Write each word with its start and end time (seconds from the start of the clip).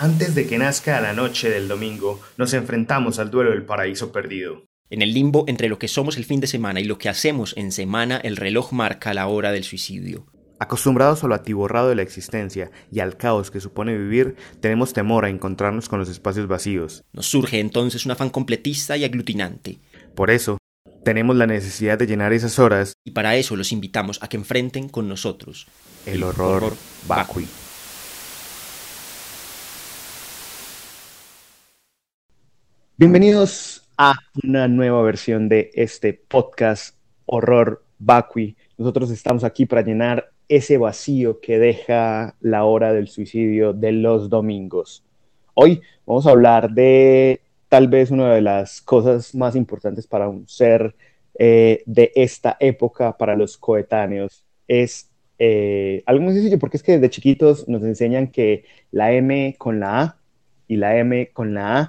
Antes 0.00 0.36
de 0.36 0.46
que 0.46 0.58
nazca 0.58 1.00
la 1.00 1.12
noche 1.12 1.50
del 1.50 1.66
domingo, 1.66 2.20
nos 2.36 2.54
enfrentamos 2.54 3.18
al 3.18 3.32
duelo 3.32 3.50
del 3.50 3.64
paraíso 3.64 4.12
perdido. 4.12 4.62
En 4.90 5.02
el 5.02 5.12
limbo 5.12 5.44
entre 5.48 5.68
lo 5.68 5.80
que 5.80 5.88
somos 5.88 6.16
el 6.16 6.24
fin 6.24 6.38
de 6.38 6.46
semana 6.46 6.78
y 6.78 6.84
lo 6.84 6.98
que 6.98 7.08
hacemos 7.08 7.52
en 7.56 7.72
semana, 7.72 8.18
el 8.18 8.36
reloj 8.36 8.70
marca 8.70 9.12
la 9.12 9.26
hora 9.26 9.50
del 9.50 9.64
suicidio. 9.64 10.26
Acostumbrados 10.60 11.24
a 11.24 11.26
lo 11.26 11.34
atiborrado 11.34 11.88
de 11.88 11.96
la 11.96 12.02
existencia 12.02 12.70
y 12.92 13.00
al 13.00 13.16
caos 13.16 13.50
que 13.50 13.58
supone 13.58 13.98
vivir, 13.98 14.36
tenemos 14.60 14.92
temor 14.92 15.24
a 15.24 15.30
encontrarnos 15.30 15.88
con 15.88 15.98
los 15.98 16.08
espacios 16.08 16.46
vacíos. 16.46 17.02
Nos 17.12 17.26
surge 17.26 17.58
entonces 17.58 18.06
un 18.06 18.12
afán 18.12 18.30
completista 18.30 18.96
y 18.96 19.02
aglutinante. 19.02 19.80
Por 20.14 20.30
eso, 20.30 20.58
tenemos 21.04 21.34
la 21.34 21.48
necesidad 21.48 21.98
de 21.98 22.06
llenar 22.06 22.32
esas 22.32 22.60
horas 22.60 22.92
y 23.04 23.10
para 23.10 23.34
eso 23.34 23.56
los 23.56 23.72
invitamos 23.72 24.22
a 24.22 24.28
que 24.28 24.36
enfrenten 24.36 24.88
con 24.88 25.08
nosotros 25.08 25.66
el, 26.06 26.22
horror, 26.22 26.62
horror 26.62 26.76
vacui. 27.08 27.48
Bienvenidos 33.00 33.88
a 33.96 34.14
una 34.42 34.66
nueva 34.66 35.00
versión 35.02 35.48
de 35.48 35.70
este 35.74 36.14
podcast 36.14 36.96
Horror 37.26 37.84
Vacui. 38.00 38.56
Nosotros 38.76 39.12
estamos 39.12 39.44
aquí 39.44 39.66
para 39.66 39.82
llenar 39.82 40.32
ese 40.48 40.78
vacío 40.78 41.38
que 41.38 41.60
deja 41.60 42.34
la 42.40 42.64
hora 42.64 42.92
del 42.92 43.06
suicidio 43.06 43.72
de 43.72 43.92
los 43.92 44.28
domingos. 44.28 45.04
Hoy 45.54 45.80
vamos 46.06 46.26
a 46.26 46.30
hablar 46.30 46.72
de 46.72 47.40
tal 47.68 47.86
vez 47.86 48.10
una 48.10 48.34
de 48.34 48.40
las 48.40 48.80
cosas 48.80 49.32
más 49.32 49.54
importantes 49.54 50.08
para 50.08 50.28
un 50.28 50.48
ser 50.48 50.96
eh, 51.38 51.84
de 51.86 52.10
esta 52.16 52.56
época, 52.58 53.16
para 53.16 53.36
los 53.36 53.56
coetáneos. 53.58 54.44
Es 54.66 55.08
eh, 55.38 56.02
algo 56.04 56.24
muy 56.24 56.34
sencillo 56.34 56.58
porque 56.58 56.78
es 56.78 56.82
que 56.82 56.98
desde 56.98 57.10
chiquitos 57.10 57.68
nos 57.68 57.84
enseñan 57.84 58.26
que 58.26 58.64
la 58.90 59.12
M 59.12 59.54
con 59.56 59.78
la 59.78 60.00
A 60.00 60.16
y 60.66 60.74
la 60.78 60.96
M 60.96 61.30
con 61.32 61.54
la 61.54 61.78
A 61.78 61.88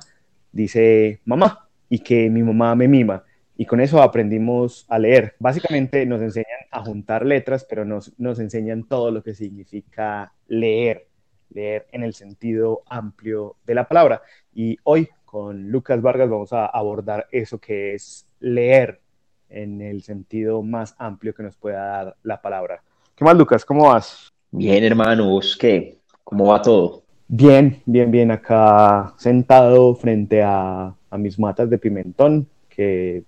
dice 0.52 1.22
mamá 1.25 1.69
y 1.89 2.00
que 2.00 2.30
mi 2.30 2.44
mamá 2.44 2.75
me 2.75 2.88
mima. 2.88 3.23
Y 3.58 3.66
con 3.66 3.81
eso 3.81 4.02
aprendimos 4.02 4.86
a 4.88 4.97
leer. 4.97 5.36
Básicamente 5.39 6.05
nos 6.05 6.22
enseñan 6.22 6.59
a 6.72 6.81
juntar 6.81 7.25
letras, 7.25 7.66
pero 7.69 7.83
nos, 7.83 8.17
nos 8.17 8.39
enseñan 8.39 8.88
todo 8.88 9.11
lo 9.11 9.22
que 9.22 9.36
significa 9.36 10.33
leer, 10.47 11.08
leer 11.50 11.88
en 11.92 12.03
el 12.03 12.14
sentido 12.14 12.83
amplio 12.86 13.58
de 13.66 13.75
la 13.75 13.88
palabra. 13.88 14.22
Y 14.53 14.77
hoy 14.83 15.09
con 15.25 15.70
Lucas 15.70 16.02
Vargas 16.02 16.30
vamos 16.30 16.53
a 16.53 16.66
abordar 16.66 17.27
eso 17.31 17.59
que 17.59 17.95
es 17.95 18.27
leer 18.39 19.02
en 19.50 19.81
el 19.81 20.03
sentido 20.03 20.64
más 20.64 20.95
amplio 20.97 21.33
que 21.33 21.44
nos 21.44 21.58
pueda 21.58 21.86
dar 21.86 22.16
la 22.23 22.42
palabra. 22.42 22.81
¿Qué 23.16 23.25
más, 23.25 23.36
Lucas? 23.36 23.66
¿Cómo 23.66 23.89
vas? 23.89 24.31
Bien, 24.52 24.83
hermano, 24.83 25.30
¿vos 25.30 25.58
qué? 25.59 26.00
¿Cómo 26.23 26.47
va 26.47 26.61
todo? 26.61 27.03
Bien, 27.31 27.83
bien, 27.85 28.09
bien. 28.09 28.31
Acá 28.31 29.13
sentado 29.17 29.94
frente 29.94 30.41
a, 30.44 30.95
mis 31.11 31.38
matas 31.38 31.69
de 31.69 31.77
pimentón, 31.77 32.47
que 32.67 33.17
eh, 33.17 33.23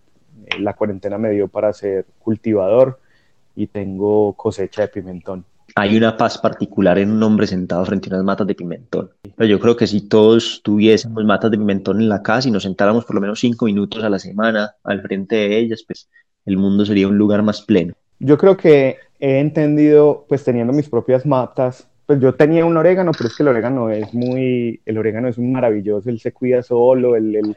la 0.60 0.74
cuarentena 0.74 1.20
me 1.20 1.30
dio 1.30 1.48
para 1.48 1.72
ser 1.72 2.08
cultivador 2.18 3.00
y 3.56 3.68
tengo 3.68 4.34
cosecha 4.34 4.82
de 4.82 4.88
pimentón. 4.88 5.46
Hay 5.76 5.96
una 5.96 6.18
paz 6.18 6.40
particular 6.40 6.98
en 6.98 7.12
un 7.12 7.22
hombre 7.22 7.46
sentado 7.46 7.86
frente 7.86 8.10
a 8.10 8.14
unas 8.16 8.26
matas 8.26 8.48
de 8.48 8.56
pimentón. 8.56 9.12
Pero 9.36 9.48
yo 9.48 9.60
creo 9.60 9.78
que 9.78 9.86
si 9.86 10.08
todos 10.08 10.62
tuviésemos 10.64 11.24
matas 11.24 11.52
de 11.52 11.60
pimentón 11.60 12.02
en 12.02 12.10
la 12.10 12.24
casa 12.24 12.48
y 12.48 12.52
nos 12.52 12.64
sentáramos 12.64 13.06
por 13.06 13.14
lo 13.16 13.22
menos 13.22 13.40
cinco 13.40 13.66
minutos 13.66 14.04
a 14.04 14.10
la 14.10 14.18
semana 14.18 14.78
al 14.84 15.04
frente 15.04 15.36
de 15.36 15.60
ellas, 15.60 15.84
pues 15.86 16.10
el 16.48 16.58
mundo 16.58 16.86
sería 16.86 17.08
un 17.08 17.20
lugar 17.20 17.44
más 17.44 17.62
pleno. 17.62 17.94
Yo 18.18 18.40
creo 18.40 18.58
que 18.58 18.98
he 19.20 19.40
entendido, 19.40 20.26
pues 20.28 20.44
teniendo 20.44 20.74
mis 20.74 20.90
propias 20.90 21.24
matas, 21.24 21.88
pues 22.06 22.20
yo 22.20 22.34
tenía 22.34 22.66
un 22.66 22.78
orégano, 22.78 23.12
pero 23.12 23.28
es 23.28 23.36
que 23.36 23.44
el 23.44 23.50
orégano 23.50 23.90
es 23.90 24.14
muy, 24.14 24.82
el 24.86 24.98
orégano 24.98 25.28
es 25.28 25.38
un 25.38 25.52
maravilloso, 25.52 26.10
él 26.10 26.20
se 26.20 26.34
cuida 26.34 26.62
solo, 26.62 27.16
el, 27.16 27.56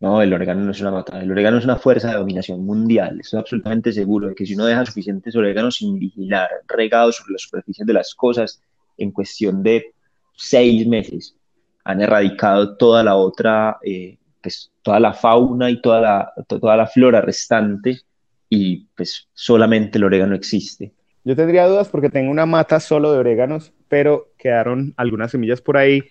No, 0.00 0.20
el 0.22 0.32
orégano 0.32 0.64
no 0.64 0.72
es 0.72 0.80
una 0.80 0.90
mata, 0.90 1.20
el 1.20 1.30
orégano 1.30 1.58
es 1.58 1.64
una 1.64 1.76
fuerza 1.76 2.08
de 2.08 2.18
dominación 2.18 2.64
mundial, 2.64 3.20
estoy 3.20 3.40
absolutamente 3.40 3.92
seguro 3.92 4.28
de 4.28 4.34
que 4.34 4.46
si 4.46 4.54
uno 4.54 4.66
deja 4.66 4.84
suficientes 4.84 5.36
oréganos 5.36 5.76
sin 5.76 5.98
vigilar, 5.98 6.48
regados 6.66 7.16
sobre 7.16 7.32
las 7.32 7.42
superficies 7.42 7.86
de 7.86 7.92
las 7.92 8.14
cosas, 8.14 8.60
en 8.98 9.10
cuestión 9.10 9.62
de 9.62 9.94
seis 10.34 10.86
meses, 10.86 11.36
han 11.84 12.00
erradicado 12.00 12.76
toda 12.76 13.02
la 13.02 13.16
otra, 13.16 13.78
eh, 13.84 14.18
pues 14.40 14.70
toda 14.82 15.00
la 15.00 15.12
fauna 15.12 15.70
y 15.70 15.80
toda 15.80 16.00
la, 16.00 16.32
toda 16.46 16.76
la 16.76 16.86
flora 16.86 17.20
restante 17.20 18.00
y 18.48 18.86
pues 18.96 19.28
solamente 19.32 19.98
el 19.98 20.04
orégano 20.04 20.34
existe. 20.34 20.92
Yo 21.24 21.36
tendría 21.36 21.66
dudas 21.66 21.88
porque 21.88 22.10
tengo 22.10 22.30
una 22.30 22.46
mata 22.46 22.80
solo 22.80 23.12
de 23.12 23.18
oréganos, 23.18 23.72
pero 23.88 24.32
quedaron 24.38 24.92
algunas 24.96 25.30
semillas 25.30 25.60
por 25.60 25.76
ahí 25.76 26.02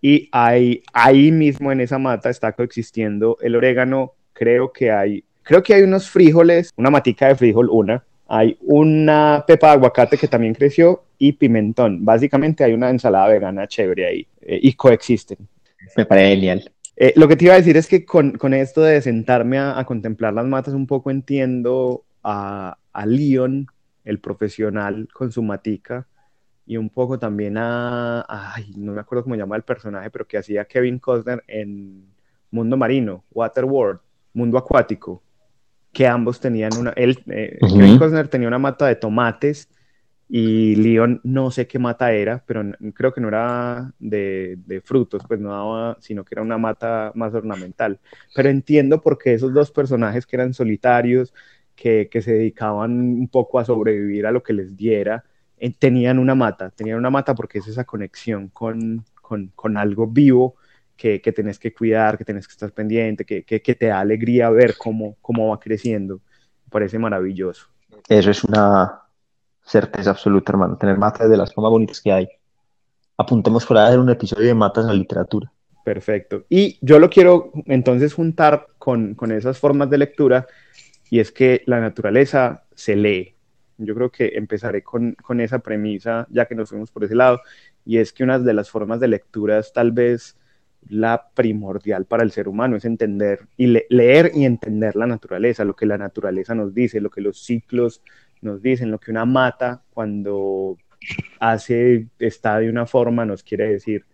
y 0.00 0.28
ahí, 0.30 0.82
ahí 0.92 1.32
mismo 1.32 1.72
en 1.72 1.80
esa 1.80 1.98
mata 1.98 2.30
está 2.30 2.52
coexistiendo 2.52 3.38
el 3.40 3.56
orégano. 3.56 4.12
Creo 4.32 4.72
que 4.72 4.90
hay, 4.90 5.24
creo 5.42 5.62
que 5.62 5.74
hay 5.74 5.82
unos 5.82 6.10
frijoles, 6.10 6.70
una 6.76 6.90
matica 6.90 7.28
de 7.28 7.34
frijol, 7.34 7.68
una. 7.70 8.04
Hay 8.28 8.58
una 8.60 9.44
pepa 9.46 9.68
de 9.68 9.72
aguacate 9.74 10.18
que 10.18 10.28
también 10.28 10.54
creció 10.54 11.04
y 11.16 11.32
pimentón. 11.32 12.04
Básicamente 12.04 12.62
hay 12.62 12.74
una 12.74 12.90
ensalada 12.90 13.28
vegana 13.28 13.66
chévere 13.66 14.06
ahí 14.06 14.26
eh, 14.42 14.60
y 14.62 14.74
coexisten. 14.74 15.38
Me 15.96 16.04
parece 16.04 16.34
genial. 16.34 16.70
Eh, 16.94 17.14
lo 17.16 17.26
que 17.26 17.36
te 17.36 17.46
iba 17.46 17.54
a 17.54 17.58
decir 17.58 17.76
es 17.78 17.86
que 17.86 18.04
con, 18.04 18.32
con 18.32 18.52
esto 18.52 18.82
de 18.82 19.00
sentarme 19.00 19.56
a, 19.56 19.78
a, 19.78 19.84
contemplar 19.86 20.34
las 20.34 20.46
matas 20.46 20.74
un 20.74 20.86
poco 20.86 21.10
entiendo 21.10 22.04
a, 22.22 22.76
a 22.92 23.06
Leon 23.06 23.68
el 24.08 24.20
profesional 24.20 25.08
con 25.12 25.30
su 25.30 25.42
matica, 25.42 26.06
y 26.64 26.76
un 26.76 26.90
poco 26.90 27.18
también 27.18 27.56
a, 27.56 28.24
ay, 28.28 28.72
no 28.76 28.92
me 28.92 29.00
acuerdo 29.00 29.24
cómo 29.24 29.36
llama 29.36 29.56
el 29.56 29.62
personaje, 29.62 30.10
pero 30.10 30.26
que 30.26 30.38
hacía 30.38 30.66
Kevin 30.66 30.98
Costner 30.98 31.42
en 31.46 32.06
Mundo 32.50 32.76
Marino, 32.76 33.24
Waterworld, 33.30 34.00
Mundo 34.34 34.58
Acuático, 34.58 35.22
que 35.92 36.06
ambos 36.06 36.40
tenían 36.40 36.76
una, 36.78 36.90
él, 36.90 37.18
eh, 37.28 37.58
Kevin 37.60 37.98
Costner 37.98 38.28
tenía 38.28 38.48
una 38.48 38.58
mata 38.58 38.86
de 38.86 38.96
tomates 38.96 39.68
y 40.28 40.76
Leon 40.76 41.22
no 41.24 41.50
sé 41.50 41.66
qué 41.66 41.78
mata 41.78 42.12
era, 42.12 42.44
pero 42.46 42.62
creo 42.94 43.14
que 43.14 43.20
no 43.22 43.28
era 43.28 43.94
de, 43.98 44.58
de, 44.66 44.82
frutos, 44.82 45.22
pues 45.26 45.40
no 45.40 45.50
daba, 45.50 45.96
sino 46.00 46.22
que 46.22 46.34
era 46.34 46.42
una 46.42 46.58
mata 46.58 47.12
más 47.14 47.32
ornamental. 47.32 47.98
Pero 48.34 48.50
entiendo 48.50 49.00
por 49.00 49.16
qué 49.16 49.32
esos 49.32 49.54
dos 49.54 49.70
personajes 49.70 50.26
que 50.26 50.36
eran 50.36 50.52
solitarios, 50.52 51.32
que, 51.78 52.22
se 52.22 52.32
dedicaban 52.32 52.90
un 52.90 53.28
poco 53.28 53.58
a 53.58 53.64
sobrevivir 53.64 54.26
a 54.26 54.32
lo 54.32 54.42
que 54.42 54.52
les 54.52 54.76
diera, 54.76 55.24
eh, 55.56 55.72
tenían 55.78 56.18
una 56.18 56.34
mata, 56.34 56.70
tenían 56.70 56.98
una 56.98 57.10
mata 57.10 57.34
porque 57.34 57.58
es 57.58 57.68
esa 57.68 57.84
conexión 57.84 58.48
con, 58.48 59.04
algo 59.76 60.06
vivo 60.08 60.56
que, 60.96 61.20
que, 61.20 61.32
tenés 61.32 61.58
que 61.58 61.72
cuidar, 61.72 62.18
que 62.18 62.24
tenés 62.24 62.48
que 62.48 62.52
estar 62.52 62.72
pendiente, 62.72 63.24
que, 63.24 63.60
te 63.60 63.86
da 63.86 64.00
alegría 64.00 64.50
ver 64.50 64.74
cómo, 64.76 65.16
cómo 65.20 65.48
va 65.48 65.60
creciendo. 65.60 66.16
Me 66.64 66.70
parece 66.70 66.98
maravilloso. 66.98 67.68
Eso 68.08 68.30
es 68.30 68.42
una 68.42 69.02
certeza 69.62 70.10
absoluta, 70.10 70.52
hermano. 70.52 70.76
Tener 70.76 70.98
matas 70.98 71.30
de 71.30 71.36
las 71.36 71.56
más 71.56 71.70
bonitas 71.70 72.00
que 72.00 72.10
hay. 72.10 72.28
Apuntemos 73.16 73.64
por 73.64 73.78
hacer 73.78 74.00
un 74.00 74.10
episodio 74.10 74.48
de 74.48 74.54
matas 74.54 74.84
en 74.84 74.88
la 74.88 74.94
literatura. 74.94 75.50
Perfecto. 75.84 76.44
Y 76.48 76.78
yo 76.80 76.98
lo 76.98 77.08
quiero 77.08 77.52
entonces 77.66 78.12
juntar 78.12 78.66
con, 78.78 79.14
con 79.14 79.30
esas 79.32 79.58
formas 79.58 79.88
de 79.88 79.98
lectura 79.98 80.46
y 81.10 81.20
es 81.20 81.32
que 81.32 81.62
la 81.66 81.80
naturaleza 81.80 82.64
se 82.74 82.96
lee. 82.96 83.34
Yo 83.78 83.94
creo 83.94 84.10
que 84.10 84.32
empezaré 84.34 84.82
con, 84.82 85.16
esa 85.38 85.60
premisa, 85.60 86.26
ya 86.30 86.46
que 86.46 86.54
nos 86.54 86.70
fuimos 86.70 86.90
por 86.90 87.04
ese 87.04 87.14
lado, 87.14 87.40
y 87.84 87.98
es 87.98 88.12
que 88.12 88.24
una 88.24 88.38
de 88.38 88.52
las 88.52 88.70
formas 88.70 89.00
de 89.00 89.08
lectura 89.08 89.58
es 89.58 89.72
tal 89.72 89.92
vez 89.92 90.36
la 90.88 91.30
primordial 91.34 92.04
para 92.04 92.22
el 92.22 92.32
ser 92.32 92.48
humano, 92.48 92.76
es 92.76 92.84
entender 92.84 93.46
y 93.56 93.66
leer 93.88 94.32
y 94.34 94.44
entender 94.44 94.96
la 94.96 95.06
naturaleza, 95.06 95.64
lo 95.64 95.76
que 95.76 95.86
la 95.86 95.98
naturaleza 95.98 96.54
nos 96.54 96.74
dice, 96.74 97.00
lo 97.00 97.10
que 97.10 97.20
los 97.20 97.44
ciclos 97.44 98.02
nos 98.40 98.62
dicen, 98.62 98.90
lo 98.90 98.98
que 98.98 99.10
una 99.10 99.24
mata 99.24 99.82
cuando 99.90 100.76
hace, 101.40 102.08
está 102.18 102.58
de 102.58 102.70
una 102.70 102.86
forma, 102.86 103.24
nos 103.24 103.42
quiere 103.42 103.68
decir. 103.68 104.06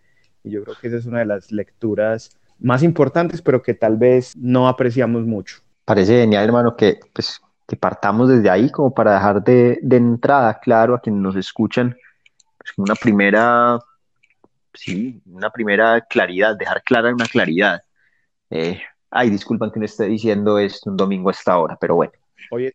Y 0.43 0.51
yo 0.51 0.63
creo 0.63 0.75
que 0.79 0.87
esa 0.87 0.97
es 0.97 1.05
una 1.05 1.19
de 1.19 1.25
las 1.25 1.51
lecturas 1.51 2.37
más 2.59 2.83
importantes, 2.83 3.41
pero 3.41 3.61
que 3.61 3.73
tal 3.73 3.97
vez 3.97 4.33
no 4.37 4.67
apreciamos 4.67 5.25
mucho 5.25 5.64
parece 5.85 6.19
genial, 6.21 6.45
hermano, 6.45 6.75
que, 6.75 6.99
pues, 7.13 7.39
que 7.67 7.77
partamos 7.77 8.29
desde 8.29 8.49
ahí 8.49 8.69
como 8.69 8.93
para 8.93 9.13
dejar 9.13 9.43
de, 9.43 9.79
de 9.81 9.97
entrada 9.97 10.59
claro 10.59 10.95
a 10.95 10.99
quienes 10.99 11.21
nos 11.21 11.35
escuchan, 11.35 11.95
pues, 12.57 12.73
una 12.77 12.95
primera, 12.95 13.79
sí, 14.73 15.21
una 15.25 15.49
primera 15.49 16.01
claridad, 16.01 16.57
dejar 16.57 16.83
clara 16.83 17.13
una 17.13 17.25
claridad. 17.25 17.81
Eh, 18.49 18.81
ay, 19.09 19.29
disculpan 19.29 19.71
que 19.71 19.79
no 19.79 19.85
esté 19.85 20.05
diciendo 20.05 20.59
esto 20.59 20.89
un 20.89 20.97
domingo 20.97 21.29
a 21.29 21.31
esta 21.31 21.57
hora, 21.57 21.77
pero 21.79 21.95
bueno. 21.95 22.13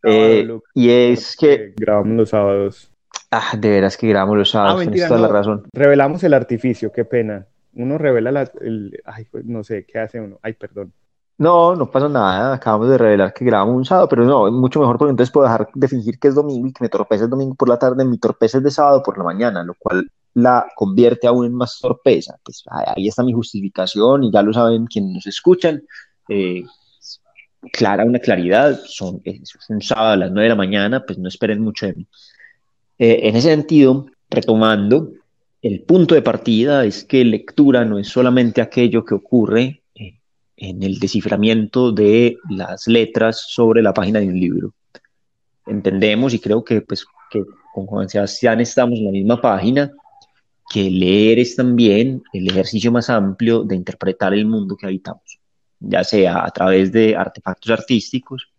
Eh, 0.02 0.48
y 0.74 0.90
es 0.90 1.36
que... 1.36 1.74
Grabamos 1.76 2.16
los 2.16 2.30
sábados. 2.30 2.90
Ah, 3.30 3.56
de 3.56 3.70
veras 3.70 3.96
que 3.96 4.08
grabamos 4.08 4.38
los 4.38 4.50
sábados, 4.50 4.84
ah, 4.86 5.08
toda 5.08 5.20
la 5.20 5.28
razón. 5.28 5.62
Revelamos 5.72 6.24
el 6.24 6.34
artificio, 6.34 6.90
qué 6.90 7.04
pena. 7.04 7.46
Uno 7.74 7.96
revela 7.96 8.32
la, 8.32 8.50
el, 8.60 9.00
ay, 9.04 9.26
pues, 9.30 9.44
no 9.44 9.62
sé, 9.62 9.84
¿qué 9.84 10.00
hace 10.00 10.20
uno? 10.20 10.40
Ay, 10.42 10.54
perdón. 10.54 10.92
No, 11.40 11.74
no 11.74 11.90
pasa 11.90 12.06
nada, 12.06 12.52
acabamos 12.52 12.90
de 12.90 12.98
revelar 12.98 13.32
que 13.32 13.46
grabamos 13.46 13.74
un 13.74 13.86
sábado, 13.86 14.08
pero 14.10 14.26
no, 14.26 14.52
mucho 14.52 14.78
mejor 14.78 14.98
porque 14.98 15.12
entonces 15.12 15.32
puedo 15.32 15.46
dejar 15.46 15.70
de 15.74 15.88
fingir 15.88 16.18
que 16.18 16.28
es 16.28 16.34
domingo 16.34 16.68
y 16.68 16.72
que 16.74 16.84
me 16.84 16.90
torpece 16.90 17.24
el 17.24 17.30
domingo 17.30 17.54
por 17.54 17.66
la 17.70 17.78
tarde, 17.78 18.04
mi 18.04 18.18
torpece 18.18 18.58
es 18.58 18.62
de 18.62 18.70
sábado 18.70 19.02
por 19.02 19.16
la 19.16 19.24
mañana, 19.24 19.64
lo 19.64 19.72
cual 19.78 20.10
la 20.34 20.66
convierte 20.76 21.26
aún 21.26 21.46
en 21.46 21.54
más 21.54 21.78
torpeza. 21.80 22.36
Pues 22.44 22.62
ahí 22.70 23.08
está 23.08 23.22
mi 23.22 23.32
justificación 23.32 24.24
y 24.24 24.30
ya 24.30 24.42
lo 24.42 24.52
saben 24.52 24.84
quienes 24.84 25.14
nos 25.14 25.26
escuchan. 25.26 25.82
Eh, 26.28 26.62
clara, 27.72 28.04
una 28.04 28.18
claridad, 28.18 28.78
son, 28.84 29.22
es 29.24 29.56
un 29.70 29.80
sábado 29.80 30.10
a 30.10 30.16
las 30.16 30.32
9 30.32 30.42
de 30.42 30.48
la 30.50 30.56
mañana, 30.56 31.06
pues 31.06 31.18
no 31.18 31.28
esperen 31.28 31.62
mucho 31.62 31.86
de 31.86 31.94
mí. 31.94 32.06
Eh, 32.98 33.20
en 33.22 33.36
ese 33.36 33.48
sentido, 33.48 34.04
retomando, 34.28 35.10
el 35.62 35.80
punto 35.84 36.14
de 36.14 36.20
partida 36.20 36.84
es 36.84 37.02
que 37.02 37.24
lectura 37.24 37.86
no 37.86 37.98
es 37.98 38.08
solamente 38.08 38.60
aquello 38.60 39.06
que 39.06 39.14
ocurre 39.14 39.62
eh, 39.62 39.79
en 40.60 40.82
el 40.82 40.98
desciframiento 40.98 41.90
de 41.90 42.36
las 42.50 42.86
letras 42.86 43.46
sobre 43.48 43.82
la 43.82 43.94
página 43.94 44.20
de 44.20 44.28
un 44.28 44.38
libro. 44.38 44.74
Entendemos 45.66 46.34
y 46.34 46.38
creo 46.38 46.62
que, 46.62 46.82
pues, 46.82 47.06
que 47.30 47.42
con 47.72 47.86
Juan 47.86 48.10
Sebastián 48.10 48.60
estamos 48.60 48.98
en 48.98 49.06
la 49.06 49.10
misma 49.10 49.40
página, 49.40 49.90
que 50.68 50.90
leer 50.90 51.38
es 51.38 51.56
también 51.56 52.22
el 52.34 52.48
ejercicio 52.48 52.92
más 52.92 53.08
amplio 53.08 53.64
de 53.64 53.74
interpretar 53.74 54.34
el 54.34 54.44
mundo 54.44 54.76
que 54.76 54.86
habitamos, 54.86 55.40
ya 55.80 56.04
sea 56.04 56.44
a 56.44 56.50
través 56.50 56.92
de 56.92 57.16
artefactos 57.16 57.70
artísticos, 57.70 58.52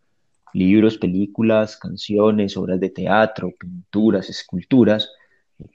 libros, 0.53 0.97
películas, 0.97 1.77
canciones, 1.77 2.57
obras 2.57 2.79
de 2.79 2.89
teatro, 2.89 3.53
pinturas, 3.57 4.27
esculturas, 4.27 5.07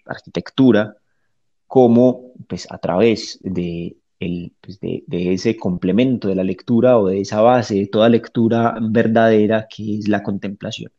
arquitectura, 0.05 0.97
como 1.69 2.33
pues 2.49 2.67
a 2.71 2.79
través 2.79 3.39
de, 3.43 3.97
el, 4.21 4.53
pues, 4.61 4.81
de, 4.81 5.05
ese 5.09 5.57
complemento 5.57 6.29
de 6.29 6.35
la 6.35 6.45
lectura 6.45 6.99
o 6.99 7.09
de 7.09 7.21
esa 7.21 7.41
base 7.41 7.75
de 7.75 7.87
toda 7.87 8.09
lectura 8.09 8.77
verdadera 8.81 9.67
que 9.69 9.99
es 9.99 10.09
la 10.09 10.23
contemplación. 10.23 10.93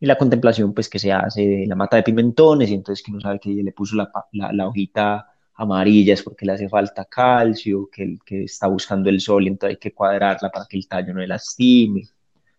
Y 0.00 0.06
la 0.06 0.18
contemplación 0.18 0.74
pues 0.74 0.88
que 0.88 0.98
se 0.98 1.12
hace 1.12 1.46
de 1.46 1.66
la 1.66 1.76
mata 1.76 1.96
de 1.96 2.02
pimentones 2.02 2.70
y 2.70 2.74
entonces 2.74 3.04
que 3.04 3.10
uno 3.12 3.20
sabe 3.20 3.38
que 3.40 3.50
le 3.50 3.72
puso 3.72 3.96
la, 3.96 4.10
la, 4.32 4.52
la 4.52 4.68
hojita 4.68 5.26
amarilla 5.54 6.14
es 6.14 6.22
porque 6.22 6.46
le 6.46 6.52
hace 6.52 6.68
falta 6.68 7.04
calcio, 7.04 7.88
que, 7.90 8.18
que 8.24 8.44
está 8.44 8.66
buscando 8.66 9.08
el 9.08 9.20
sol 9.20 9.44
y 9.44 9.48
entonces 9.48 9.76
hay 9.76 9.80
que 9.80 9.92
cuadrarla 9.94 10.50
para 10.50 10.66
que 10.66 10.76
el 10.76 10.88
tallo 10.88 11.14
no 11.14 11.20
le 11.20 11.28
lastime, 11.28 12.02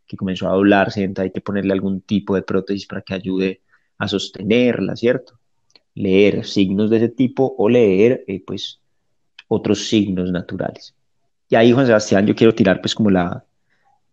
que 0.08 0.18
comenzó 0.18 0.48
a 0.48 0.54
doblarse, 0.54 1.04
entonces 1.04 1.30
hay 1.30 1.34
que 1.34 1.42
ponerle 1.42 1.74
algún 1.74 2.02
tipo 2.02 2.36
de 2.36 2.44
prótesis 2.44 2.88
para 2.88 3.02
que 3.02 3.14
ayude 3.14 3.62
a 3.98 4.08
sostenerla, 4.08 4.96
¿cierto? 4.96 5.40
Leer 5.94 6.46
signos 6.46 6.90
de 6.90 6.98
ese 6.98 7.10
tipo 7.10 7.56
o 7.58 7.70
leer, 7.70 8.24
eh, 8.28 8.44
pues, 8.46 8.82
otros 9.48 9.88
signos 9.88 10.32
naturales. 10.32 10.96
Y 11.50 11.56
ahí, 11.56 11.72
Juan 11.72 11.86
Sebastián, 11.86 12.26
yo 12.26 12.36
quiero 12.36 12.56
tirar, 12.56 12.82
pues, 12.82 12.96
como 12.96 13.10
la, 13.10 13.44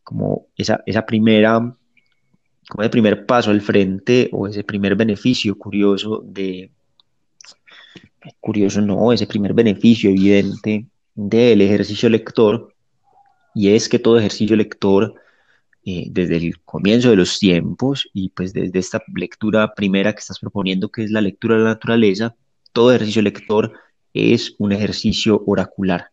como 0.03 0.47
esa, 0.57 0.83
esa 0.87 1.05
primera, 1.05 1.75
como 2.69 2.83
ese 2.83 2.91
primer 2.91 3.27
paso 3.27 3.51
al 3.51 3.61
frente 3.61 4.29
o 4.33 4.47
ese 4.47 4.65
primer 4.65 4.97
beneficio 4.97 5.57
curioso 5.57 6.23
de, 6.25 6.71
curioso 8.41 8.81
no, 8.81 9.13
ese 9.13 9.27
primer 9.27 9.55
beneficio 9.55 10.11
evidente 10.11 10.87
del 11.15 11.61
ejercicio 11.61 12.09
lector, 12.09 12.75
y 13.55 13.75
es 13.75 13.89
que 13.89 13.99
todo 13.99 14.19
ejercicio 14.19 14.57
lector 14.57 15.15
eh, 15.85 16.07
desde 16.11 16.37
el 16.37 16.61
comienzo 16.61 17.11
de 17.11 17.17
los 17.17 17.39
tiempos 17.39 18.09
y 18.13 18.31
pues 18.31 18.53
desde 18.53 18.79
esta 18.79 19.03
lectura 19.15 19.75
primera 19.75 20.13
que 20.13 20.21
estás 20.21 20.39
proponiendo, 20.39 20.91
que 20.91 21.05
es 21.05 21.11
la 21.11 21.21
lectura 21.21 21.57
de 21.57 21.65
la 21.65 21.71
naturaleza, 21.71 22.35
todo 22.73 22.93
ejercicio 22.93 23.21
lector 23.21 23.73
es 24.15 24.55
un 24.59 24.73
ejercicio 24.73 25.43
oracular, 25.47 26.07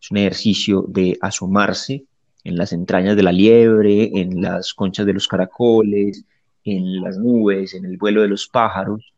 es 0.00 0.10
un 0.10 0.18
ejercicio 0.18 0.84
de 0.88 1.16
asomarse 1.20 2.04
en 2.42 2.56
las 2.56 2.72
entrañas 2.72 3.16
de 3.16 3.22
la 3.22 3.32
liebre, 3.32 4.10
en 4.14 4.42
las 4.42 4.74
conchas 4.74 5.06
de 5.06 5.14
los 5.14 5.28
caracoles, 5.28 6.24
en 6.64 7.00
las 7.00 7.18
nubes, 7.18 7.74
en 7.74 7.84
el 7.84 7.96
vuelo 7.96 8.22
de 8.22 8.28
los 8.28 8.46
pájaros, 8.48 9.12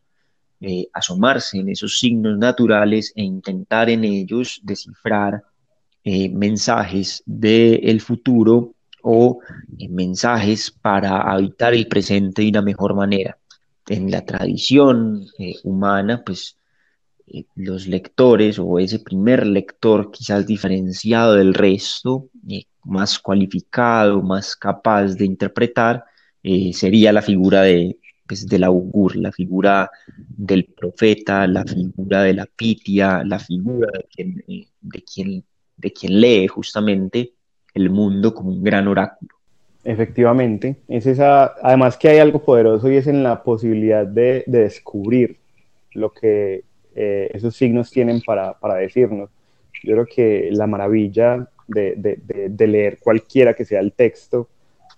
eh, 0.60 0.86
asomarse 0.92 1.58
en 1.58 1.68
esos 1.68 1.98
signos 1.98 2.38
naturales 2.38 3.12
e 3.14 3.22
intentar 3.22 3.90
en 3.90 4.04
ellos 4.04 4.60
descifrar 4.62 5.42
eh, 6.04 6.28
mensajes 6.28 7.22
del 7.26 8.00
futuro 8.00 8.74
o 9.02 9.40
mensajes 9.88 10.70
para 10.70 11.20
habitar 11.20 11.74
el 11.74 11.86
presente 11.86 12.42
de 12.42 12.48
una 12.48 12.62
mejor 12.62 12.94
manera. 12.94 13.38
En 13.88 14.10
la 14.10 14.24
tradición 14.24 15.26
eh, 15.38 15.54
humana, 15.62 16.22
pues 16.24 16.56
eh, 16.56 16.56
los 17.55 17.87
lectores 17.87 18.58
o 18.58 18.78
ese 18.78 18.99
primer 18.99 19.46
lector 19.46 20.11
quizás 20.11 20.46
diferenciado 20.46 21.34
del 21.34 21.55
resto, 21.55 22.28
eh, 22.49 22.64
más 22.84 23.19
cualificado, 23.19 24.23
más 24.23 24.56
capaz 24.56 25.14
de 25.14 25.25
interpretar, 25.25 26.05
sería 26.73 27.12
la 27.12 27.23
figura 27.23 27.62
de, 27.62 27.99
pues, 28.26 28.46
del 28.46 28.64
augur, 28.64 29.17
la 29.17 29.32
figura 29.32 29.90
del 30.17 30.64
profeta, 30.64 31.46
la 31.46 31.64
figura 31.64 32.23
de 32.23 32.34
la 32.34 32.46
pitia, 32.46 33.25
la 33.25 33.38
figura 33.38 33.90
de 33.93 34.05
quien, 34.05 34.44
de 34.81 35.02
quien, 35.02 35.44
de 35.76 35.93
quien 35.93 36.20
lee 36.20 36.46
justamente 36.46 37.32
el 37.75 37.90
mundo 37.90 38.34
como 38.34 38.50
un 38.50 38.62
gran 38.62 38.88
oráculo. 38.88 39.37
Efectivamente, 39.84 40.76
es 40.88 41.06
esa, 41.06 41.55
además 41.62 41.96
que 41.96 42.08
hay 42.08 42.19
algo 42.19 42.43
poderoso 42.43 42.90
y 42.90 42.96
es 42.96 43.06
en 43.06 43.22
la 43.22 43.44
posibilidad 43.44 44.05
de, 44.05 44.43
descubrir 44.46 45.38
lo 45.93 46.12
que 46.12 46.64
eh, 46.96 47.31
esos 47.34 47.54
signos 47.54 47.90
tienen 47.90 48.20
para, 48.22 48.54
para, 48.58 48.75
decirnos. 48.76 49.31
Yo 49.84 49.93
creo 49.93 50.06
que 50.06 50.48
la 50.50 50.66
maravilla 50.66 51.48
de, 51.69 51.94
de, 51.96 52.66
leer 52.66 52.98
cualquiera 52.98 53.54
que 53.54 53.64
sea 53.64 53.81
el 53.81 53.93
texto, 53.93 54.48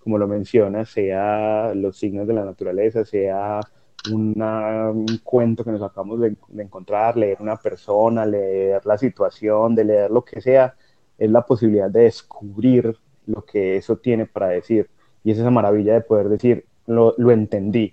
como 0.03 0.17
lo 0.17 0.29
menciona, 0.29 0.85
sea 0.85 1.75
los 1.75 1.99
signos 1.99 2.29
de 2.29 2.35
la 2.35 2.45
naturaleza, 2.45 3.05
sea 3.05 3.61
un 4.13 5.07
cuento 5.25 5.65
que 5.65 5.73
nos 5.73 5.83
acabamos 5.83 6.21
de, 6.21 6.37
encontrar, 6.63 7.17
leer 7.17 7.39
una 7.41 7.57
persona, 7.57 8.25
leer 8.25 8.87
la 8.87 8.97
situación, 8.97 9.75
de 9.75 9.85
leer 9.85 10.11
lo 10.11 10.25
que 10.25 10.41
sea, 10.41 10.75
es 11.19 11.31
la 11.31 11.45
posibilidad 11.45 11.91
de 11.91 12.03
descubrir 12.03 12.97
lo 13.27 13.45
que 13.45 13.77
eso 13.77 13.97
tiene 13.97 14.25
para 14.27 14.49
decir. 14.49 14.89
Y 15.25 15.33
es 15.33 15.39
esa 15.39 15.51
maravilla 15.51 15.95
de 15.95 16.01
poder 16.03 16.29
decir, 16.29 16.65
lo, 16.87 17.15
lo 17.19 17.33
entendí 17.33 17.93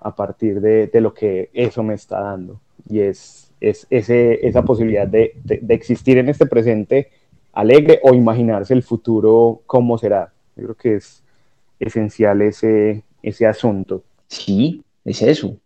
a 0.00 0.14
partir 0.14 0.60
de, 0.60 0.88
lo 1.00 1.12
que 1.12 1.50
eso 1.52 1.82
me 1.82 1.94
está 1.94 2.20
dando. 2.20 2.60
Y 2.90 3.00
es, 3.00 3.52
es 3.60 3.86
ese, 3.90 4.46
esa 4.46 4.62
posibilidad 4.64 5.06
de, 5.06 5.32
de, 5.44 5.74
existir 5.74 6.18
en 6.18 6.28
este 6.28 6.46
presente 6.46 7.10
alegre 7.52 8.00
o 8.02 8.14
imaginarse 8.14 8.74
el 8.74 8.82
futuro 8.82 9.62
cómo 9.66 9.98
será. 9.98 10.32
Yo 10.56 10.64
creo 10.64 10.76
que 10.76 10.94
es 10.96 11.22
esencial 11.78 12.42
ese, 12.42 13.04
ese 13.22 13.46
asunto. 13.46 14.04
Sí, 14.28 14.82
es 15.04 15.22
eso, 15.22 15.56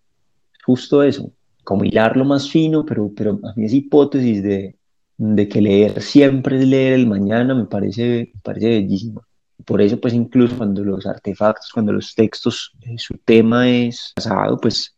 justo 0.64 1.02
eso, 1.02 1.30
como 1.64 1.84
hilarlo 1.84 2.24
más 2.24 2.50
fino, 2.50 2.84
pero, 2.84 3.10
pero 3.14 3.38
a 3.42 3.52
mí 3.56 3.64
esa 3.64 3.76
hipótesis 3.76 4.42
de, 4.42 4.76
de 5.16 5.48
que 5.48 5.60
leer 5.60 6.00
siempre 6.02 6.58
es 6.58 6.66
leer 6.66 6.94
el 6.94 7.06
mañana 7.06 7.54
me 7.54 7.66
parece, 7.66 8.32
parece 8.42 8.68
bellísimo. 8.68 9.22
Por 9.64 9.80
eso, 9.80 9.98
pues 10.00 10.14
incluso 10.14 10.56
cuando 10.56 10.84
los 10.84 11.06
artefactos, 11.06 11.70
cuando 11.72 11.92
los 11.92 12.14
textos, 12.14 12.72
eh, 12.82 12.96
su 12.98 13.16
tema 13.18 13.68
es 13.70 14.12
pasado, 14.14 14.58
pues 14.60 14.93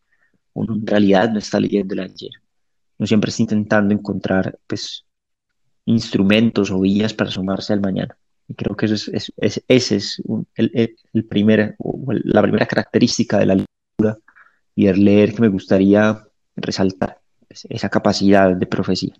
uno 0.56 0.74
en 0.74 0.86
realidad 0.86 1.30
no 1.30 1.38
está 1.38 1.60
leyendo 1.60 1.94
el 1.94 2.00
ayer. 2.00 2.30
Uno 2.98 3.06
siempre 3.06 3.30
está 3.30 3.42
intentando 3.42 3.94
encontrar, 3.94 4.58
pues, 4.66 5.04
instrumentos 5.84 6.70
o 6.70 6.80
vías 6.80 7.14
para 7.14 7.30
sumarse 7.30 7.72
al 7.72 7.80
mañana. 7.80 8.16
Y 8.48 8.54
creo 8.54 8.76
que 8.76 8.86
eso 8.86 8.94
es, 8.94 9.32
es, 9.36 9.62
ese 9.68 9.96
es 9.96 10.22
el, 10.54 10.96
el, 11.12 11.24
primer, 11.24 11.76
la 12.24 12.42
primera 12.42 12.66
característica 12.66 13.38
de 13.38 13.46
la 13.46 13.54
lectura 13.56 14.18
y 14.74 14.86
el 14.86 15.04
leer 15.04 15.34
que 15.34 15.42
me 15.42 15.48
gustaría 15.48 16.24
resaltar, 16.56 17.20
esa 17.48 17.88
capacidad 17.88 18.54
de 18.54 18.66
profecía 18.66 19.14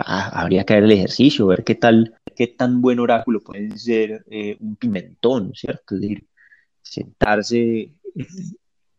habría 0.00 0.64
que 0.64 0.74
ver 0.74 0.84
el 0.84 0.92
ejercicio, 0.92 1.46
ver 1.46 1.64
qué 1.64 1.74
tal, 1.74 2.14
qué 2.34 2.48
tan 2.48 2.80
buen 2.80 2.98
oráculo 2.98 3.40
puede 3.40 3.76
ser 3.78 4.24
eh, 4.30 4.56
un 4.60 4.76
pimentón, 4.76 5.52
¿cierto? 5.54 5.94
Es 5.94 6.00
decir, 6.00 6.26
sentarse 6.82 7.90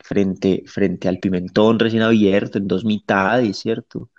frente, 0.07 0.63
frente 0.67 1.07
al 1.07 1.19
pimentón 1.19 1.79
recién 1.79 2.03
abierto 2.03 2.57
en 2.59 2.67
dos 2.67 2.85
mitades, 2.85 3.57
¿cierto? 3.59 4.11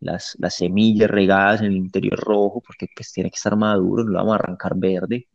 Las, 0.00 0.36
las 0.40 0.56
semillas 0.56 1.10
regadas 1.10 1.60
en 1.60 1.66
el 1.68 1.76
interior 1.76 2.18
rojo, 2.18 2.62
porque 2.66 2.88
pues 2.94 3.12
tiene 3.12 3.30
que 3.30 3.36
estar 3.36 3.56
maduro, 3.56 4.04
no 4.04 4.10
lo 4.12 4.18
vamos 4.18 4.32
a 4.32 4.36
arrancar 4.36 4.74
verde, 4.76 5.28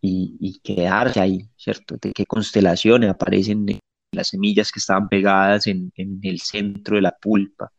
y, 0.00 0.36
y 0.40 0.58
quedarse 0.60 1.20
ahí, 1.20 1.48
¿cierto? 1.56 1.96
De 2.00 2.12
qué 2.12 2.26
constelaciones 2.26 3.10
aparecen 3.10 3.66
las 4.12 4.28
semillas 4.28 4.72
que 4.72 4.80
estaban 4.80 5.08
pegadas 5.08 5.66
en, 5.66 5.92
en 5.94 6.18
el 6.22 6.40
centro 6.40 6.96
de 6.96 7.02
la 7.02 7.12
pulpa 7.12 7.70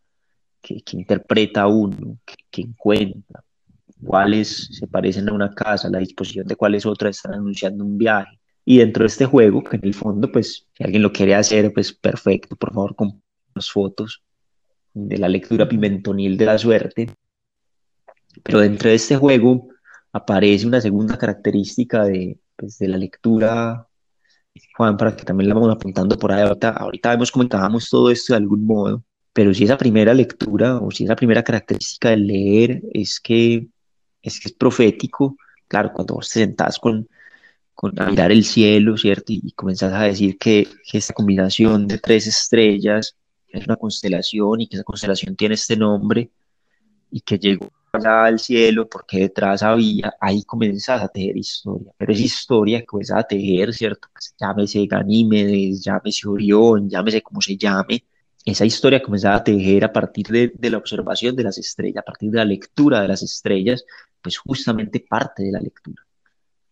que, 0.62 0.82
interpreta 0.94 1.68
uno, 1.68 2.20
que, 2.50 2.62
encuentra, 2.62 3.44
cuáles 4.04 4.70
se 4.72 4.88
parecen 4.88 5.30
a 5.30 5.34
una 5.34 5.54
casa, 5.54 5.90
la 5.90 6.00
disposición 6.00 6.48
de 6.48 6.56
cuáles 6.56 6.86
otras 6.86 7.18
están 7.18 7.34
anunciando 7.34 7.84
un 7.84 7.98
viaje. 7.98 8.40
Y 8.64 8.78
dentro 8.78 9.04
de 9.04 9.08
este 9.08 9.26
juego, 9.26 9.64
que 9.64 9.78
en 9.78 9.86
el 9.86 9.94
fondo, 9.94 10.32
pues, 10.32 10.68
si 10.74 10.84
alguien 10.84 11.02
lo 11.02 11.12
quiere 11.12 11.36
hacer, 11.36 11.74
pues 11.74 11.94
perfecto, 11.94 12.56
por 12.56 12.74
favor, 12.74 12.96
con 12.96 13.22
las 13.56 13.72
fotos 13.72 14.24
de 14.94 15.18
la 15.18 15.30
lectura 15.30 15.68
pimentonil 15.68 16.38
de 16.38 16.46
la 16.46 16.58
suerte. 16.58 17.10
Pero 18.44 18.60
dentro 18.60 18.90
de 18.90 18.96
este 18.96 19.18
juego 19.18 19.70
aparece 20.12 20.68
una 20.68 20.82
segunda 20.82 21.18
característica 21.18 22.04
de, 22.06 22.40
pues, 22.56 22.78
de 22.78 22.88
la 22.88 22.98
lectura, 22.98 23.88
Juan, 24.78 24.98
para 24.98 25.16
que 25.16 25.24
también 25.24 25.50
la 25.50 25.56
vamos 25.56 25.74
apuntando 25.74 26.18
por 26.18 26.32
ahí. 26.32 26.42
Ahorita, 26.42 26.70
ahorita 26.72 27.12
vemos 27.12 27.32
cómo 27.32 27.44
encajamos 27.44 27.90
todo 27.90 28.12
esto 28.12 28.34
de 28.34 28.38
algún 28.38 28.66
modo 28.66 29.04
pero 29.34 29.54
si 29.54 29.64
esa 29.64 29.78
primera 29.78 30.14
lectura 30.14 30.78
o 30.78 30.92
si 30.92 31.06
esa 31.06 31.16
primera 31.16 31.44
característica 31.44 32.10
del 32.10 32.28
leer 32.28 32.82
es 32.94 33.20
que 33.20 33.68
es, 34.22 34.40
que 34.40 34.50
es 34.50 34.54
profético, 34.54 35.38
claro, 35.68 35.92
cuando 35.94 36.16
vos 36.16 36.30
te 36.30 36.40
sentás 36.42 36.78
con, 36.78 37.08
con 37.74 38.00
a 38.00 38.10
mirar 38.10 38.32
el 38.32 38.44
cielo, 38.44 38.98
¿cierto? 38.98 39.34
Y, 39.34 39.52
comenzás 39.54 39.94
a 39.94 40.04
decir 40.04 40.38
que, 40.38 40.68
que 40.90 40.98
esta 40.98 41.14
combinación 41.14 41.88
de 41.88 41.98
tres 41.98 42.28
estrellas 42.28 43.16
es 43.48 43.66
una 43.66 43.76
constelación 43.76 44.62
y 44.62 44.68
que 44.68 44.76
esa 44.78 44.84
constelación 44.84 45.36
tiene 45.36 45.56
este 45.56 45.76
nombre 45.76 46.30
y 47.10 47.22
que 47.22 47.38
llegó 47.38 47.72
allá 47.92 48.26
al 48.26 48.40
cielo 48.40 48.88
porque 48.88 49.20
detrás 49.20 49.64
había, 49.64 50.14
ahí 50.20 50.44
comenzás 50.44 51.02
a 51.02 51.08
tejer 51.10 51.38
historia, 51.38 51.92
pero 51.98 52.14
es 52.14 52.20
historia 52.20 52.80
que 52.80 52.86
comienzas 52.86 53.20
a 53.20 53.24
tejer, 53.24 53.74
¿cierto? 53.74 54.08
Llámese 54.40 54.86
Ganímedes, 54.86 55.84
llámese 55.84 56.28
Orión, 56.28 56.90
llámese 56.90 57.22
como 57.22 57.42
se 57.42 57.58
llame, 57.58 58.06
esa 58.46 58.66
historia 58.66 59.02
comenzaba 59.02 59.36
a 59.36 59.44
tejer 59.44 59.84
a 59.86 59.94
partir 59.94 60.28
de, 60.28 60.52
de, 60.58 60.70
la 60.70 60.78
observación 60.78 61.36
de 61.36 61.44
las 61.44 61.58
estrellas, 61.58 62.02
a 62.02 62.06
partir 62.06 62.32
de 62.32 62.38
la 62.38 62.46
lectura 62.46 63.02
de 63.02 63.08
las 63.08 63.22
estrellas, 63.22 63.86
pues 64.22 64.38
justamente 64.38 65.00
parte 65.08 65.44
de 65.44 65.52
la 65.52 65.60
lectura. 65.60 66.04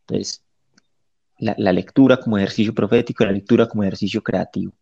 Entonces, 0.07 0.41
la, 1.39 1.73
lectura 1.73 2.17
como 2.17 2.37
ejercicio 2.37 2.73
profético, 2.73 3.25
la 3.25 3.31
lectura 3.31 3.67
como 3.67 3.83
ejercicio 3.83 4.21
creativo. 4.21 4.73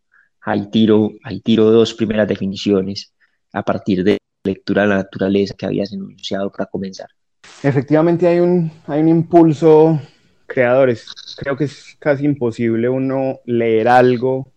Ahí 0.42 0.68
tiro, 0.70 1.12
ahí 1.22 1.40
tiro 1.40 1.70
dos 1.70 1.94
primeras 1.94 2.28
definiciones 2.28 3.12
a 3.52 3.62
partir 3.62 4.04
de 4.04 4.18
la 4.44 4.52
lectura 4.52 4.82
de 4.82 4.88
la 4.88 4.96
naturaleza 4.96 5.54
que 5.56 5.66
habías 5.66 5.92
enunciado 5.92 6.50
para 6.50 6.66
comenzar. 6.66 7.08
Efectivamente 7.62 8.26
hay 8.26 8.40
un, 8.40 8.70
hay 8.86 9.00
un 9.00 9.08
impulso, 9.08 10.00
creadores. 10.46 11.06
Creo 11.36 11.56
que 11.56 11.64
es 11.64 11.96
casi 11.98 12.24
imposible 12.24 12.88
uno 12.88 13.40
leer 13.44 13.88
algo 13.88 14.50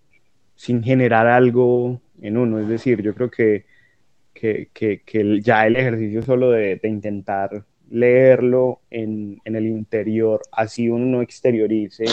sin 0.55 0.83
generar 0.83 1.27
algo 1.27 2.01
en 2.21 2.37
uno. 2.37 2.59
Es 2.59 2.67
decir, 2.67 3.01
yo 3.01 3.13
creo 3.13 3.29
que, 3.29 3.65
que, 4.33 4.69
que, 4.73 5.41
ya 5.41 5.65
el 5.65 5.75
ejercicio 5.75 6.21
solo 6.21 6.51
de, 6.51 6.77
de 6.77 6.89
intentar 6.89 7.65
leerlo 7.91 8.81
en, 8.89 9.39
en, 9.43 9.55
el 9.55 9.67
interior, 9.67 10.41
así 10.51 10.89
uno 10.89 11.05
no 11.05 11.21
exteriorice 11.21 12.05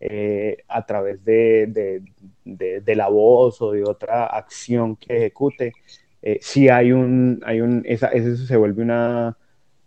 eh, 0.00 0.58
a 0.66 0.84
través 0.84 1.24
de, 1.24 2.02
de, 2.44 2.80
de, 2.80 2.96
la 2.96 3.08
voz 3.08 3.62
o 3.62 3.70
de 3.70 3.84
otra 3.84 4.26
acción 4.26 4.96
que 4.96 5.16
ejecute, 5.16 5.72
eh, 6.20 6.38
si 6.42 6.68
hay 6.68 6.90
un, 6.90 7.40
hay 7.46 7.60
un 7.60 7.82
esa, 7.86 8.08
eso 8.08 8.44
se 8.44 8.56
vuelve 8.56 8.82
una, 8.82 9.36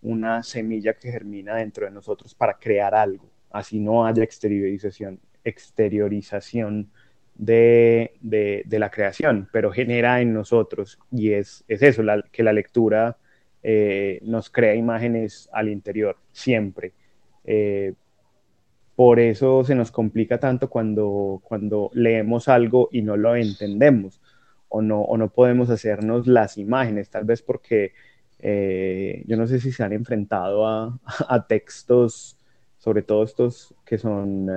una 0.02 0.42
semilla 0.42 0.94
que 0.94 1.12
germina 1.12 1.56
dentro 1.56 1.86
de 1.86 1.92
nosotros 1.92 2.34
para 2.34 2.54
crear 2.54 2.96
algo, 2.96 3.30
así 3.52 3.80
no 3.80 4.06
haya 4.06 4.24
exteriorización, 4.24 5.20
exteriorización 5.44 6.90
de, 7.36 8.14
de, 8.22 8.64
de, 8.66 8.80
la 8.80 8.90
creación, 8.90 9.50
pero 9.52 9.70
genera 9.70 10.22
en 10.22 10.34
nosotros 10.34 10.98
y 11.12 11.34
es, 11.34 11.66
es 11.68 11.82
eso, 11.82 12.04
la, 12.04 12.24
que 12.32 12.44
la 12.44 12.54
lectura 12.54 13.18
eh, 13.68 14.20
nos 14.22 14.52
crea 14.52 14.76
imágenes 14.76 15.50
al 15.52 15.70
interior, 15.70 16.18
siempre. 16.32 16.94
Eh, 17.46 17.94
por 18.96 19.20
eso 19.20 19.64
se 19.64 19.74
nos 19.74 19.90
complica 19.90 20.40
tanto 20.40 20.70
cuando, 20.70 21.42
cuando 21.44 21.90
leemos 21.96 22.48
algo 22.48 22.90
y 22.92 23.02
no 23.02 23.18
lo 23.18 23.36
entendemos 23.36 24.22
o 24.70 24.84
no, 24.84 25.02
o 25.02 25.18
no 25.18 25.30
podemos 25.30 25.72
hacernos 25.72 26.28
las 26.28 26.60
imágenes, 26.60 27.10
tal 27.10 27.26
vez 27.26 27.42
porque 27.42 27.94
eh, 28.38 29.24
yo 29.26 29.36
no 29.36 29.48
sé 29.48 29.60
si 29.60 29.72
se 29.72 29.84
han 29.84 29.94
enfrentado 29.94 30.68
a, 30.68 31.00
a, 31.28 31.48
textos, 31.48 32.38
sobre 32.78 33.02
todo 33.02 33.24
estos 33.24 33.74
que 33.84 33.98
son 33.98 34.48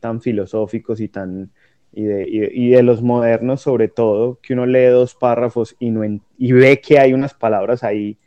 tan 0.00 0.20
filosóficos 0.20 0.98
y 0.98 1.06
tan 1.06 1.52
y 1.92 2.02
de, 2.02 2.26
y, 2.28 2.70
de, 2.70 2.82
los 2.82 3.00
modernos 3.00 3.60
sobre 3.60 3.86
todo, 3.86 4.40
que 4.42 4.54
uno 4.54 4.66
lee 4.66 4.86
dos 4.86 5.14
párrafos 5.14 5.76
y, 5.78 5.90
no 5.90 6.02
y 6.36 6.52
ve 6.52 6.80
que 6.80 6.98
hay 6.98 7.12
unas 7.12 7.32
palabras 7.32 7.84
ahí 7.84 8.18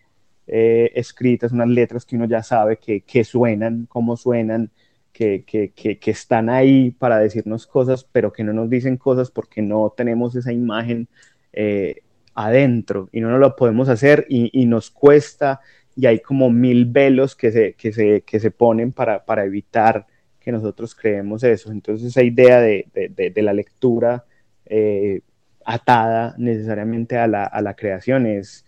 eh, 0.52 0.92
escritas, 0.96 1.52
unas 1.52 1.68
letras 1.68 2.06
que 2.06 2.16
uno 2.16 2.26
ya 2.26 2.42
sabe 2.42 2.78
que, 2.78 3.24
suenan, 3.24 3.86
cómo 3.88 4.18
suenan, 4.18 4.72
que, 5.14 6.00
están 6.06 6.50
ahí 6.50 6.92
para 6.92 7.20
decirnos 7.20 7.68
cosas, 7.68 8.04
pero 8.12 8.34
que 8.34 8.44
no 8.44 8.52
nos 8.52 8.70
dicen 8.70 8.98
cosas 8.98 9.30
porque 9.30 9.62
no 9.62 9.94
tenemos 9.96 10.36
esa 10.36 10.52
imagen 10.52 11.08
eh, 11.54 12.02
adentro 12.34 13.10
y 13.12 13.22
no 13.22 13.30
nos 13.30 13.40
lo 13.40 13.56
podemos 13.56 13.90
hacer 13.90 14.26
y, 14.28 14.66
nos 14.66 14.90
cuesta 14.90 15.60
y 15.96 16.08
hay 16.08 16.20
como 16.20 16.50
mil 16.50 16.86
velos 16.86 17.36
que 17.36 17.52
se, 17.52 18.52
ponen 18.52 18.92
para, 18.92 19.46
evitar 19.46 20.08
que 20.40 20.52
nosotros 20.52 20.96
creemos 20.96 21.44
eso. 21.44 21.72
Entonces 21.72 22.08
esa 22.08 22.24
idea 22.24 22.60
de, 22.60 22.88
la 23.36 23.54
lectura 23.54 24.26
eh, 24.66 25.22
atada 25.64 26.34
necesariamente 26.40 27.18
a 27.18 27.28
la, 27.28 27.76
creación 27.78 28.26
es, 28.26 28.66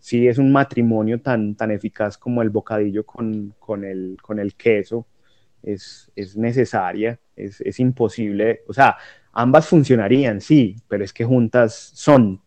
sí 0.00 0.26
es 0.26 0.38
un 0.38 0.50
matrimonio 0.50 1.20
tan, 1.20 1.54
tan 1.54 1.70
eficaz 1.70 2.18
como 2.18 2.42
el 2.42 2.50
bocadillo 2.50 3.04
con, 3.06 3.54
con, 3.58 3.84
el, 3.84 4.16
con 4.20 4.38
el 4.40 4.54
queso, 4.54 5.06
es, 5.62 6.10
es 6.16 6.36
necesaria, 6.36 7.20
es, 7.36 7.60
es, 7.60 7.78
imposible, 7.78 8.62
o 8.66 8.72
sea, 8.72 8.96
ambas 9.32 9.68
funcionarían, 9.68 10.40
sí, 10.40 10.76
pero 10.88 11.04
es 11.04 11.12
que 11.12 11.24
juntas 11.24 11.92
son 11.94 12.40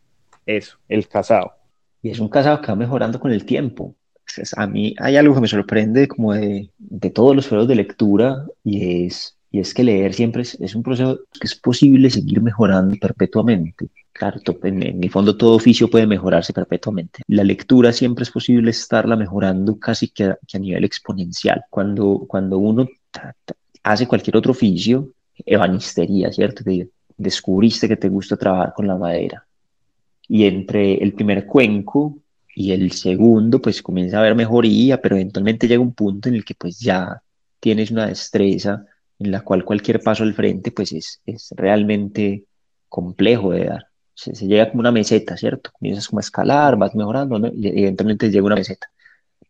eso, 0.46 0.78
el 0.90 1.08
casado. 1.08 1.54
Y 2.02 2.10
es 2.10 2.20
un 2.20 2.28
casado 2.28 2.60
que 2.60 2.68
va 2.68 2.76
mejorando 2.76 3.20
con 3.20 3.32
el 3.32 3.46
tiempo. 3.46 3.96
A 4.58 4.68
mí 4.68 4.96
hay 5.00 5.16
algo 5.16 5.36
que 5.36 5.42
me 5.42 5.48
sorprende 5.48 6.08
como 6.08 6.34
de, 6.34 6.72
de 6.78 7.10
todos 7.10 7.36
los 7.36 7.48
fueros 7.48 7.68
de 7.68 7.76
lectura 7.76 8.46
y 8.64 9.06
es, 9.06 9.38
y 9.52 9.60
es 9.60 9.74
que 9.74 9.84
leer 9.84 10.14
siempre 10.14 10.42
es, 10.42 10.56
es, 10.60 10.76
un 10.76 10.84
proceso 10.84 11.20
que 11.32 11.46
es 11.48 11.56
posible 11.56 12.10
seguir 12.10 12.42
mejorando 12.42 12.96
perpetuamente. 13.00 13.90
Claro, 14.14 14.40
en, 14.64 15.04
el 15.04 15.10
fondo 15.10 15.36
todo 15.36 15.56
oficio 15.56 15.90
puede 15.90 16.06
mejorarse 16.06 16.54
perpetuamente. 16.54 17.24
La 17.28 17.44
lectura 17.44 17.92
siempre 17.92 18.24
es 18.24 18.30
posible 18.30 18.70
estarla 18.70 19.16
mejorando 19.16 19.80
casi 19.80 20.10
que 20.10 20.26
a, 20.26 20.60
nivel 20.60 20.84
exponencial. 20.84 21.64
Cuando, 21.70 22.24
cuando 22.28 22.60
uno 22.60 22.88
hace 23.82 24.08
cualquier 24.08 24.38
otro 24.38 24.52
oficio, 24.52 25.10
ebanistería, 25.44 26.32
¿cierto? 26.32 26.64
Te 26.64 26.90
descubriste 27.18 27.88
que 27.88 27.98
te 27.98 28.08
gusta 28.08 28.38
trabajar 28.38 28.74
con 28.76 28.86
la 28.86 28.98
madera. 28.98 29.48
Y 30.28 30.46
entre 30.46 30.94
el 31.04 31.14
primer 31.14 31.48
cuenco 31.48 32.20
y 32.56 32.72
el 32.72 32.92
segundo, 32.92 33.60
pues 33.60 33.82
comienza 33.82 34.18
a 34.18 34.20
haber 34.20 34.36
mejoría, 34.36 35.02
pero 35.02 35.16
eventualmente 35.16 35.68
llega 35.68 35.82
un 35.82 35.96
punto 35.96 36.30
en 36.30 36.36
el 36.36 36.46
que 36.46 36.54
pues 36.54 36.80
ya 36.80 37.20
tienes 37.60 37.90
una 37.90 38.06
destreza 38.06 38.86
en 39.18 39.32
la 39.32 39.42
cual 39.42 39.66
cualquier 39.66 40.02
paso 40.02 40.24
al 40.24 40.36
frente 40.36 40.72
pues 40.72 40.92
es, 40.92 41.20
es 41.26 41.50
realmente 41.56 42.46
complejo 42.90 43.52
de 43.52 43.66
dar. 43.66 43.93
Se, 44.14 44.36
se, 44.36 44.46
llega 44.48 44.70
como 44.70 44.82
una 44.82 44.92
meseta, 44.92 45.36
¿cierto? 45.38 45.72
Comienzas 45.72 46.08
como 46.08 46.20
a 46.20 46.22
escalar, 46.22 46.78
vas 46.78 46.96
mejorando, 46.96 47.40
¿no? 47.40 47.48
Y 47.54 47.68
eventualmente 47.84 48.30
llega 48.30 48.46
una 48.46 48.56
meseta. 48.56 48.92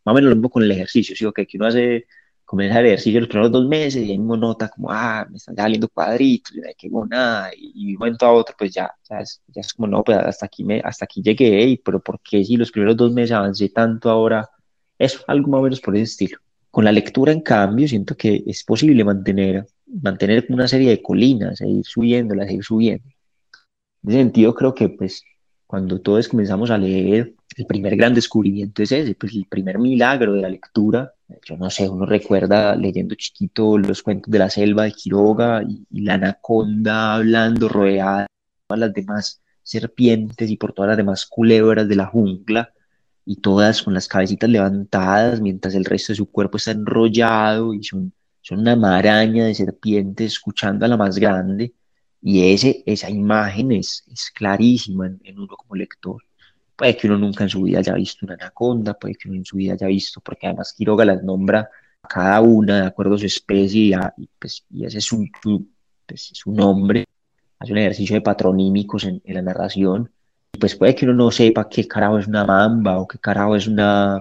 Más 0.06 0.14
o 0.14 0.16
menos 0.16 0.30
lo 0.30 0.36
mismo 0.36 0.50
con 0.50 0.64
el 0.64 0.72
ejercicio, 0.72 1.16
¿sí? 1.16 1.26
Okay, 1.26 1.46
que 1.46 1.58
uno 1.58 1.68
hace 1.68 2.08
comienza 2.54 2.80
el 2.82 2.86
ejercicio 2.86 3.20
los 3.20 3.30
primeros 3.30 3.52
dos 3.52 3.68
meses 3.68 4.04
y 4.04 4.12
ahí 4.12 4.18
uno 4.20 4.38
nota 4.38 4.70
como, 4.70 4.92
ah, 4.92 5.26
me 5.30 5.38
están 5.38 5.56
saliendo 5.56 5.90
cuadritos, 5.90 6.54
ya 6.54 6.72
que 6.78 6.88
nada, 7.10 7.52
y, 7.58 7.88
de 7.88 7.94
un 7.94 8.00
momento 8.00 8.26
a 8.28 8.32
otro, 8.32 8.56
pues 8.56 8.72
ya, 8.72 8.92
ya 9.10 9.22
es, 9.22 9.42
ya 9.48 9.62
es 9.62 9.74
como, 9.74 9.88
no, 9.88 10.04
pues 10.04 10.20
hasta 10.20 10.46
aquí, 10.46 10.64
me, 10.64 10.80
hasta 10.82 11.06
aquí 11.06 11.22
llegué, 11.24 11.64
y, 11.64 11.78
pero 11.78 12.00
¿por 12.00 12.20
qué 12.22 12.44
si 12.46 12.56
los 12.58 12.72
primeros 12.72 12.96
dos 12.98 13.12
meses 13.12 13.32
avancé 13.32 13.70
tanto 13.70 14.10
ahora? 14.10 14.48
Eso, 15.00 15.22
algo 15.28 15.48
más 15.48 15.60
o 15.62 15.64
menos 15.64 15.82
por 15.82 15.96
ese 15.96 16.04
estilo. 16.04 16.38
Con 16.70 16.86
la 16.86 16.92
lectura, 16.92 17.32
en 17.32 17.42
cambio, 17.42 17.88
siento 17.88 18.16
que 18.16 18.44
es 18.46 18.64
posible 18.64 19.04
mantener, 19.04 19.66
mantener 19.88 20.46
una 20.50 20.68
serie 20.68 20.90
de 20.92 21.02
colinas, 21.02 21.60
e 21.62 21.68
ir 21.68 21.86
subiéndolas, 21.86 22.50
e 22.50 22.54
ir 22.54 22.64
subiendo. 22.64 23.06
En 24.04 24.10
ese 24.10 24.20
sentido, 24.20 24.54
creo 24.54 24.74
que, 24.74 24.90
pues, 24.90 25.24
cuando 25.66 26.02
todos 26.02 26.28
comenzamos 26.28 26.70
a 26.72 26.78
leer, 26.78 27.34
el 27.58 27.66
primer 27.66 27.96
gran 27.96 28.14
descubrimiento 28.14 28.84
es 28.84 28.92
ese, 28.92 29.16
pues 29.16 29.34
el 29.34 29.46
primer 29.46 29.80
milagro 29.80 30.34
de 30.34 30.42
la 30.42 30.50
lectura. 30.50 31.14
Yo 31.44 31.58
no 31.58 31.70
sé, 31.70 31.90
uno 31.90 32.06
recuerda 32.06 32.76
leyendo 32.76 33.16
chiquito 33.16 33.78
los 33.78 34.04
cuentos 34.04 34.32
de 34.32 34.40
la 34.40 34.50
selva 34.50 34.84
de 34.84 34.92
Quiroga 34.92 35.64
y, 35.64 35.86
la 36.04 36.16
anaconda 36.16 37.16
hablando 37.16 37.70
rodeada 37.70 38.28
de 38.70 38.78
las 38.78 38.94
demás 38.94 39.42
serpientes 39.64 40.50
y 40.50 40.58
por 40.58 40.74
todas 40.74 40.90
las 40.90 40.98
demás 40.98 41.26
culebras 41.26 41.88
de 41.88 41.96
la 41.96 42.08
jungla 42.08 42.74
y 43.26 43.38
todas 43.38 43.84
con 43.84 43.94
las 43.94 44.08
cabecitas 44.08 44.50
levantadas 44.50 45.40
mientras 45.42 45.76
el 45.76 45.86
resto 45.86 46.14
de 46.14 46.18
su 46.18 46.30
cuerpo 46.30 46.58
está 46.58 46.72
enrollado 46.72 47.74
y 47.74 47.84
son, 47.84 48.14
son 48.42 48.60
una 48.60 48.76
maraña 48.76 49.46
de 49.46 49.56
serpientes 49.56 50.34
escuchando 50.34 50.86
a 50.86 50.90
la 50.90 50.98
más 50.98 51.18
grande 51.18 51.74
y 52.26 52.54
ese, 52.54 52.84
esa 52.86 53.10
imagen 53.10 53.74
es, 53.74 54.06
es 54.10 54.32
clarísima 54.34 55.08
en, 55.08 55.20
en 55.26 55.40
uno 55.40 55.58
como 55.58 55.76
lector. 55.76 56.24
Puede 56.74 56.96
que 56.96 57.08
uno 57.08 57.18
nunca 57.18 57.44
en 57.44 57.50
su 57.50 57.62
vida 57.64 57.80
haya 57.80 57.94
visto 57.96 58.26
una 58.26 58.36
anaconda, 58.36 58.94
puede 58.94 59.16
que 59.16 59.28
uno 59.28 59.40
en 59.40 59.46
su 59.46 59.58
vida 59.58 59.74
haya 59.74 59.88
visto, 59.88 60.22
porque 60.22 60.48
además 60.48 60.74
Quiroga 60.74 61.04
las 61.04 61.22
nombra 61.22 61.70
a 62.02 62.08
cada 62.08 62.40
una 62.40 62.82
de 62.82 62.88
acuerdo 62.88 63.16
a 63.16 63.18
su 63.18 63.26
especie 63.26 63.82
y, 63.82 63.94
a, 63.94 64.14
y, 64.18 64.30
pues, 64.40 64.66
y 64.72 64.86
ese 64.86 65.00
es 65.00 65.04
su, 65.04 65.28
su, 65.42 65.68
pues, 66.06 66.30
su, 66.34 66.54
nombre. 66.54 67.06
Hace 67.60 67.74
un 67.74 67.80
ejercicio 67.80 68.16
de 68.16 68.22
patronímicos 68.22 69.04
en, 69.04 69.22
en, 69.26 69.36
la 69.36 69.42
narración. 69.42 70.10
Pues 70.58 70.76
puede 70.76 70.96
que 70.96 71.06
uno 71.06 71.16
no 71.16 71.32
sepa 71.32 71.68
qué 71.68 71.88
carajo 71.88 72.20
es 72.20 72.28
una 72.28 72.46
mamba 72.46 73.00
o 73.00 73.08
qué 73.08 73.20
carajo 73.20 73.56
es 73.56 73.68
una, 73.68 74.20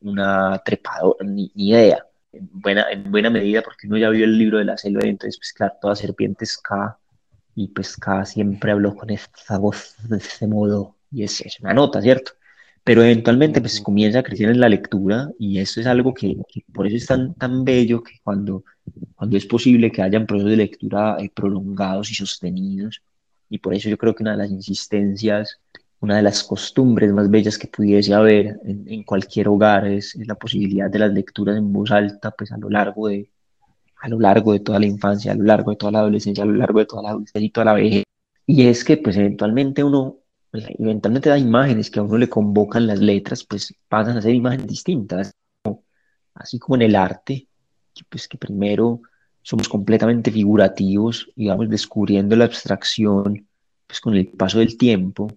una 0.00 0.60
trepadora, 0.64 1.24
ni, 1.24 1.52
ni 1.54 1.68
idea. 1.70 2.05
En 2.38 2.48
buena, 2.52 2.86
en 2.90 3.10
buena 3.10 3.30
medida, 3.30 3.62
porque 3.62 3.86
uno 3.86 3.98
ya 3.98 4.10
vio 4.10 4.24
el 4.24 4.38
libro 4.38 4.58
de 4.58 4.64
la 4.64 4.76
selva, 4.76 5.04
y 5.04 5.10
entonces, 5.10 5.38
pues 5.38 5.52
claro, 5.52 5.74
toda 5.80 5.96
serpiente 5.96 6.44
es 6.44 6.58
K 6.58 6.98
y 7.56 7.68
pues 7.68 7.96
cada 7.96 8.24
siempre 8.26 8.70
habló 8.70 8.94
con 8.94 9.10
esta 9.10 9.58
voz 9.58 9.96
de 10.08 10.18
este 10.18 10.46
modo 10.46 10.94
y 11.10 11.24
es, 11.24 11.40
es 11.40 11.58
una 11.60 11.72
nota, 11.72 12.00
¿cierto? 12.02 12.32
Pero 12.84 13.02
eventualmente 13.02 13.60
pues 13.60 13.80
comienza 13.80 14.20
a 14.20 14.22
crecer 14.22 14.50
en 14.50 14.60
la 14.60 14.68
lectura 14.68 15.30
y 15.38 15.58
eso 15.58 15.80
es 15.80 15.86
algo 15.86 16.14
que, 16.14 16.36
por 16.72 16.86
eso 16.86 16.96
es 16.96 17.06
tan, 17.06 17.34
tan 17.34 17.64
bello 17.64 18.02
que 18.02 18.20
cuando, 18.22 18.62
cuando 19.16 19.36
es 19.36 19.46
posible 19.46 19.90
que 19.90 20.02
hayan 20.02 20.26
procesos 20.26 20.50
de 20.50 20.56
lectura 20.58 21.16
eh, 21.18 21.30
prolongados 21.34 22.10
y 22.10 22.14
sostenidos 22.14 23.02
y 23.48 23.58
por 23.58 23.74
eso 23.74 23.88
yo 23.88 23.96
creo 23.96 24.14
que 24.14 24.22
una 24.22 24.32
de 24.32 24.38
las 24.38 24.50
insistencias, 24.50 25.58
una 26.00 26.16
de 26.16 26.22
las 26.22 26.42
costumbres 26.44 27.12
más 27.12 27.30
bellas 27.30 27.58
que 27.58 27.68
pudiese 27.68 28.14
haber 28.14 28.58
en, 28.64 28.84
en 28.86 29.02
cualquier 29.02 29.48
hogar 29.48 29.86
es, 29.86 30.14
es, 30.14 30.26
la 30.26 30.34
posibilidad 30.34 30.90
de 30.90 30.98
las 30.98 31.12
lecturas 31.12 31.56
en 31.56 31.72
voz 31.72 31.90
alta 31.90 32.30
pues 32.32 32.52
a 32.52 32.58
lo 32.58 32.68
largo 32.68 33.08
de, 33.08 33.30
a 34.00 34.08
lo 34.08 34.20
largo 34.20 34.52
de 34.52 34.60
toda 34.60 34.78
la 34.78 34.86
infancia, 34.86 35.32
a 35.32 35.34
lo 35.34 35.44
largo 35.44 35.70
de 35.70 35.76
toda 35.76 35.92
la 35.92 35.98
adolescencia, 36.00 36.44
a 36.44 36.46
lo 36.46 36.54
largo 36.54 36.78
de 36.80 36.86
toda 36.86 37.02
la 37.02 37.10
adultez 37.10 37.42
y 37.42 37.50
toda 37.50 37.64
la 37.64 37.74
vejez. 37.74 38.04
Y 38.46 38.66
es 38.66 38.84
que 38.84 38.96
pues 38.98 39.16
eventualmente 39.16 39.82
uno, 39.82 40.18
pues, 40.50 40.66
eventualmente 40.78 41.28
da 41.30 41.38
imágenes 41.38 41.90
que 41.90 41.98
a 41.98 42.02
uno 42.02 42.18
le 42.18 42.28
convocan 42.28 42.86
las 42.86 43.00
letras, 43.00 43.44
pues 43.44 43.74
pasan 43.88 44.16
a 44.16 44.22
ser 44.22 44.34
imágenes 44.34 44.66
distintas, 44.68 45.32
así 46.34 46.58
como 46.58 46.76
en 46.76 46.82
el 46.82 46.96
arte, 46.96 47.48
que, 47.94 48.04
pues 48.08 48.28
que 48.28 48.38
primero 48.38 49.00
somos 49.42 49.68
completamente 49.68 50.30
figurativos 50.30 51.30
y 51.34 51.48
vamos 51.48 51.68
descubriendo 51.68 52.36
la 52.36 52.44
abstracción 52.44 53.48
pues 53.86 54.00
con 54.00 54.14
el 54.14 54.28
paso 54.28 54.58
del 54.58 54.76
tiempo. 54.76 55.28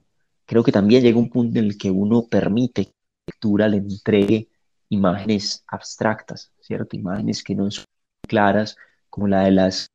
Creo 0.49 0.63
que 0.63 0.71
también 0.71 1.03
llega 1.03 1.19
un 1.19 1.29
punto 1.29 1.59
en 1.59 1.65
el 1.65 1.77
que 1.77 1.91
uno 1.91 2.25
permite 2.27 2.85
que 2.85 2.91
la 2.91 3.25
lectura 3.27 3.67
le 3.67 3.77
entregue 3.77 4.49
imágenes 4.89 5.63
abstractas, 5.67 6.51
¿cierto? 6.59 6.95
Imágenes 6.97 7.43
que 7.43 7.53
no 7.53 7.69
son 7.69 7.85
claras, 8.27 8.75
como 9.11 9.27
la 9.27 9.43
de 9.43 9.51
las, 9.51 9.91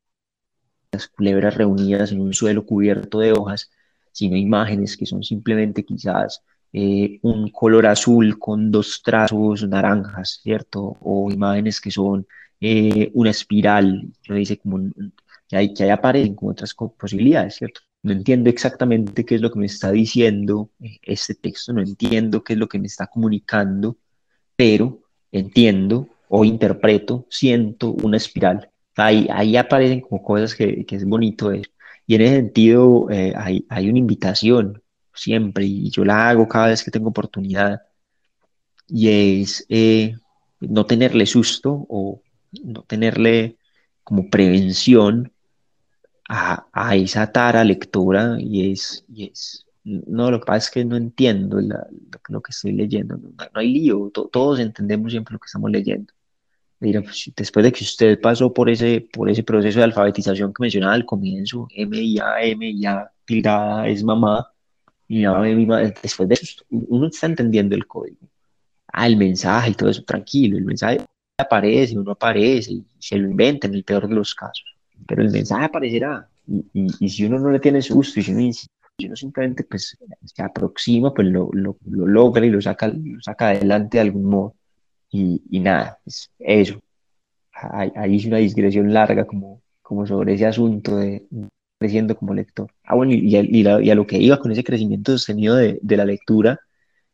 las 0.93 1.09
culebras 1.09 1.57
reunidas 1.57 2.13
en 2.13 2.21
un 2.21 2.33
suelo 2.33 2.65
cubierto 2.65 3.19
de 3.19 3.33
hojas, 3.33 3.69
sino 4.13 4.37
imágenes 4.37 4.97
que 4.97 5.07
son 5.07 5.25
simplemente 5.25 5.85
quizás 5.85 6.45
eh, 6.73 7.19
un 7.23 7.51
color 7.51 7.87
azul 7.89 8.39
con 8.39 8.71
dos 8.71 9.03
trazos 9.03 9.69
naranjas, 9.69 10.39
¿cierto? 10.41 10.97
O 11.01 11.33
imágenes 11.33 11.81
que 11.81 11.91
son 11.91 12.29
eh, 12.61 13.11
una 13.15 13.31
espiral, 13.31 14.13
que 14.23 14.35
dice 14.35 14.59
como 14.59 14.79
que, 15.49 15.57
hay, 15.57 15.75
que 15.75 15.83
ahí 15.83 15.91
aparecen 15.91 16.37
como 16.37 16.53
otras 16.53 16.75
posibilidades, 16.75 17.57
¿cierto? 17.57 17.81
No 18.05 18.13
entiendo 18.13 18.51
exactamente 18.51 19.25
qué 19.25 19.37
es 19.37 19.41
lo 19.41 19.51
que 19.51 19.59
me 19.59 19.65
está 19.67 19.91
diciendo 19.91 20.71
eh, 20.79 20.99
este 21.03 21.35
texto, 21.35 21.73
no 21.73 21.81
entiendo 21.81 22.45
qué 22.45 22.53
es 22.53 22.59
lo 22.59 22.69
que 22.69 22.79
me 22.79 22.87
está 22.87 23.07
comunicando, 23.07 23.97
pero 24.57 25.01
entiendo 25.33 26.09
o 26.29 26.45
interpreto, 26.45 27.27
siento 27.31 27.93
una 27.93 28.19
espiral. 28.19 28.71
Ahí, 28.97 29.27
ahí 29.33 29.57
aparecen 29.57 30.03
como 30.03 30.23
cosas 30.23 30.55
que, 30.55 30.85
que 30.85 30.97
es 30.97 31.07
bonito 31.07 31.49
ver. 31.49 31.71
Y 32.07 32.17
en 32.17 32.21
ese 32.21 32.37
sentido 32.37 33.11
eh, 33.11 33.33
hay, 33.37 33.65
hay, 33.71 33.89
una 33.89 33.99
invitación 33.99 34.83
siempre, 35.15 35.65
y 35.65 35.91
yo 35.91 36.05
la 36.05 36.29
hago 36.29 36.47
cada 36.47 36.69
vez 36.69 36.85
que 36.85 36.91
tengo 36.91 37.09
oportunidad, 37.09 37.81
y 38.87 39.41
es 39.41 39.65
eh, 39.71 40.17
no 40.61 40.85
tenerle 40.85 41.25
susto 41.25 41.87
o 41.89 42.23
no 42.63 42.83
tenerle 42.83 43.57
como 44.03 44.29
prevención 44.29 45.33
a, 46.29 46.67
a 46.73 46.97
esa 46.97 47.31
tara 47.33 47.65
lectora, 47.65 48.37
y 48.41 48.73
es, 48.73 49.05
y 49.09 49.31
es, 49.31 49.67
no, 49.85 50.31
lo 50.31 50.41
que 50.41 50.47
pasa 50.47 50.59
es 50.67 50.71
que 50.71 50.85
no 50.85 50.97
entiendo 50.97 51.61
la, 51.61 51.87
lo, 51.91 52.21
lo, 52.29 52.43
que 52.43 52.51
estoy 52.51 52.73
leyendo, 52.73 53.17
no, 53.17 53.31
no 53.31 53.61
hay 53.61 53.73
lío, 53.73 54.11
to, 54.13 54.29
todos 54.29 54.61
entendemos 54.61 55.13
siempre 55.13 55.35
lo 55.35 55.39
que 55.39 55.47
estamos 55.47 55.71
leyendo. 55.71 56.13
Mira, 56.81 57.03
pues, 57.03 57.33
después 57.37 57.65
de 57.65 57.73
que 57.73 57.85
usted 57.85 58.21
pasó 58.21 58.53
por 58.53 58.69
ese, 58.69 59.09
por 59.13 59.31
ese 59.31 59.43
proceso 59.43 59.79
de 59.79 59.85
alfabetización 59.85 60.53
que 60.53 60.63
mencionaba 60.63 60.95
al 60.95 61.07
comienzo, 61.07 61.69
M 61.71 61.99
y 61.99 62.19
A, 62.19 62.43
M 62.43 62.69
y 62.69 62.85
A, 62.87 63.11
tirada 63.25 63.89
es 63.89 64.03
mamá, 64.05 64.51
y 65.09 65.25
después 66.03 66.29
de 66.29 66.35
eso, 66.35 66.65
uno 66.71 67.07
está 67.09 67.27
entendiendo 67.27 67.75
el 67.75 67.87
código. 67.87 68.29
Ah, 68.89 69.07
el 69.07 69.17
mensaje 69.17 69.71
y 69.71 69.75
todo 69.75 69.91
eso, 69.91 70.03
tranquilo, 70.05 70.57
el 70.57 70.65
mensaje 70.65 71.05
aparece, 71.39 71.99
uno 71.99 72.13
aparece, 72.13 72.73
y 72.73 72.87
se 72.99 73.17
lo 73.17 73.29
inventa 73.29 73.67
en 73.67 73.75
el 73.75 73.85
peor 73.85 74.09
de 74.09 74.15
los 74.15 74.35
casos, 74.35 74.74
pero 75.07 75.23
el 75.23 75.31
mensaje 75.31 75.65
aparecerá, 75.67 76.29
y, 76.47 76.65
y, 76.73 76.87
y 77.01 77.09
si 77.09 77.25
uno 77.25 77.39
no 77.39 77.51
le 77.51 77.61
tiene 77.61 77.83
susto, 77.83 78.21
y 78.21 78.23
si 78.23 78.33
uno, 78.33 78.53
si 78.53 79.07
uno 79.07 79.17
simplemente 79.17 79.65
pues, 79.65 79.97
se 80.25 80.43
aproxima, 80.43 81.13
pues 81.13 81.29
lo, 81.29 81.51
lo, 81.53 81.77
lo 81.87 82.07
logra 82.07 82.45
y 82.47 82.51
lo 82.51 82.61
saca, 82.61 82.89
lo 82.89 83.21
saca 83.21 83.49
adelante 83.49 83.99
de 83.99 84.03
algún 84.03 84.25
modo. 84.25 84.55
Y, 85.11 85.43
y, 85.51 85.61
nada, 85.61 85.99
pues 86.05 86.31
eso. 86.39 86.81
Ahí 87.53 88.17
hice 88.17 88.29
una 88.29 88.39
digresión 88.39 88.93
larga 88.93 89.27
como, 89.27 89.63
como 89.81 90.07
sobre 90.07 90.35
ese 90.35 90.47
asunto 90.47 90.97
de 90.97 91.25
creciendo 91.79 92.17
como 92.17 92.35
lector. 92.35 92.71
Ah, 92.85 92.95
bueno, 92.95 93.13
y, 93.13 93.37
y, 93.37 93.63
la, 93.63 93.83
y, 93.83 93.91
a 93.91 93.95
lo 93.95 94.07
que 94.07 94.19
iba 94.19 94.39
con 94.39 94.53
ese 94.53 94.65
crecimiento 94.65 95.13
sostenido 95.13 95.57
de, 95.57 95.79
de, 95.83 95.97
la 95.97 96.05
lectura 96.05 96.61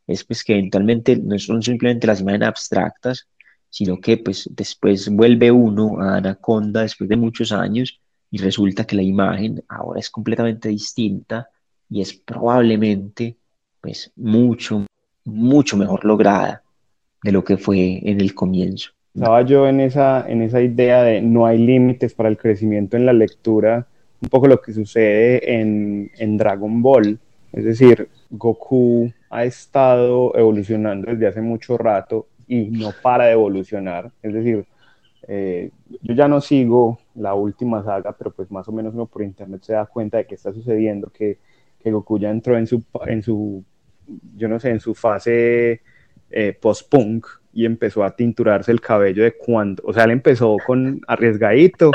es 0.07 0.23
pues 0.23 0.43
que 0.43 0.53
eventualmente 0.53 1.17
no 1.17 1.37
son 1.39 1.61
simplemente 1.61 2.07
las 2.07 2.21
imágenes 2.21 2.47
abstractas, 2.47 3.27
sino 3.71 3.99
que 3.99 4.17
pues 4.17 4.47
después 4.51 5.09
vuelve 5.09 5.49
uno 5.49 5.99
a 5.99 6.17
Anaconda 6.17 6.81
después 6.81 7.09
de 7.09 7.15
muchos 7.15 7.51
años 7.51 7.99
y 8.29 8.37
resulta 8.37 8.85
que 8.85 8.97
la 8.97 9.01
imagen 9.01 9.63
ahora 9.67 9.99
es 9.99 10.09
completamente 10.09 10.69
distinta 10.69 11.47
y 11.89 12.01
es 12.01 12.13
probablemente 12.13 13.37
pues 13.79 14.11
mucho, 14.15 14.85
mucho 15.25 15.77
mejor 15.77 16.05
lograda 16.05 16.61
de 17.23 17.31
lo 17.31 17.43
que 17.43 17.57
fue 17.57 17.99
en 18.03 18.19
el 18.19 18.35
comienzo. 18.35 18.91
Estaba 19.15 19.41
yo 19.41 19.67
en 19.67 19.79
esa, 19.79 20.29
en 20.29 20.41
esa 20.41 20.61
idea 20.61 21.03
de 21.03 21.21
no 21.21 21.45
hay 21.45 21.57
límites 21.57 22.13
para 22.13 22.29
el 22.29 22.37
crecimiento 22.37 22.97
en 22.97 23.05
la 23.05 23.13
lectura, 23.13 23.87
un 24.21 24.29
poco 24.29 24.47
lo 24.47 24.61
que 24.61 24.73
sucede 24.73 25.59
en, 25.59 26.11
en 26.17 26.37
Dragon 26.37 26.81
Ball. 26.81 27.19
Es 27.51 27.65
decir, 27.65 28.09
Goku 28.29 29.11
ha 29.29 29.45
estado 29.45 30.35
evolucionando 30.37 31.11
desde 31.11 31.27
hace 31.27 31.41
mucho 31.41 31.77
rato 31.77 32.27
y 32.51 32.69
no 32.69 32.91
para 33.01 33.27
de 33.27 33.31
evolucionar. 33.31 34.11
Es 34.21 34.33
decir, 34.33 34.65
eh, 35.25 35.71
yo 36.01 36.13
ya 36.13 36.27
no 36.27 36.41
sigo 36.41 36.99
la 37.15 37.33
última 37.33 37.81
saga, 37.81 38.11
pero 38.11 38.31
pues 38.31 38.51
más 38.51 38.67
o 38.67 38.73
menos 38.73 38.93
uno 38.93 39.05
por 39.05 39.23
internet 39.23 39.61
se 39.63 39.71
da 39.71 39.85
cuenta 39.85 40.17
de 40.17 40.25
que 40.25 40.35
está 40.35 40.51
sucediendo, 40.51 41.09
que, 41.09 41.37
que 41.81 41.91
Goku 41.91 42.19
ya 42.19 42.29
entró 42.29 42.57
en 42.57 42.67
su, 42.67 42.83
en 43.07 43.23
su, 43.23 43.63
yo 44.35 44.49
no 44.49 44.59
sé, 44.59 44.71
en 44.71 44.81
su 44.81 44.93
fase 44.93 45.81
eh, 46.29 46.57
post-punk 46.59 47.25
y 47.53 47.65
empezó 47.65 48.03
a 48.03 48.17
tinturarse 48.17 48.73
el 48.73 48.81
cabello 48.81 49.23
de 49.23 49.31
cuando, 49.31 49.81
o 49.85 49.93
sea, 49.93 50.03
él 50.03 50.11
empezó 50.11 50.57
con 50.67 50.99
arriesgadito, 51.07 51.91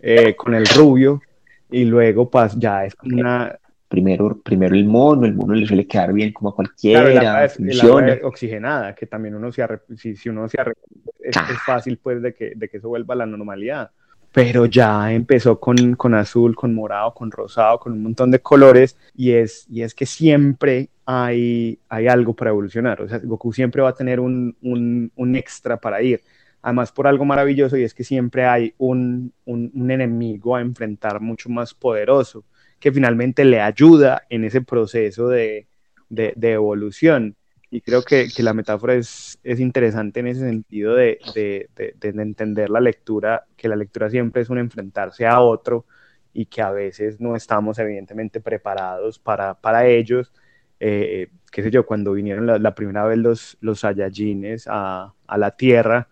eh, 0.00 0.36
con 0.36 0.54
el 0.54 0.66
rubio, 0.66 1.20
y 1.68 1.84
luego 1.84 2.30
pas, 2.30 2.56
ya 2.56 2.84
es 2.84 2.94
una... 3.02 3.58
Primero, 3.90 4.40
primero 4.40 4.76
el 4.76 4.84
mono, 4.84 5.26
el 5.26 5.34
mono 5.34 5.52
le 5.52 5.66
suele 5.66 5.84
quedar 5.84 6.12
bien 6.12 6.32
como 6.32 6.50
a 6.50 6.54
cualquiera, 6.54 7.00
claro, 7.00 7.18
el 7.18 7.26
agua, 7.26 8.02
el 8.04 8.10
agua 8.10 8.28
oxigenada, 8.28 8.94
que 8.94 9.06
también 9.06 9.34
uno 9.34 9.50
se 9.50 9.64
arre, 9.64 9.80
si, 9.96 10.14
si, 10.14 10.28
uno 10.28 10.48
se 10.48 10.60
arre, 10.60 10.74
es, 11.18 11.36
ah. 11.36 11.48
es, 11.50 11.58
fácil 11.66 11.98
pues 12.00 12.22
de 12.22 12.32
que, 12.32 12.52
de 12.54 12.68
que 12.68 12.76
eso 12.76 12.88
vuelva 12.88 13.14
a 13.14 13.16
la 13.16 13.26
normalidad. 13.26 13.90
Pero 14.30 14.66
ya 14.66 15.12
empezó 15.12 15.58
con, 15.58 15.96
con 15.96 16.14
azul, 16.14 16.54
con 16.54 16.72
morado, 16.72 17.12
con 17.12 17.32
rosado, 17.32 17.80
con 17.80 17.94
un 17.94 18.04
montón 18.04 18.30
de 18.30 18.38
colores, 18.38 18.96
y 19.16 19.32
es, 19.32 19.66
y 19.68 19.82
es 19.82 19.92
que 19.92 20.06
siempre 20.06 20.90
hay, 21.04 21.80
hay 21.88 22.06
algo 22.06 22.32
para 22.34 22.50
evolucionar. 22.50 23.02
O 23.02 23.08
sea, 23.08 23.18
Goku 23.18 23.52
siempre 23.52 23.82
va 23.82 23.88
a 23.88 23.94
tener 23.94 24.20
un, 24.20 24.56
un, 24.62 25.10
un 25.16 25.34
extra 25.34 25.80
para 25.80 26.00
ir. 26.00 26.20
Además, 26.62 26.92
por 26.92 27.08
algo 27.08 27.24
maravilloso, 27.24 27.76
y 27.76 27.82
es 27.82 27.92
que 27.92 28.04
siempre 28.04 28.46
hay 28.46 28.72
un, 28.78 29.32
un, 29.46 29.72
un, 29.74 29.90
enemigo 29.90 30.54
a 30.54 30.60
enfrentar 30.60 31.20
mucho 31.20 31.48
más 31.48 31.74
poderoso, 31.74 32.44
que 32.80 32.92
finalmente 32.92 33.44
le 33.44 33.60
ayuda 33.60 34.22
en 34.30 34.44
ese 34.44 34.62
proceso 34.62 35.28
de, 35.28 35.68
de, 36.08 36.52
evolución. 36.52 37.36
Y 37.70 37.82
creo 37.82 38.02
que, 38.02 38.28
que, 38.34 38.42
la 38.42 38.54
metáfora 38.54 38.94
es, 38.94 39.38
es 39.44 39.60
interesante 39.60 40.20
en 40.20 40.26
ese 40.26 40.40
sentido 40.40 40.94
de, 40.96 41.18
de, 41.34 41.68
entender 42.02 42.70
la 42.70 42.80
lectura, 42.80 43.46
que 43.56 43.68
la 43.68 43.76
lectura 43.76 44.10
siempre 44.10 44.42
es 44.42 44.50
un 44.50 44.58
enfrentarse 44.58 45.26
a 45.26 45.40
otro 45.40 45.86
y 46.32 46.46
que 46.46 46.62
a 46.62 46.70
veces 46.72 47.20
no 47.20 47.36
estamos 47.36 47.78
evidentemente 47.78 48.40
preparados 48.40 49.18
para, 49.18 49.54
para 49.54 49.86
ellos 49.86 50.32
eh, 50.80 51.28
qué 51.52 51.62
sé 51.62 51.70
yo, 51.70 51.84
cuando 51.84 52.12
vinieron 52.12 52.46
la, 52.46 52.58
la, 52.58 52.74
primera 52.74 53.04
vez 53.04 53.18
los, 53.18 53.58
los 53.60 53.80
Saiyajines 53.80 54.66
a, 54.66 55.14
a 55.26 55.38
la 55.38 55.50
Tierra, 55.52 56.08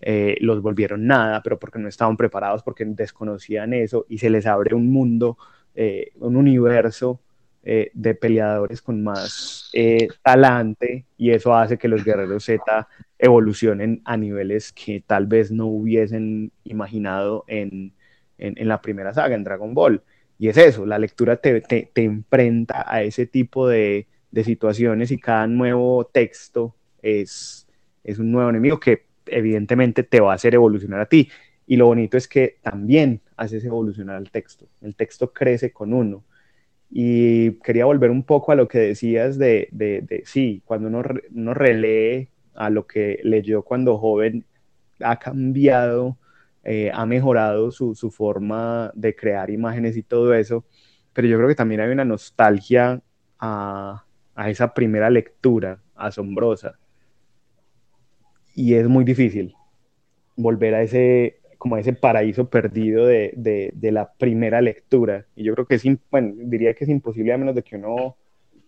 eh, 0.00 0.36
los 0.40 0.62
volvieron 0.62 1.06
nada, 1.06 1.42
pero 1.42 1.58
porque 1.58 1.78
no 1.78 1.88
estaban 1.88 2.16
preparados, 2.16 2.62
porque 2.62 2.84
desconocían 2.86 3.74
eso 3.74 4.06
y 4.08 4.18
se 4.18 4.30
les 4.30 4.46
abre 4.46 4.74
un 4.74 4.90
mundo, 4.90 5.36
eh, 5.76 6.12
un 6.20 6.36
universo 6.36 7.20
eh, 7.62 7.90
de 7.92 8.14
peleadores 8.14 8.80
con 8.80 9.02
más 9.02 9.68
eh, 9.74 10.08
talante 10.22 11.04
y 11.18 11.32
eso 11.32 11.54
hace 11.54 11.76
que 11.76 11.86
los 11.88 12.02
guerreros 12.02 12.44
Z 12.44 12.88
evolucionen 13.18 14.00
a 14.06 14.16
niveles 14.16 14.72
que 14.72 15.02
tal 15.06 15.26
vez 15.26 15.50
no 15.50 15.66
hubiesen 15.66 16.50
imaginado 16.64 17.44
en, 17.46 17.92
en, 18.38 18.68
la 18.68 18.80
primera 18.80 19.12
saga, 19.12 19.34
en 19.34 19.44
Dragon 19.44 19.74
Ball. 19.74 20.02
Y 20.38 20.48
es 20.48 20.56
eso, 20.56 20.86
la 20.86 20.98
lectura 20.98 21.36
te, 21.36 21.60
te, 21.60 21.90
te 21.92 22.04
enfrenta 22.04 22.84
a 22.86 23.02
ese 23.02 23.26
tipo 23.26 23.68
de, 23.68 24.06
de, 24.30 24.44
situaciones 24.44 25.10
y 25.10 25.18
cada 25.18 25.46
nuevo 25.46 26.06
texto 26.06 26.74
es, 27.02 27.68
es 28.02 28.18
un 28.18 28.32
nuevo 28.32 28.48
enemigo 28.48 28.80
que 28.80 29.06
evidentemente 29.26 30.04
te 30.04 30.20
va 30.20 30.32
a 30.32 30.36
hacer 30.36 30.54
evolucionar 30.54 31.00
a 31.00 31.06
ti. 31.06 31.28
Y 31.66 31.76
lo 31.76 31.86
bonito 31.86 32.16
es 32.16 32.28
que 32.28 32.58
también 32.62 33.20
haces 33.36 33.64
evolucionar 33.64 34.20
el 34.20 34.30
texto. 34.30 34.66
El 34.80 34.96
texto 34.96 35.32
crece 35.32 35.72
con 35.72 35.92
uno. 35.92 36.24
Y 36.90 37.52
quería 37.60 37.84
volver 37.84 38.10
un 38.10 38.22
poco 38.22 38.52
a 38.52 38.54
lo 38.54 38.68
que 38.68 38.78
decías 38.78 39.38
de, 39.38 39.68
de, 39.72 40.22
sí, 40.24 40.62
cuando 40.64 40.88
uno, 40.88 41.02
uno 41.34 41.54
relee 41.54 42.30
a 42.54 42.70
lo 42.70 42.86
que 42.86 43.20
leyó 43.22 43.62
cuando 43.62 43.98
joven, 43.98 44.44
ha 45.00 45.18
cambiado, 45.18 46.16
eh, 46.64 46.90
ha 46.92 47.06
mejorado 47.06 47.70
su, 47.70 47.94
su, 47.94 48.10
forma 48.10 48.90
de 48.94 49.14
crear 49.14 49.50
imágenes 49.50 49.96
y 49.96 50.02
todo 50.02 50.34
eso, 50.34 50.64
pero 51.12 51.28
yo 51.28 51.36
creo 51.36 51.48
que 51.48 51.54
también 51.54 51.80
hay 51.80 51.90
una 51.90 52.04
nostalgia 52.04 53.02
a, 53.38 54.04
a 54.34 54.50
esa 54.50 54.72
primera 54.74 55.10
lectura 55.10 55.80
asombrosa. 55.94 56.78
Y 58.54 58.74
es 58.74 58.88
muy 58.88 59.04
difícil 59.04 59.54
volver 60.36 60.74
a 60.74 60.82
ese, 60.82 61.40
como 61.58 61.76
ese 61.76 61.92
paraíso 61.92 62.48
perdido 62.48 63.06
de, 63.06 63.32
de, 63.36 63.70
de, 63.74 63.92
la 63.92 64.12
primera 64.12 64.60
lectura. 64.60 65.26
Y 65.34 65.44
yo 65.44 65.54
creo 65.54 65.66
que 65.66 65.76
es, 65.76 65.84
bueno, 66.10 66.34
diría 66.36 66.74
que 66.74 66.84
es 66.84 66.90
imposible 66.90 67.32
a 67.32 67.38
menos 67.38 67.54
de 67.54 67.62
que 67.62 67.76
uno, 67.76 68.16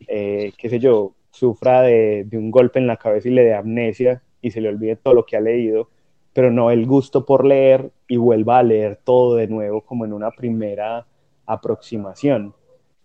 eh, 0.07 0.53
qué 0.57 0.69
sé 0.69 0.79
yo, 0.79 1.15
sufra 1.31 1.83
de, 1.83 2.25
de, 2.25 2.39
un 2.39 2.51
golpe 2.51 2.79
en 2.79 2.87
la 2.87 2.97
cabeza 2.97 3.29
y 3.29 3.33
le 3.33 3.45
dé 3.45 3.55
amnesia 3.55 4.23
y 4.41 4.51
se 4.51 4.61
le 4.61 4.69
olvide 4.69 4.97
todo 4.97 5.15
lo 5.15 5.27
que 5.27 5.37
ha 5.37 5.41
leído, 5.41 5.91
pero 6.33 6.51
no 6.51 6.71
el 6.71 6.87
gusto 6.87 7.25
por 7.25 7.45
leer 7.45 7.91
y 8.07 8.17
vuelva 8.17 8.59
a 8.59 8.63
leer 8.63 8.99
todo 9.05 9.37
de 9.37 9.49
nuevo 9.49 9.83
como 9.83 10.05
en 10.05 10.13
una 10.13 10.31
primera 10.31 11.07
aproximación. 11.47 12.55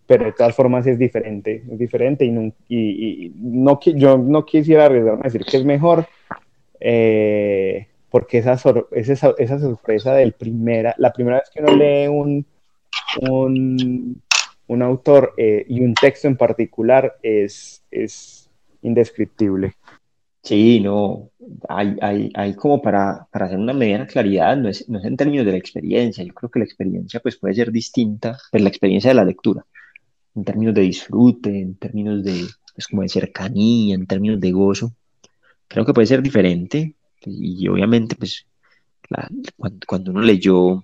Pero 0.06 0.26
de 0.26 0.32
todas 0.32 0.54
formas 0.54 0.86
es 0.86 0.98
diferente, 0.98 1.64
es 1.70 1.78
diferente 1.78 2.26
y, 2.26 2.30
no, 2.30 2.52
y, 2.68 3.26
y 3.26 3.32
no, 3.36 3.80
yo 3.80 4.18
no 4.18 4.44
quisiera 4.44 4.86
arriesgarme 4.86 5.22
a 5.22 5.24
decir 5.24 5.44
que 5.44 5.56
es 5.56 5.64
mejor, 5.64 6.06
eh, 6.78 7.88
porque 8.14 8.38
esa, 8.38 8.52
esa, 8.92 9.34
esa, 9.38 9.58
sorpresa 9.58 10.14
del 10.14 10.34
primera, 10.34 10.94
la 10.98 11.12
primera 11.12 11.40
vez 11.40 11.50
que 11.52 11.60
uno 11.60 11.74
lee 11.74 12.06
un, 12.06 12.46
un, 13.28 14.22
un 14.68 14.82
autor 14.82 15.34
eh, 15.36 15.66
y 15.68 15.80
un 15.80 15.94
texto 15.94 16.28
en 16.28 16.36
particular 16.36 17.16
es, 17.24 17.82
es 17.90 18.48
indescriptible. 18.82 19.72
Sí, 20.42 20.78
no, 20.78 21.30
hay, 21.68 21.96
hay, 22.00 22.30
hay 22.36 22.54
como 22.54 22.80
para, 22.80 23.26
para, 23.32 23.46
hacer 23.46 23.58
una 23.58 23.72
mediana 23.72 24.06
claridad, 24.06 24.56
no 24.58 24.68
es, 24.68 24.88
no 24.88 25.00
es, 25.00 25.06
en 25.06 25.16
términos 25.16 25.44
de 25.44 25.50
la 25.50 25.58
experiencia, 25.58 26.22
yo 26.22 26.34
creo 26.34 26.50
que 26.52 26.60
la 26.60 26.66
experiencia 26.66 27.18
pues 27.18 27.36
puede 27.36 27.54
ser 27.54 27.72
distinta, 27.72 28.38
pero 28.52 28.62
la 28.62 28.70
experiencia 28.70 29.10
de 29.10 29.14
la 29.14 29.24
lectura, 29.24 29.66
en 30.36 30.44
términos 30.44 30.72
de 30.72 30.82
disfrute, 30.82 31.60
en 31.60 31.74
términos 31.74 32.22
de, 32.22 32.44
pues 32.76 32.86
como 32.86 33.02
de 33.02 33.08
cercanía, 33.08 33.96
en 33.96 34.06
términos 34.06 34.38
de 34.38 34.52
gozo, 34.52 34.92
creo 35.66 35.84
que 35.84 35.92
puede 35.92 36.06
ser 36.06 36.22
diferente 36.22 36.94
y 37.26 37.68
obviamente 37.68 38.16
pues 38.16 38.46
cuando, 39.86 40.12
uno 40.12 40.22
leyó 40.22 40.82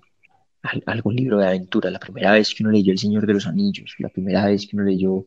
algún 0.85 1.15
libro 1.15 1.39
de 1.39 1.47
aventura, 1.47 1.89
la 1.89 1.99
primera 1.99 2.33
vez 2.33 2.53
que 2.53 2.63
uno 2.63 2.71
leyó 2.71 2.91
El 2.91 2.99
Señor 2.99 3.25
de 3.25 3.33
los 3.33 3.47
Anillos, 3.47 3.95
la 3.99 4.09
primera 4.09 4.45
vez 4.45 4.67
que 4.67 4.75
uno 4.75 4.85
leyó 4.85 5.25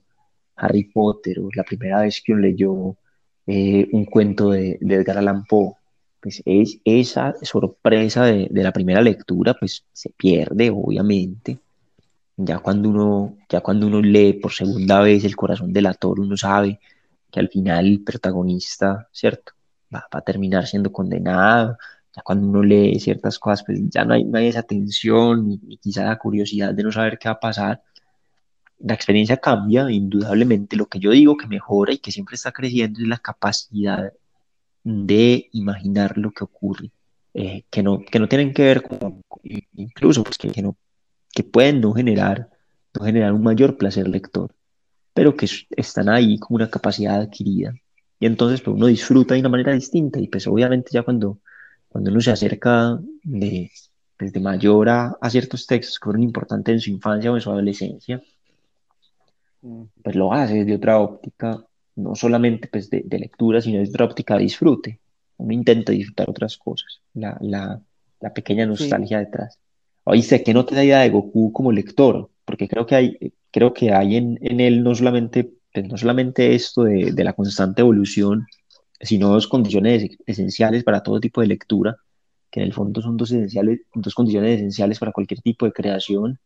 Harry 0.57 0.85
Potter 0.85 1.39
la 1.55 1.65
primera 1.65 2.03
vez 2.03 2.23
que 2.25 2.33
uno 2.33 2.43
leyó 2.43 2.97
eh, 3.47 3.89
un 3.93 4.05
cuento 4.05 4.51
de, 4.51 4.79
de, 4.81 4.95
Edgar 4.95 5.19
Allan 5.19 5.45
Poe, 5.45 5.75
pues 6.21 6.43
es, 6.47 6.79
esa 6.85 7.35
sorpresa 7.43 8.25
de, 8.25 8.49
de, 8.51 8.63
la 8.63 8.73
primera 8.73 9.03
lectura, 9.03 9.55
pues 9.55 9.85
se 9.93 10.11
pierde, 10.11 10.71
obviamente. 10.71 11.59
Ya 12.37 12.59
cuando, 12.59 12.89
uno, 12.89 13.37
ya 13.49 13.61
cuando 13.61 13.87
uno 13.87 14.01
lee 14.01 14.33
por 14.35 14.53
segunda 14.53 15.01
vez 15.01 15.25
El 15.25 15.37
corazón 15.37 15.73
del 15.73 15.87
ator, 15.87 16.19
uno 16.21 16.37
sabe 16.37 16.81
que 17.31 17.41
al 17.41 17.49
final 17.49 17.87
el 17.87 18.03
protagonista, 18.03 19.09
¿cierto? 19.13 19.53
Va, 19.95 20.09
va 20.15 20.19
a 20.19 20.23
terminar 20.23 20.67
siendo 20.67 20.93
condenado. 20.93 21.79
Ya 22.17 22.23
cuando 22.23 22.47
uno 22.49 22.63
lee 22.63 22.99
ciertas 23.01 23.39
cosas, 23.39 23.65
pues 23.65 23.81
ya 23.91 24.05
no 24.05 24.15
hay, 24.15 24.25
no 24.25 24.39
hay 24.39 24.49
esa 24.49 24.63
tensión 24.63 25.49
ni, 25.49 25.59
ni 25.59 25.77
quizá 25.79 26.05
la 26.05 26.19
curiosidad 26.19 26.75
de 26.75 26.83
no 26.83 26.93
saber 26.93 27.19
qué 27.19 27.29
va 27.29 27.35
a 27.35 27.41
pasar 27.41 27.83
la 28.79 28.95
experiencia 28.95 29.39
cambia, 29.39 29.91
indudablemente. 29.91 30.77
Lo 30.77 30.87
que 30.87 30.99
yo 30.99 31.11
digo 31.11 31.37
que 31.37 31.47
mejora 31.47 31.93
y 31.93 31.99
que 31.99 32.13
siempre 32.13 32.35
está 32.35 32.53
creciendo 32.53 33.01
es 33.01 33.09
la 33.09 33.19
capacidad 33.19 34.13
de 34.85 35.49
imaginar 35.53 36.19
lo 36.19 36.31
que 36.33 36.45
ocurre, 36.45 36.91
eh, 37.33 37.65
que, 37.71 37.83
no, 37.83 38.01
que 38.01 38.19
no 38.19 38.29
tienen 38.29 38.53
que 38.53 38.63
ver 38.63 38.83
con, 38.83 39.23
incluso 39.75 40.23
pues, 40.23 40.37
que, 40.37 40.51
que, 40.51 40.63
no, 40.63 40.77
que 41.33 41.43
pueden 41.43 41.81
no 41.81 41.93
generar, 41.95 42.51
no 42.95 43.05
generar 43.05 43.33
un 43.33 43.43
mayor 43.43 43.79
placer 43.79 44.07
lector, 44.07 44.55
pero 45.15 45.35
que 45.37 45.49
están 45.71 46.11
ahí 46.11 46.39
como 46.39 46.57
una 46.57 46.69
capacidad 46.71 47.21
adquirida. 47.21 47.73
Y 48.21 48.27
entonces 48.27 48.61
pues, 48.61 48.77
uno 48.77 48.87
disfruta 48.87 49.35
de 49.35 49.41
una 49.41 49.49
manera 49.49 49.73
distinta 49.73 50.21
y 50.21 50.29
pues 50.29 50.47
obviamente 50.47 50.91
ya 50.93 51.03
cuando, 51.03 51.39
cuando 51.89 52.11
uno 52.11 52.21
se 52.21 52.31
acerca 52.31 52.99
de, 53.23 53.71
desde 54.19 54.41
mayor 54.41 54.89
a, 54.89 55.17
a 55.21 55.31
ciertos 55.31 55.67
textos 55.67 55.99
que 55.99 56.05
fueron 56.05 56.23
importantes 56.23 56.75
en 56.75 56.81
su 56.81 56.91
infancia 56.91 57.33
o 57.33 57.35
en 57.35 57.41
su 57.41 57.51
adolescencia, 57.51 58.23
pues 60.03 60.17
lo 60.17 60.33
hace 60.33 60.55
desde 60.55 60.77
otra 60.77 60.99
óptica, 60.99 61.65
no 61.97 62.15
solamente 62.15 62.69
pues 62.69 62.91
de, 62.91 63.03
de, 63.05 63.19
lectura, 63.19 63.61
sino 63.61 63.79
desde 63.79 63.93
otra 63.93 64.07
óptica 64.07 64.37
de 64.37 64.43
disfrute. 64.43 65.01
Uno 65.37 65.53
intenta 65.53 65.93
disfrutar 65.93 66.29
otras 66.29 66.57
cosas, 66.57 67.01
la, 67.15 67.37
la, 67.41 67.81
la 68.21 68.33
pequeña 68.33 68.67
nostalgia 68.67 69.19
sí. 69.19 69.25
detrás. 69.25 69.59
Hoy 70.05 70.23
sé 70.23 70.43
que 70.43 70.55
no 70.55 70.65
te 70.65 70.75
da 70.75 70.85
idea 70.85 71.01
de 71.01 71.11
Goku 71.11 71.51
como 71.53 71.73
lector, 71.73 72.31
porque 72.45 72.69
creo 72.69 72.87
que 72.87 72.95
hay, 72.95 73.33
creo 73.51 73.73
que 73.73 73.93
hay 73.93 74.17
en, 74.17 74.39
en 74.43 74.61
él 74.61 74.83
no 74.83 74.95
solamente, 74.95 75.51
pues 75.75 75.89
no 75.89 75.99
solamente 75.99 76.55
esto 76.55 76.85
de, 76.85 77.11
de, 77.13 77.25
la 77.25 77.33
constante 77.33 77.83
evolución, 77.83 78.47
sino 79.01 79.31
dos 79.31 79.49
condiciones 79.49 80.17
esenciales 80.25 80.85
para 80.85 81.03
todo 81.03 81.19
tipo 81.19 81.41
de 81.41 81.49
lectura, 81.49 81.97
que 82.49 82.61
en 82.61 82.67
el 82.67 82.73
fondo 82.73 83.03
son 83.03 83.17
dos, 83.17 83.33
esenciales, 83.33 83.81
dos 83.93 84.15
condiciones 84.15 84.59
esenciales 84.59 85.01
para 85.01 85.11
cualquier 85.11 85.41
tipo 85.41 85.67
de 85.67 85.73
creación 85.73 86.39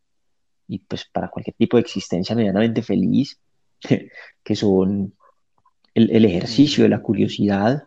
y 0.67 0.79
pues 0.79 1.05
para 1.05 1.29
cualquier 1.29 1.55
tipo 1.55 1.77
de 1.77 1.81
existencia 1.81 2.35
medianamente 2.35 2.81
feliz, 2.81 3.39
que 4.43 4.55
son 4.55 5.13
el, 5.93 6.09
el, 6.09 6.25
ejercicio 6.25 6.83
de 6.83 6.89
la 6.89 7.03
curiosidad 7.03 7.83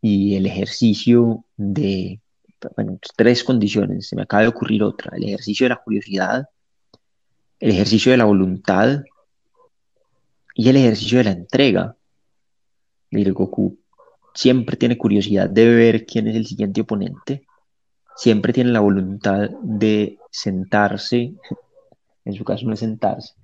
y 0.00 0.36
el 0.36 0.46
ejercicio 0.46 1.44
de, 1.56 2.20
bueno, 2.76 3.00
tres 3.16 3.42
condiciones, 3.42 4.06
se 4.06 4.14
me 4.14 4.22
acaba 4.22 4.44
de 4.44 4.48
ocurrir 4.50 4.84
otra, 4.84 5.16
el 5.16 5.24
ejercicio 5.24 5.64
de 5.64 5.70
la 5.70 5.82
curiosidad, 5.82 6.48
el 7.58 7.70
ejercicio 7.72 8.12
de 8.12 8.18
la 8.18 8.26
voluntad 8.26 9.02
y 10.54 10.68
el 10.68 10.76
ejercicio 10.76 11.18
de 11.18 11.24
la 11.24 11.32
entrega. 11.32 11.96
El 13.10 13.32
Goku 13.32 13.76
siempre 14.34 14.76
tiene 14.76 14.96
curiosidad 14.96 15.50
de 15.50 15.68
ver 15.68 16.06
quién 16.06 16.28
es 16.28 16.36
el 16.36 16.46
siguiente 16.46 16.80
oponente, 16.80 17.46
siempre 18.16 18.52
tiene 18.52 18.70
la 18.70 18.80
voluntad 18.80 19.50
de 19.62 20.18
sentarse, 20.30 21.34
en 22.24 22.32
su 22.32 22.44
caso 22.44 22.66
no 22.66 22.74
es 22.74 22.80
sentarse, 22.80 23.34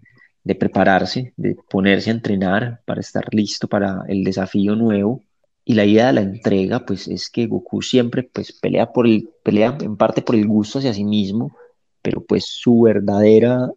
de 0.43 0.55
prepararse, 0.55 1.33
de 1.37 1.57
ponerse 1.69 2.11
a 2.11 2.15
entrenar 2.15 2.81
para 2.85 3.01
estar 3.01 3.33
listo 3.33 3.69
para 3.69 4.05
el 4.09 4.25
desafío 4.25 4.75
nuevo. 4.75 5.23
Y 5.65 5.75
la 5.75 5.85
idea 5.85 6.07
de 6.09 6.13
la 6.15 6.23
entrega, 6.23 6.85
pues 6.85 7.07
es 7.07 7.29
que 7.29 7.47
Goku 7.47 7.83
siempre 7.83 8.23
pues 8.23 8.53
pelea 8.53 8.93
por 8.93 9.07
el, 9.07 9.29
pelea 9.45 9.77
en 9.81 9.97
parte 9.97 10.23
por 10.23 10.35
el 10.35 10.47
gusto 10.47 10.79
hacia 10.79 10.95
sí 10.95 11.05
mismo, 11.05 11.57
pero 12.03 12.25
pues 12.25 12.47
su 12.47 12.81
verdadera, 12.81 13.71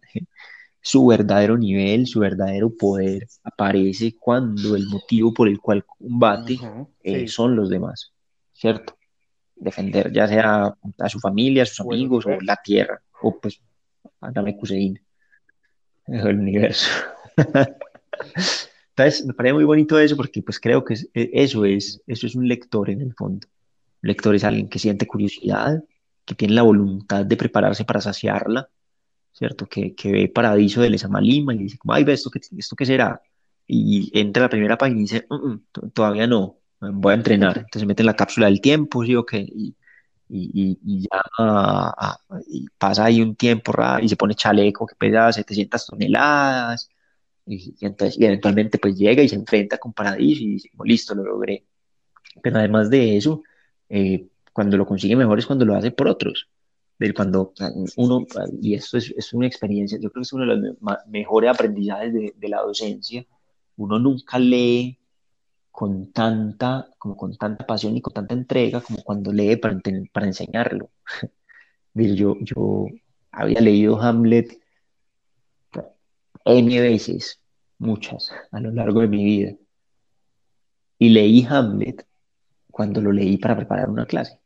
su 0.84 1.06
verdadero 1.06 1.56
nivel, 1.56 2.06
su 2.06 2.20
verdadero 2.20 2.70
poder 2.76 3.26
aparece 3.42 4.14
cuando 4.18 4.76
el 4.76 4.86
motivo 4.86 5.32
por 5.32 5.48
el 5.48 5.58
cual 5.58 5.84
combate 5.84 6.54
uh 6.54 6.56
-huh, 6.56 6.86
sí. 7.02 7.14
eh, 7.14 7.28
son 7.28 7.56
los 7.56 7.70
demás, 7.70 8.12
¿cierto? 8.52 8.94
defender 9.56 10.12
ya 10.12 10.26
sea 10.28 10.74
a 10.98 11.08
su 11.08 11.18
familia, 11.20 11.62
a 11.62 11.66
sus 11.66 11.80
amigos 11.80 12.24
bueno, 12.24 12.38
o 12.38 12.44
la 12.44 12.56
tierra, 12.62 13.00
o 13.22 13.38
pues 13.38 13.60
a 14.20 14.30
Namekusein, 14.30 15.00
el 16.06 16.38
universo. 16.38 16.90
Entonces, 18.90 19.26
me 19.26 19.34
parece 19.34 19.54
muy 19.54 19.64
bonito 19.64 19.98
eso 19.98 20.16
porque 20.16 20.42
pues 20.42 20.60
creo 20.60 20.84
que 20.84 20.94
e, 21.14 21.30
eso 21.32 21.64
es, 21.64 22.00
eso 22.06 22.26
es 22.26 22.34
un 22.34 22.46
lector 22.46 22.90
en 22.90 23.00
el 23.00 23.14
fondo. 23.14 23.46
Un 24.02 24.08
lector 24.08 24.34
es 24.34 24.44
alguien 24.44 24.68
que 24.68 24.78
siente 24.78 25.06
curiosidad, 25.06 25.82
que 26.24 26.34
tiene 26.34 26.54
la 26.54 26.62
voluntad 26.62 27.24
de 27.24 27.36
prepararse 27.36 27.84
para 27.84 28.00
saciarla, 28.00 28.68
¿cierto? 29.34 29.66
Que, 29.66 29.94
que 29.94 30.12
ve 30.12 30.28
Paradiso 30.28 30.80
de 30.80 30.90
Lesa 30.90 31.08
Malima 31.08 31.54
y 31.54 31.58
dice, 31.58 31.78
ay, 31.88 32.04
ve, 32.04 32.14
¿esto 32.14 32.30
qué, 32.30 32.40
¿esto 32.56 32.76
qué 32.76 32.86
será? 32.86 33.20
Y 33.66 34.10
entra 34.18 34.44
a 34.44 34.46
la 34.46 34.50
primera 34.50 34.78
página 34.78 35.00
y 35.00 35.02
dice, 35.02 35.26
mm, 35.28 35.34
mm, 35.34 35.90
todavía 35.92 36.26
no, 36.26 36.58
voy 36.80 37.12
a 37.12 37.16
entrenar. 37.16 37.58
Entonces 37.58 37.86
mete 37.86 38.02
en 38.02 38.06
la 38.06 38.16
cápsula 38.16 38.46
del 38.46 38.60
tiempo, 38.60 39.04
¿sí? 39.04 39.16
Okay, 39.16 39.44
y, 39.54 39.76
y, 40.28 40.78
y, 40.84 41.02
ya 41.02 41.22
ah, 41.38 42.18
y 42.46 42.66
pasa 42.78 43.04
ahí 43.06 43.20
un 43.20 43.36
tiempo 43.36 43.72
y 44.00 44.08
se 44.08 44.16
pone 44.16 44.34
chaleco 44.34 44.86
que 44.86 44.94
pesa 44.96 45.32
700 45.32 45.86
toneladas. 45.86 46.88
Y, 47.46 47.74
y, 47.80 47.86
entonces, 47.86 48.18
y 48.18 48.24
eventualmente 48.24 48.78
pues 48.78 48.96
llega 48.96 49.22
y 49.22 49.28
se 49.28 49.36
enfrenta 49.36 49.78
con 49.78 49.92
Paradiso 49.92 50.42
y 50.42 50.52
dice, 50.52 50.70
listo, 50.84 51.14
lo 51.14 51.24
logré. 51.24 51.64
Pero 52.42 52.58
además 52.58 52.90
de 52.90 53.16
eso, 53.16 53.42
eh, 53.88 54.28
cuando 54.52 54.76
lo 54.76 54.86
consigue 54.86 55.16
mejor 55.16 55.38
es 55.38 55.46
cuando 55.46 55.64
lo 55.64 55.74
hace 55.76 55.90
por 55.90 56.08
otros. 56.08 56.48
De 56.98 57.12
cuando 57.12 57.52
uno, 57.96 58.24
y 58.60 58.74
esto 58.74 58.98
es, 58.98 59.12
es, 59.16 59.32
una 59.32 59.46
experiencia, 59.46 59.98
yo 59.98 60.10
creo 60.10 60.22
que 60.22 60.26
es 60.26 60.32
uno 60.32 60.46
de 60.46 60.56
los 60.56 60.76
mejores 61.08 61.50
aprendizajes 61.50 62.14
de, 62.14 62.34
de 62.36 62.48
la 62.48 62.60
docencia, 62.60 63.26
uno 63.76 63.98
nunca 63.98 64.38
lee 64.38 64.98
con 65.72 66.12
tanta, 66.12 66.88
como 66.98 67.16
con 67.16 67.36
tanta 67.36 67.66
pasión 67.66 67.96
y 67.96 68.00
con 68.00 68.14
tanta 68.14 68.32
entrega 68.32 68.80
como 68.80 69.02
cuando 69.02 69.32
lee 69.32 69.56
para, 69.56 69.76
para 70.12 70.26
enseñarlo. 70.26 70.90
Yo, 71.94 72.36
yo 72.40 72.86
había 73.30 73.60
leído 73.60 74.00
Hamlet 74.00 74.60
N 76.44 76.80
veces, 76.80 77.40
muchas, 77.78 78.30
a 78.50 78.60
lo 78.60 78.70
largo 78.70 79.00
de 79.00 79.08
mi 79.08 79.24
vida. 79.24 79.54
Y 80.98 81.08
leí 81.10 81.46
Hamlet 81.48 82.06
cuando 82.70 83.00
lo 83.00 83.12
leí 83.12 83.36
para 83.36 83.56
preparar 83.56 83.88
una 83.88 84.06
clase. 84.06 84.38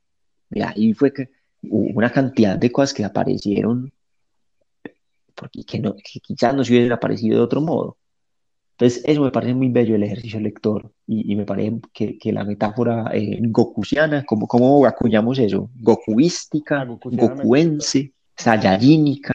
Y 0.51 0.63
ahí 0.63 0.95
fue 0.95 1.13
que 1.13 1.31
una 1.63 2.11
cantidad 2.11 2.57
de 2.57 2.71
cosas 2.71 2.95
que 2.95 3.05
aparecieron 3.05 3.93
porque 5.39 5.65
que, 5.65 5.79
no, 5.79 5.95
que 5.95 6.21
quizás 6.21 6.55
no 6.55 6.65
se 6.65 6.73
hubiesen 6.73 6.93
aparecido 6.93 7.39
de 7.39 7.45
otro 7.45 7.61
modo. 7.61 7.97
Entonces, 8.73 9.03
eso 9.07 9.23
me 9.23 9.31
parece 9.31 9.55
muy 9.55 9.69
bello 9.71 9.97
el 9.97 10.05
ejercicio 10.05 10.39
lector 10.39 10.91
y, 11.07 11.33
y 11.33 11.37
me 11.37 11.45
parece 11.45 11.81
que, 11.93 12.19
que 12.19 12.33
la 12.33 12.45
metáfora 12.45 13.11
eh, 13.13 13.39
gokusiana, 13.41 14.25
¿cómo, 14.25 14.47
¿cómo 14.47 14.87
acuñamos 14.87 15.39
eso? 15.39 15.69
Gokuística, 15.81 16.85
gokuense, 16.85 18.13
sayayínica, 18.37 19.33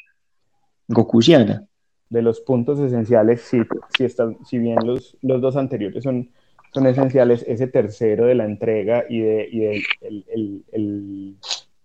gokusiana. 0.87 1.65
De 2.09 2.21
los 2.21 2.39
puntos 2.41 2.79
esenciales, 2.79 3.41
sí, 3.41 3.59
sí 3.97 4.05
están, 4.05 4.37
si 4.45 4.59
bien 4.59 4.77
los, 4.85 5.17
los 5.21 5.41
dos 5.41 5.57
anteriores 5.57 6.03
son, 6.03 6.29
son 6.73 6.87
esenciales, 6.87 7.43
ese 7.45 7.67
tercero 7.67 8.27
de 8.27 8.35
la 8.35 8.45
entrega 8.45 9.03
y 9.09 9.19
de, 9.19 9.49
y 9.51 9.59
de 9.59 9.83
el, 10.01 10.25
el, 10.29 10.63
el, 10.71 11.35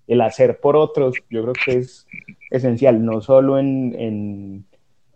el, 0.08 0.20
hacer 0.20 0.58
por 0.60 0.76
otros, 0.76 1.14
yo 1.30 1.42
creo 1.42 1.52
que 1.52 1.78
es 1.78 2.06
esencial, 2.50 3.04
no 3.04 3.20
solo 3.20 3.58
en, 3.58 4.64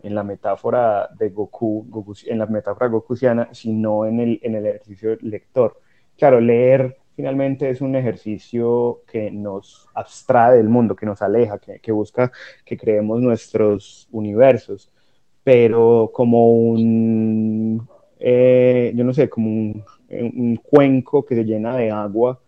en 0.03 0.15
la 0.15 0.23
metáfora 0.23 1.09
de 1.17 1.29
Goku, 1.29 1.87
en 2.27 2.37
la 2.37 2.45
metáfora 2.45 2.87
gokusiana, 2.87 3.49
sino 3.53 4.05
en 4.05 4.19
el, 4.19 4.39
en 4.43 4.55
el 4.55 4.65
ejercicio 4.65 5.17
lector. 5.21 5.79
Claro, 6.17 6.39
leer 6.41 6.97
finalmente 7.15 7.69
es 7.69 7.81
un 7.81 7.95
ejercicio 7.95 9.01
que 9.07 9.31
nos 9.31 9.87
abstrae 9.93 10.57
del 10.57 10.69
mundo, 10.69 10.95
que 10.95 11.05
nos 11.05 11.21
aleja, 11.21 11.57
que, 11.59 11.79
que 11.79 11.91
busca 11.91 12.31
que 12.65 12.77
creemos 12.77 13.21
nuestros 13.21 14.07
universos, 14.11 14.91
pero 15.43 16.11
como 16.13 16.53
un, 16.53 17.87
eh, 18.19 18.91
yo 18.95 19.03
no 19.03 19.13
sé, 19.13 19.29
como 19.29 19.47
un, 19.47 19.85
un, 20.09 20.55
cuenco 20.57 21.25
que 21.25 21.35
se 21.35 21.45
llena 21.45 21.77
de 21.77 21.91
agua 21.91 22.41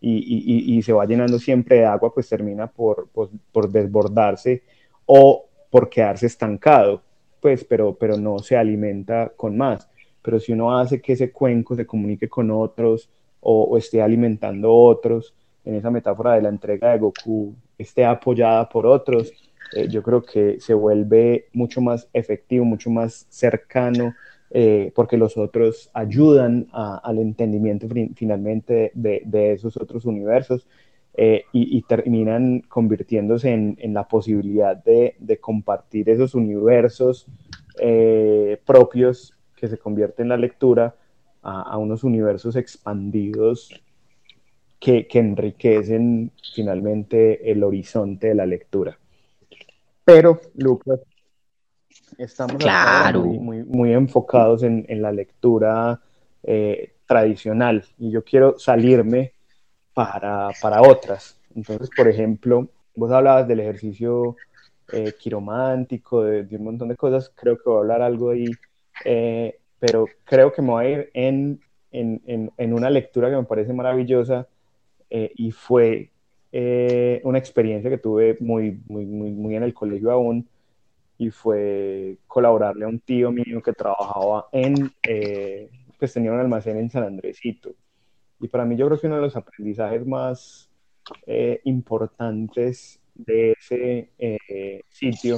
y, 0.00 0.80
se 0.82 0.92
va 0.92 1.04
llenando 1.04 1.38
siempre 1.38 1.76
de 1.76 1.84
agua, 1.84 2.12
pues 2.12 2.28
termina 2.28 2.66
por, 2.66 3.08
por, 3.08 3.28
por 3.52 3.70
desbordarse 3.70 4.62
o 5.06 5.46
por 5.70 5.88
quedarse 5.88 6.26
estancado, 6.26 7.02
pues, 7.40 7.64
pero, 7.64 7.94
pero 7.94 8.16
no 8.16 8.38
se 8.38 8.56
alimenta 8.56 9.32
con 9.36 9.56
más. 9.56 9.88
Pero 10.22 10.38
si 10.38 10.52
uno 10.52 10.76
hace 10.76 11.00
que 11.00 11.14
ese 11.14 11.30
cuenco 11.30 11.74
se 11.74 11.86
comunique 11.86 12.28
con 12.28 12.50
otros 12.50 13.08
o, 13.40 13.78
esté 13.78 14.02
alimentando 14.02 14.74
otros, 14.74 15.34
en 15.64 15.74
esa 15.76 15.90
metáfora 15.90 16.34
de 16.34 16.42
la 16.42 16.48
entrega 16.48 16.92
de 16.92 16.98
Goku, 16.98 17.54
esté 17.78 18.04
apoyada 18.04 18.68
por 18.68 18.86
otros, 18.86 19.32
eh, 19.74 19.88
yo 19.88 20.02
creo 20.02 20.22
que 20.22 20.58
se 20.60 20.74
vuelve 20.74 21.46
mucho 21.52 21.80
más 21.80 22.08
efectivo, 22.12 22.64
mucho 22.64 22.90
más 22.90 23.26
cercano, 23.28 24.14
eh, 24.52 24.90
porque 24.96 25.16
los 25.16 25.36
otros 25.36 25.90
ayudan 25.94 26.66
al 26.72 27.18
entendimiento 27.18 27.86
finalmente 28.16 28.90
de, 28.94 29.22
de, 29.24 29.52
esos 29.52 29.76
otros 29.76 30.04
universos 30.06 30.66
eh, 31.14 31.44
y, 31.52 31.82
terminan 31.82 32.60
convirtiéndose 32.62 33.52
en, 33.52 33.76
en 33.80 33.94
la 33.94 34.08
posibilidad 34.08 34.76
de, 34.76 35.14
de, 35.20 35.38
compartir 35.38 36.08
esos 36.08 36.34
universos 36.34 37.26
eh, 37.78 38.60
propios 38.64 39.36
que 39.54 39.68
se 39.68 39.78
convierten 39.78 40.24
en 40.24 40.28
la 40.30 40.36
lectura 40.36 40.96
a, 41.42 41.62
a 41.62 41.78
unos 41.78 42.02
universos 42.02 42.56
expandidos 42.56 43.70
que, 44.80 45.06
que, 45.06 45.18
enriquecen 45.20 46.32
finalmente 46.54 47.52
el 47.52 47.62
horizonte 47.62 48.28
de 48.28 48.34
la 48.34 48.46
lectura. 48.46 48.98
Pero, 50.04 50.40
Lucas, 50.54 51.00
estamos 52.24 52.56
claro. 52.56 53.20
muy, 53.20 53.38
muy, 53.38 53.64
muy, 53.64 53.92
enfocados 53.92 54.62
en, 54.62 54.84
en 54.88 55.02
la 55.02 55.12
lectura 55.12 56.00
eh, 56.42 56.94
tradicional 57.06 57.84
y 57.98 58.10
yo 58.10 58.24
quiero 58.24 58.58
salirme 58.58 59.32
para, 59.94 60.50
para 60.60 60.82
otras. 60.82 61.38
Entonces, 61.54 61.90
por 61.96 62.08
ejemplo, 62.08 62.68
vos 62.94 63.10
hablabas 63.10 63.48
del 63.48 63.60
ejercicio 63.60 64.36
eh, 64.92 65.14
quiromántico, 65.18 66.22
de, 66.22 66.44
de, 66.44 66.56
un 66.56 66.64
montón 66.64 66.88
de 66.88 66.96
cosas, 66.96 67.32
creo 67.34 67.56
que 67.56 67.64
voy 67.66 67.76
a 67.76 67.80
hablar 67.80 68.02
algo 68.02 68.30
ahí, 68.30 68.46
eh, 69.04 69.58
pero 69.78 70.06
creo 70.24 70.52
que 70.52 70.62
me 70.62 70.68
voy 70.68 70.84
a 70.84 70.88
ir 70.90 71.10
en, 71.14 71.60
en, 71.90 72.22
en, 72.26 72.52
en 72.56 72.74
una 72.74 72.90
lectura 72.90 73.30
que 73.30 73.36
me 73.36 73.44
parece 73.44 73.72
maravillosa 73.72 74.46
eh, 75.08 75.32
y 75.34 75.50
fue 75.50 76.10
eh, 76.52 77.20
una 77.24 77.38
experiencia 77.38 77.90
que 77.90 77.98
tuve 77.98 78.36
muy, 78.40 78.80
muy, 78.88 79.06
muy, 79.06 79.30
muy 79.30 79.56
en 79.56 79.62
el 79.62 79.74
colegio 79.74 80.10
aún 80.10 80.48
y 81.20 81.28
fue 81.30 82.16
colaborarle 82.26 82.86
a 82.86 82.88
un 82.88 82.98
tío 82.98 83.30
mío 83.30 83.60
que 83.62 83.74
trabajaba 83.74 84.48
en, 84.52 84.90
eh, 85.06 85.68
pues 85.98 86.14
tenía 86.14 86.32
un 86.32 86.40
almacén 86.40 86.78
en 86.78 86.88
San 86.88 87.04
Andresito 87.04 87.74
y 88.40 88.48
para 88.48 88.64
mí 88.64 88.74
yo 88.74 88.86
creo 88.86 88.98
que 88.98 89.06
uno 89.06 89.16
de 89.16 89.22
los 89.22 89.36
aprendizajes 89.36 90.06
más 90.06 90.70
eh, 91.26 91.60
importantes 91.64 92.98
de 93.14 93.52
ese 93.52 94.12
eh, 94.18 94.80
sitio, 94.88 95.36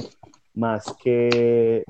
más 0.53 0.85
que, 1.03 1.83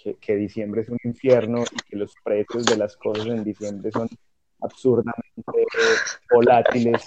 que, 0.00 0.14
que, 0.20 0.36
diciembre 0.36 0.82
es 0.82 0.88
un 0.88 0.98
infierno 1.02 1.64
y 1.64 1.90
que 1.90 1.96
los 1.96 2.14
precios 2.22 2.64
de 2.66 2.76
las 2.76 2.96
cosas 2.96 3.26
en 3.26 3.42
diciembre 3.42 3.90
son 3.90 4.08
absurdamente 4.60 5.42
volátiles, 6.32 7.02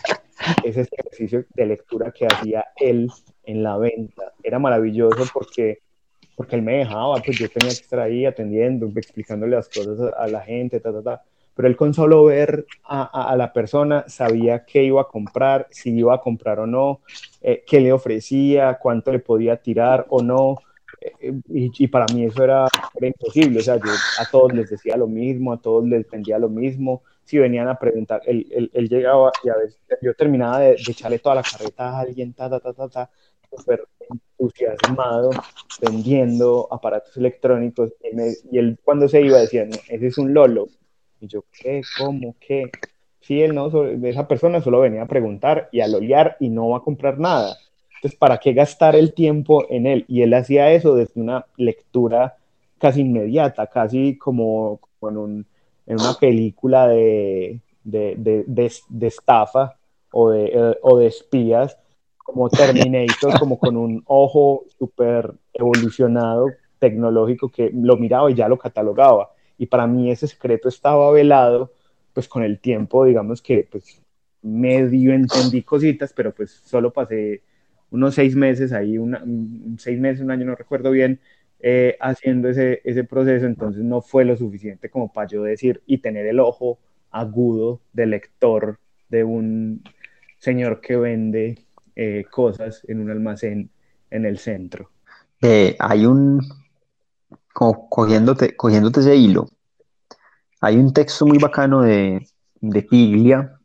es 0.66 0.76
ese 0.76 0.90
ejercicio 0.98 1.46
de 1.56 1.66
lectura 1.66 2.12
que 2.12 2.26
hacía 2.28 2.66
él 2.76 3.10
en 3.44 3.64
la 3.64 3.78
venta. 3.78 4.34
Era 4.44 4.60
maravilloso 4.60 5.24
porque 5.34 5.85
porque 6.36 6.56
él 6.56 6.62
me 6.62 6.78
dejaba, 6.78 7.16
pues 7.24 7.38
yo 7.38 7.50
tenía 7.50 7.70
que 7.70 7.82
estar 7.82 8.00
ahí 8.00 8.26
atendiendo, 8.26 8.88
explicándole 8.96 9.56
las 9.56 9.70
cosas 9.70 10.14
a, 10.18 10.28
la 10.28 10.42
gente, 10.42 10.80
ta, 10.80 10.92
ta, 10.92 11.02
ta 11.02 11.24
pero 11.56 11.70
él 11.70 11.78
con 11.78 11.94
solo 11.94 12.26
ver 12.26 12.66
a, 12.84 13.04
a, 13.04 13.32
a, 13.32 13.36
la 13.38 13.54
persona 13.54 14.04
sabía 14.08 14.66
qué 14.66 14.84
iba 14.84 15.02
a 15.02 15.08
comprar, 15.08 15.68
si 15.72 15.92
iba 15.92 16.14
a 16.14 16.20
comprar 16.20 16.60
o 16.60 16.68
no, 16.68 17.00
eh, 17.42 17.64
qué 17.66 17.80
le 17.80 17.94
ofrecía, 17.94 18.78
cuánto 18.80 19.12
le 19.12 19.20
podía 19.20 19.56
tirar 19.58 20.06
o 20.10 20.22
no. 20.22 20.58
Eh, 21.02 21.34
y, 21.50 21.72
y, 21.84 21.88
para 21.88 22.06
mí 22.14 22.26
eso 22.26 22.44
era, 22.44 22.68
era, 22.94 23.08
imposible, 23.08 23.60
o 23.60 23.64
sea, 23.64 23.78
yo 23.78 23.92
a 24.20 24.30
todos 24.30 24.54
les 24.54 24.70
decía 24.70 24.98
lo 24.98 25.08
mismo, 25.08 25.54
a 25.54 25.62
todos 25.62 25.86
les 25.88 26.10
vendía 26.10 26.38
lo 26.38 26.50
mismo, 26.50 27.04
si 27.24 27.38
venían 27.38 27.68
a 27.70 27.80
preguntar, 27.80 28.22
él, 28.26 28.48
él, 28.52 28.70
él 28.74 28.90
llegaba 28.90 29.32
y 29.44 29.50
a 29.50 29.56
veces 29.56 29.80
yo 30.02 30.14
terminaba 30.14 30.60
de, 30.60 30.72
de, 30.72 30.92
echarle 30.92 31.20
toda 31.20 31.36
la 31.36 31.44
carreta 31.44 31.90
a 31.90 32.00
alguien, 32.02 32.34
ta, 32.34 32.50
ta, 32.50 32.60
ta, 32.60 32.74
ta, 32.74 32.90
ta, 32.90 33.10
súper 33.58 33.86
entusiasmado, 34.10 35.32
vendiendo 35.82 36.68
aparatos 36.72 37.16
electrónicos, 37.18 37.94
y, 38.04 38.16
me, 38.16 38.34
y 38.52 38.58
él 38.58 38.78
cuando 38.84 39.08
se 39.08 39.22
iba 39.22 39.40
decía, 39.40 39.64
ese 39.64 40.08
es 40.08 40.18
un 40.18 40.34
Lolo, 40.34 40.68
y 41.20 41.28
yo, 41.28 41.44
¿qué? 41.52 41.82
¿Cómo? 41.98 42.36
¿Qué? 42.40 42.72
Sí, 43.22 43.42
él 43.42 43.56
no, 43.56 43.72
esa 44.04 44.28
persona 44.28 44.62
solo 44.62 44.82
venía 44.82 45.02
a 45.02 45.08
preguntar 45.08 45.68
y 45.72 45.82
a 45.82 45.88
lolear 45.88 46.38
y 46.40 46.50
no 46.50 46.70
va 46.70 46.78
a 46.78 46.84
comprar 46.84 47.18
nada. 47.18 47.58
Entonces, 47.96 48.20
¿para 48.20 48.38
qué 48.38 48.54
gastar 48.54 48.96
el 48.96 49.14
tiempo 49.14 49.66
en 49.70 49.88
él? 49.88 50.06
Y 50.08 50.22
él 50.22 50.34
hacía 50.36 50.72
eso 50.72 50.94
desde 50.94 51.20
una 51.20 51.48
lectura 51.58 52.38
casi 52.78 53.02
inmediata, 53.02 53.66
casi 53.66 54.16
como, 54.16 54.80
como 55.00 55.12
en, 55.12 55.18
un, 55.18 55.46
en, 55.88 56.00
una 56.00 56.14
película 56.14 56.88
de, 56.88 57.62
de, 57.84 58.14
de, 58.16 58.44
de, 58.46 58.72
de 58.90 59.08
estafa 59.08 59.76
o 60.12 60.30
de, 60.30 60.52
eh, 60.54 60.78
o 60.84 60.98
de 61.00 61.08
espías, 61.08 61.80
como 62.26 62.50
Terminator, 62.50 63.40
como 63.40 63.60
con 63.60 63.78
un 63.78 64.02
ojo 64.08 64.66
súper 64.80 65.32
evolucionado, 65.54 66.48
tecnológico, 66.80 67.50
que 67.50 67.70
lo 67.72 67.98
miraba 67.98 68.32
y 68.32 68.34
ya 68.34 68.50
lo 68.50 68.58
catalogaba. 68.58 69.30
Y 69.60 69.68
para 69.68 69.86
mí 69.86 70.10
ese 70.10 70.26
secreto 70.26 70.68
estaba 70.68 71.12
velado, 71.12 71.72
pues 72.14 72.28
con 72.28 72.42
el 72.42 72.60
tiempo, 72.60 73.06
digamos 73.06 73.44
que 73.44 73.68
pues 73.72 74.02
medio 74.42 75.14
entendí 75.14 75.62
cositas, 75.62 76.14
pero 76.14 76.34
pues 76.34 76.50
solo 76.52 76.92
pasé 76.92 77.44
unos 77.92 78.16
seis 78.16 78.36
meses 78.36 78.74
ahí, 78.74 78.98
una, 78.98 79.24
seis 79.78 80.00
meses, 80.00 80.22
un 80.22 80.32
año, 80.32 80.46
no 80.46 80.56
recuerdo 80.56 80.90
bien, 80.90 81.20
eh, 81.60 81.96
haciendo 82.02 82.50
ese, 82.50 82.82
ese 82.86 83.04
proceso, 83.04 83.46
entonces 83.46 83.84
no 83.84 84.02
fue 84.02 84.26
lo 84.26 84.36
suficiente 84.36 84.90
como 84.90 85.14
para 85.14 85.28
yo 85.28 85.44
decir 85.44 85.84
y 85.86 86.00
tener 86.00 86.26
el 86.26 86.40
ojo 86.40 86.80
agudo 87.12 87.82
de 87.94 88.08
lector 88.08 88.80
de 89.10 89.24
un 89.24 89.84
señor 90.40 90.82
que 90.82 90.98
vende 90.98 91.65
eh, 91.96 92.26
cosas 92.30 92.82
en 92.88 93.02
un 93.02 93.10
almacén 93.10 93.70
en 94.12 94.26
el 94.26 94.38
centro. 94.38 94.90
Hay 95.80 96.06
un, 96.06 96.42
cogiéndote, 97.56 98.56
cogiéndote 98.56 99.00
ese 99.00 99.16
hilo. 99.16 99.48
Hay 100.62 100.78
un 100.78 100.92
texto 100.94 101.26
muy 101.26 101.38
bacano 101.38 101.82
de, 101.82 102.28
de 102.60 102.82
Piglia, 102.82 103.60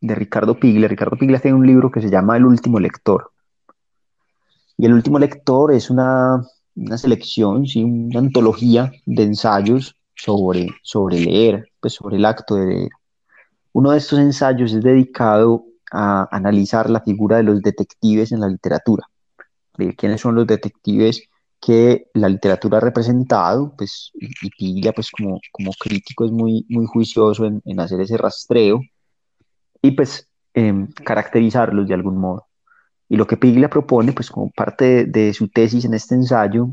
de 0.00 0.14
Ricardo 0.14 0.58
Piglia. 0.58 0.88
Ricardo 0.88 1.16
Piglia 1.16 1.38
tiene 1.38 1.56
un 1.56 1.66
libro 1.66 1.90
que 1.90 2.00
se 2.00 2.10
llama 2.10 2.36
El 2.36 2.44
último 2.44 2.80
lector. 2.80 3.30
Y 4.76 4.86
El 4.86 4.94
último 4.94 5.18
lector 5.18 5.72
es 5.72 5.90
una, 5.90 6.42
una 6.74 6.98
selección, 6.98 7.66
¿sí? 7.66 7.84
una 7.84 8.20
antología 8.20 8.92
de 9.06 9.22
ensayos 9.22 9.96
sobre, 10.14 10.68
sobre 10.82 11.20
leer, 11.20 11.70
pues 11.80 11.94
sobre 11.94 12.16
el 12.16 12.24
acto 12.24 12.56
de 12.56 12.66
leer. 12.66 12.90
Uno 13.72 13.90
de 13.92 13.98
estos 13.98 14.18
ensayos 14.18 14.72
es 14.72 14.82
dedicado 14.82 15.64
a 15.92 16.28
analizar 16.30 16.90
la 16.90 17.00
figura 17.00 17.38
de 17.38 17.44
los 17.44 17.62
detectives 17.62 18.32
en 18.32 18.40
la 18.40 18.48
literatura. 18.48 19.04
de 19.78 19.94
quiénes 19.94 20.22
son 20.22 20.34
los 20.34 20.46
detectives 20.46 21.28
que 21.60 22.08
la 22.14 22.28
literatura 22.28 22.78
ha 22.78 22.80
representado, 22.80 23.74
pues, 23.76 24.10
y, 24.14 24.50
Piglia, 24.50 24.92
pues, 24.92 25.10
como, 25.10 25.40
como 25.52 25.72
crítico 25.72 26.24
es 26.24 26.30
muy, 26.30 26.64
muy 26.68 26.86
juicioso 26.86 27.44
en, 27.46 27.62
en 27.64 27.80
hacer 27.80 28.00
ese 28.00 28.16
rastreo 28.16 28.80
y, 29.82 29.92
pues, 29.92 30.28
em, 30.54 30.88
caracterizarlos 30.92 31.88
de 31.88 31.94
algún 31.94 32.18
modo. 32.18 32.46
Y 33.08 33.16
lo 33.16 33.26
que 33.26 33.36
Piglia 33.36 33.70
propone, 33.70 34.12
pues, 34.12 34.30
como 34.30 34.50
parte 34.50 35.06
de, 35.06 35.34
su 35.34 35.48
tesis 35.48 35.84
en 35.84 35.94
este 35.94 36.14
ensayo, 36.14 36.68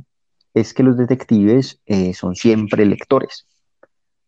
es 0.54 0.73
que 0.73 0.84
los 0.84 0.97
detectives 0.97 1.82
eh, 1.86 2.13
son 2.13 2.36
siempre 2.36 2.86
lectores, 2.86 3.47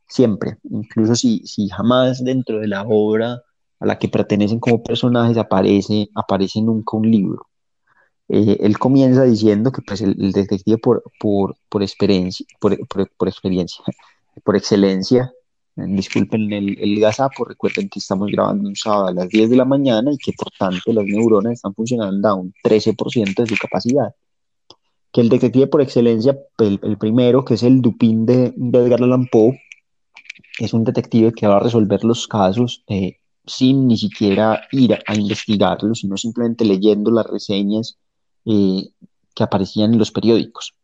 siempre, 0.08 0.58
incluso 0.64 1.16
si, 1.16 1.46
si 1.46 1.70
jamás 1.70 2.24
dentro 2.24 2.60
de 2.60 2.68
la 2.68 2.84
obra 2.84 3.42
la 3.86 3.98
que 4.00 4.10
pertenecen 4.10 4.60
como 4.60 4.84
personajes 4.84 5.38
aparece, 5.38 6.10
aparece 6.16 6.62
nunca 6.62 6.98
un 6.98 7.10
libro. 7.10 7.48
Eh, 8.28 8.58
él 8.62 8.80
comienza 8.80 9.24
diciendo 9.24 9.72
que 9.72 9.82
pues, 9.82 10.02
el, 10.02 10.32
detective 10.32 10.78
por, 10.80 11.04
por, 11.20 11.56
por 11.70 11.84
experiencia, 11.84 12.46
por, 12.60 12.76
por, 12.88 13.28
experiencia, 13.28 13.84
por 14.44 14.56
excelencia, 14.56 15.32
eh, 15.78 15.84
disculpen 15.88 16.52
el, 16.52 16.78
el 16.80 17.00
gazapo, 17.00 17.46
recuerden 17.46 17.88
que 17.90 18.00
estamos 18.00 18.32
grabando 18.32 18.68
un 18.68 18.76
sábado 18.76 19.08
a 19.08 19.14
las 19.14 19.30
10 19.30 19.52
de 19.52 19.56
la 19.56 19.66
mañana 19.66 20.12
y 20.12 20.18
que 20.18 20.34
por 20.34 20.50
tanto 20.58 20.92
las 20.92 21.06
neuronas 21.06 21.54
están 21.54 21.76
funcionando 21.76 22.28
a 22.28 22.34
un 22.34 22.54
13% 22.64 23.36
de 23.36 23.48
su 23.48 23.56
capacidad. 23.58 24.16
Que 25.12 25.22
el 25.22 25.30
detective 25.30 25.68
por 25.68 25.82
excelencia, 25.82 26.38
el, 26.58 26.80
el 26.82 26.98
primero, 26.98 27.46
que 27.46 27.54
es 27.54 27.64
el 27.64 27.82
Dupin 27.82 28.26
de, 28.26 28.52
de, 28.56 28.80
Edgar 28.80 29.04
Allan 29.04 29.28
Poe, 29.28 29.62
es 30.60 30.74
un 30.74 30.84
detective 30.84 31.32
que 31.34 31.48
va 31.48 31.58
a 31.58 31.60
resolver 31.60 32.04
los 32.04 32.28
casos 32.28 32.84
eh, 32.88 33.18
sin 33.48 33.88
ni 33.88 33.98
siquiera 33.98 34.68
ir 34.72 34.94
a, 34.94 35.16
investigarlos, 35.16 36.00
sino 36.00 36.18
simplemente 36.18 36.66
leyendo 36.66 37.12
las 37.12 37.26
reseñas 37.28 37.98
eh, 38.46 38.90
que 39.34 39.44
aparecían 39.44 39.94
en 39.94 40.00
los 40.00 40.12
periódicos. 40.12 40.76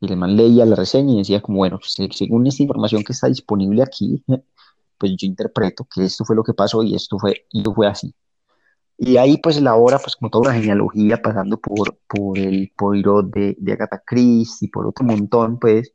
Y 0.00 0.10
el 0.10 0.16
man 0.16 0.36
leía 0.36 0.64
la 0.64 0.76
reseña 0.76 1.14
y 1.14 1.18
decía 1.18 1.40
como, 1.40 1.58
bueno, 1.58 1.80
según 1.82 2.46
esta 2.46 2.62
información 2.62 3.02
que 3.02 3.12
está 3.12 3.28
disponible 3.28 3.82
aquí, 3.82 4.22
pues 4.98 5.12
yo 5.16 5.26
interpreto 5.26 5.86
que 5.92 6.04
esto 6.04 6.24
fue 6.24 6.36
lo 6.36 6.44
que 6.44 6.54
pasó 6.54 6.82
y 6.82 6.94
esto 6.94 7.18
fue, 7.18 7.46
y 7.52 7.62
fue 7.62 7.86
así. 7.86 8.14
Y 9.00 9.16
ahí 9.16 9.38
pues 9.38 9.56
elabora 9.56 9.98
pues 9.98 10.16
como 10.16 10.28
toda 10.28 10.50
una 10.50 10.60
genealogía 10.60 11.22
pasando 11.22 11.58
por, 11.58 11.98
por 12.08 12.36
el 12.36 12.72
Poirot 12.76 13.30
de, 13.30 13.56
de 13.58 13.72
Agatha 13.72 14.02
Christie, 14.04 14.68
por 14.72 14.86
otro 14.88 15.04
montón 15.04 15.58
pues, 15.58 15.92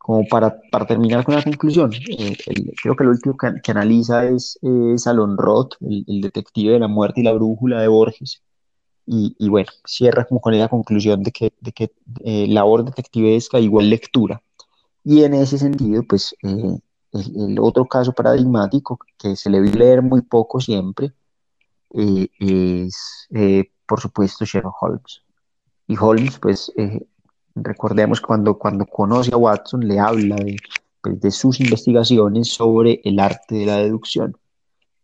como 0.00 0.26
para, 0.26 0.60
para 0.72 0.86
terminar 0.86 1.24
con 1.24 1.34
la 1.36 1.42
conclusión. 1.44 1.92
Eh, 2.08 2.36
creo 2.82 2.96
que 2.96 3.04
el 3.04 3.10
último 3.10 3.36
que, 3.36 3.70
analiza 3.70 4.24
es, 4.24 4.58
es 4.62 5.06
Alon 5.06 5.36
Roth, 5.36 5.74
el, 5.80 6.04
el, 6.08 6.20
detective 6.22 6.72
de 6.72 6.80
la 6.80 6.88
muerte 6.88 7.20
y 7.20 7.24
la 7.24 7.32
brújula 7.32 7.80
de 7.80 7.88
Borges, 7.88 8.42
y, 9.12 9.48
bueno, 9.48 9.68
cierra 9.84 10.24
como 10.24 10.40
con 10.40 10.56
la 10.56 10.68
conclusión 10.68 11.22
de 11.24 11.32
que, 11.32 11.52
de 11.60 11.72
que 11.72 11.92
eh, 12.24 12.46
labor 12.46 12.84
detectivesca 12.84 13.58
igual 13.58 13.90
lectura. 13.90 14.40
Y 15.02 15.24
en 15.24 15.34
ese 15.34 15.58
sentido, 15.58 16.04
pues 16.08 16.34
eh, 16.42 16.78
el, 17.12 17.58
otro 17.58 17.86
caso 17.86 18.12
paradigmático 18.12 18.98
que 19.18 19.34
se 19.34 19.50
le 19.50 19.60
vi 19.60 19.72
leer 19.72 20.02
muy 20.02 20.22
poco 20.22 20.60
siempre 20.60 21.12
eh, 21.94 22.28
es, 22.38 23.26
eh, 23.34 23.70
por 23.86 24.00
supuesto, 24.00 24.44
Sherlock 24.44 24.80
Holmes. 24.80 25.22
Y 25.88 25.96
Holmes, 25.98 26.38
pues 26.38 26.72
recordemos 27.62 28.20
cuando, 28.20 28.58
cuando 28.58 28.86
conoce 28.86 29.32
a 29.32 29.36
Watson, 29.36 29.86
le 29.86 29.98
habla 29.98 30.36
de, 30.36 30.56
pues, 31.00 31.20
de 31.20 31.30
sus 31.30 31.60
investigaciones 31.60 32.52
sobre 32.52 33.00
el 33.04 33.18
arte 33.20 33.56
de 33.56 33.66
la 33.66 33.76
deducción, 33.78 34.36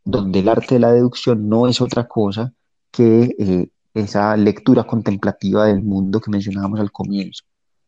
donde 0.04 0.40
el 0.40 0.48
arte 0.48 0.76
de 0.76 0.80
la 0.80 0.92
deducción 0.92 1.48
no 1.48 1.68
es 1.68 1.80
otra 1.80 2.06
cosa 2.08 2.52
que 2.90 3.70
esa 3.94 4.36
lectura 4.36 4.84
contemplativa 4.84 5.66
del 5.66 5.82
mundo 5.82 6.20
que 6.20 6.30
mencionábamos 6.30 6.80
al 6.80 6.92
comienzo. 6.92 7.44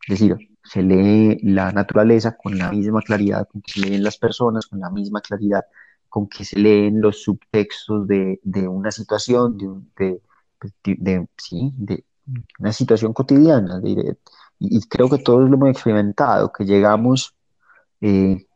Es 0.07 0.19
decir, 0.19 0.37
se 0.65 0.83
lee 0.83 1.39
la 1.43 1.71
naturaleza 1.73 2.37
con 2.37 2.57
la 2.59 2.71
misma 2.71 3.03
claridad 3.03 3.47
con 3.51 3.63
que 3.63 3.73
se 3.73 3.81
leen 3.81 4.03
las 4.03 4.17
personas, 4.19 4.67
con 4.67 4.81
la 4.81 4.91
misma 4.91 5.21
claridad 5.21 5.65
con 6.09 6.29
que 6.29 6.45
se 6.45 6.59
leen 6.59 7.01
los 7.01 7.23
subtextos 7.23 8.07
de, 8.07 8.41
de 8.43 8.67
una 8.67 8.91
situación, 8.91 9.59
de, 9.97 10.21
de, 10.85 11.29
sí, 11.37 11.73
de, 11.77 12.05
una 12.59 12.73
situación 12.73 13.13
cotidiana. 13.13 13.81
Y, 14.59 14.81
creo 14.89 15.09
que 15.09 15.19
todos 15.19 15.49
lo 15.49 15.57
hemos 15.57 15.71
experimentado, 15.71 16.53
que 16.53 16.65
llegamos, 16.65 17.35
eh, 18.01 18.47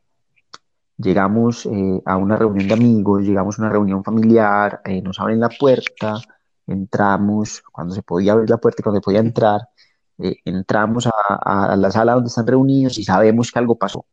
llegamos 0.97 1.65
eh, 1.65 2.01
a 2.05 2.17
una 2.17 2.35
reunión 2.37 2.67
de 2.67 2.73
amigos, 2.73 3.23
llegamos 3.23 3.59
a 3.59 3.63
una 3.63 3.71
reunión 3.71 4.03
familiar, 4.03 4.81
eh, 4.85 5.01
nos 5.01 5.19
abren 5.19 5.39
la 5.39 5.49
puerta, 5.49 6.15
entramos, 6.67 7.61
cuando 7.71 7.93
se 7.95 8.03
podía 8.03 8.33
abrir 8.33 8.49
la 8.49 8.57
puerta 8.57 8.81
y 8.81 8.83
cuando 8.83 8.99
se 8.99 9.03
podía 9.03 9.19
entrar, 9.19 9.61
eh, 10.19 10.37
entramos 10.45 11.07
a, 11.07 11.75
la 11.75 11.91
sala 11.91 12.13
donde 12.13 12.29
están 12.29 12.47
reunidos 12.47 12.97
y 12.97 13.03
sabemos 13.03 13.51
que 13.51 13.59
algo 13.59 13.75
pasó, 13.77 14.05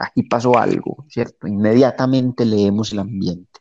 aquí 0.00 0.22
pasó 0.24 0.56
algo, 0.58 1.04
¿cierto? 1.08 1.46
Inmediatamente 1.46 2.44
leemos 2.44 2.92
el 2.92 3.00
ambiente. 3.00 3.60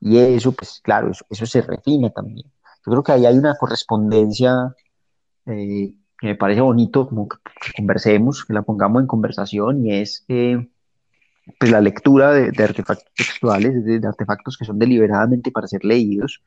Y 0.00 0.16
eso, 0.18 0.52
pues 0.52 0.80
claro, 0.82 1.10
eso, 1.28 1.46
se 1.46 1.62
refina 1.62 2.10
también. 2.10 2.46
Yo 2.86 2.92
creo 2.92 3.02
que 3.02 3.12
ahí 3.12 3.26
hay 3.26 3.36
una 3.36 3.56
correspondencia 3.56 4.74
eh, 5.46 5.94
que 6.20 6.26
me 6.26 6.34
parece 6.36 6.60
bonito, 6.60 7.08
como 7.08 7.28
que, 7.28 7.38
conversemos, 7.76 8.44
que 8.44 8.52
la 8.52 8.62
pongamos 8.62 9.00
en 9.00 9.06
conversación, 9.06 9.86
y 9.86 9.94
es 10.00 10.24
eh, 10.28 10.68
pues 11.58 11.70
la 11.70 11.80
lectura 11.80 12.32
de, 12.32 12.62
artefactos 12.62 13.12
textuales, 13.16 13.84
de, 13.84 14.06
artefactos 14.06 14.56
que 14.58 14.64
son 14.64 14.78
deliberadamente 14.78 15.50
para 15.50 15.66
ser 15.66 15.84
leídos, 15.84 16.42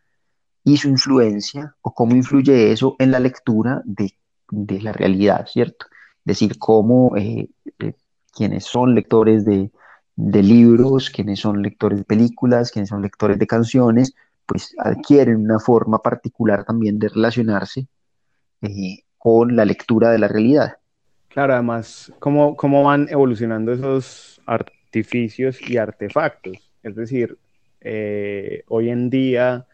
y 0.63 0.77
su 0.77 0.89
influencia 0.89 1.75
o 1.81 1.93
cómo 1.93 2.15
influye 2.15 2.71
eso 2.71 2.95
en 2.99 3.11
la 3.11 3.19
lectura 3.19 3.81
de, 3.83 4.13
de 4.49 4.81
la 4.81 4.93
realidad, 4.93 5.45
¿cierto? 5.47 5.87
Es 6.19 6.25
decir, 6.25 6.57
cómo 6.57 7.17
eh, 7.17 7.49
eh, 7.79 7.93
quienes 8.33 8.63
son 8.63 8.95
lectores 8.95 9.43
de, 9.43 9.71
de, 10.15 10.43
libros, 10.43 11.09
quienes 11.09 11.39
son 11.39 11.61
lectores 11.61 11.99
de 11.99 12.05
películas, 12.05 12.71
quienes 12.71 12.89
son 12.89 13.01
lectores 13.01 13.39
de 13.39 13.47
canciones, 13.47 14.15
pues 14.45 14.73
adquieren 14.77 15.37
una 15.37 15.59
forma 15.59 15.99
particular 15.99 16.63
también 16.63 16.99
de 16.99 17.09
relacionarse 17.09 17.87
eh, 18.63 19.03
con 19.17 19.55
la 19.55 19.65
lectura 19.65 20.11
de 20.11 20.19
la 20.19 20.27
realidad. 20.27 20.77
Claro, 21.29 21.53
además, 21.53 22.13
cómo, 22.19 22.55
cómo 22.55 22.83
van 22.83 23.07
evolucionando 23.09 23.73
esos 23.73 24.41
artificios 24.45 25.59
y 25.61 25.77
artefactos. 25.77 26.71
Es 26.83 26.95
decir, 26.95 27.37
eh, 27.81 28.63
hoy 28.67 28.89
en 28.89 29.09
día, 29.09 29.65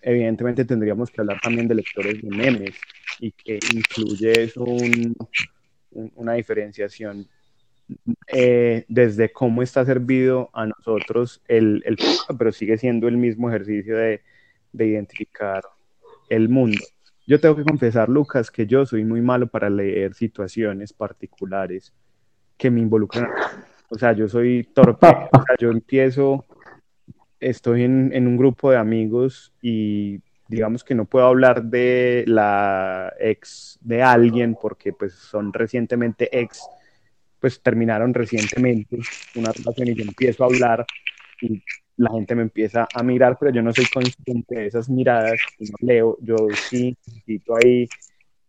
evidentemente 0.00 0.64
tendríamos 0.64 1.10
que 1.10 1.20
hablar 1.20 1.40
también 1.42 1.68
de 1.68 1.74
lectores 1.74 2.22
de 2.22 2.30
memes 2.30 2.74
y 3.20 3.32
que 3.32 3.58
incluye 3.74 4.44
eso 4.44 4.64
una 5.90 6.32
diferenciación 6.32 7.28
eh, 8.28 8.84
desde 8.88 9.30
cómo 9.32 9.62
está 9.62 9.84
servido 9.84 10.50
a 10.54 10.66
nosotros 10.66 11.42
el, 11.46 11.82
el, 11.84 11.96
pero 12.38 12.50
sigue 12.50 12.78
siendo 12.78 13.08
el 13.08 13.16
mismo 13.16 13.50
ejercicio 13.50 13.96
de, 13.96 14.22
de 14.72 14.86
identificar 14.86 15.62
el 16.28 16.48
mundo. 16.48 16.82
Yo 17.26 17.40
tengo 17.40 17.56
que 17.56 17.64
confesar, 17.64 18.08
Lucas, 18.08 18.50
que 18.50 18.66
yo 18.66 18.84
soy 18.84 19.04
muy 19.04 19.22
malo 19.22 19.46
para 19.46 19.70
leer 19.70 20.14
situaciones 20.14 20.92
particulares 20.92 21.94
que 22.58 22.70
me 22.70 22.80
involucran. 22.80 23.28
O 23.88 23.98
sea, 23.98 24.12
yo 24.12 24.28
soy 24.28 24.64
torpe, 24.74 25.06
o 25.06 25.42
sea, 25.42 25.56
yo 25.58 25.70
empiezo, 25.70 26.44
estoy 27.40 27.84
en, 27.84 28.12
en, 28.12 28.26
un 28.26 28.36
grupo 28.36 28.70
de 28.70 28.76
amigos 28.76 29.52
y 29.62 30.20
digamos 30.48 30.84
que 30.84 30.94
no 30.94 31.06
puedo 31.06 31.26
hablar 31.26 31.64
de 31.64 32.24
la 32.26 33.12
ex 33.18 33.78
de 33.80 34.02
alguien 34.02 34.56
porque 34.60 34.92
pues 34.92 35.14
son 35.14 35.52
recientemente 35.52 36.28
ex, 36.38 36.66
pues 37.40 37.62
terminaron 37.62 38.12
recientemente 38.12 38.98
una 39.36 39.52
relación 39.52 39.88
y 39.88 39.94
yo 39.94 40.04
empiezo 40.04 40.44
a 40.44 40.46
hablar 40.46 40.86
y 41.40 41.62
la 41.96 42.10
gente 42.10 42.34
me 42.34 42.42
empieza 42.42 42.88
a 42.92 43.02
mirar, 43.02 43.36
pero 43.38 43.52
yo 43.52 43.62
no 43.62 43.72
soy 43.72 43.86
consciente 43.86 44.56
de 44.56 44.66
esas 44.66 44.88
miradas, 44.88 45.38
no 45.60 45.76
leo, 45.80 46.18
yo 46.20 46.36
sí 46.68 46.96
necesito 47.06 47.54
ahí 47.56 47.88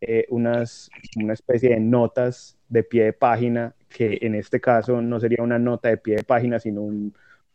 eh, 0.01 0.25
unas, 0.29 0.89
una 1.15 1.33
especie 1.33 1.69
de 1.69 1.79
notas 1.79 2.57
de 2.69 2.83
pie 2.83 3.05
de 3.05 3.13
página 3.13 3.75
que 3.89 4.17
en 4.21 4.35
este 4.35 4.59
caso 4.59 5.01
no 5.01 5.19
sería 5.19 5.43
una 5.43 5.59
nota 5.59 5.89
de 5.89 5.97
pie 5.97 6.17
de 6.17 6.23
página, 6.23 6.59
sino 6.59 6.81
un, 6.81 7.13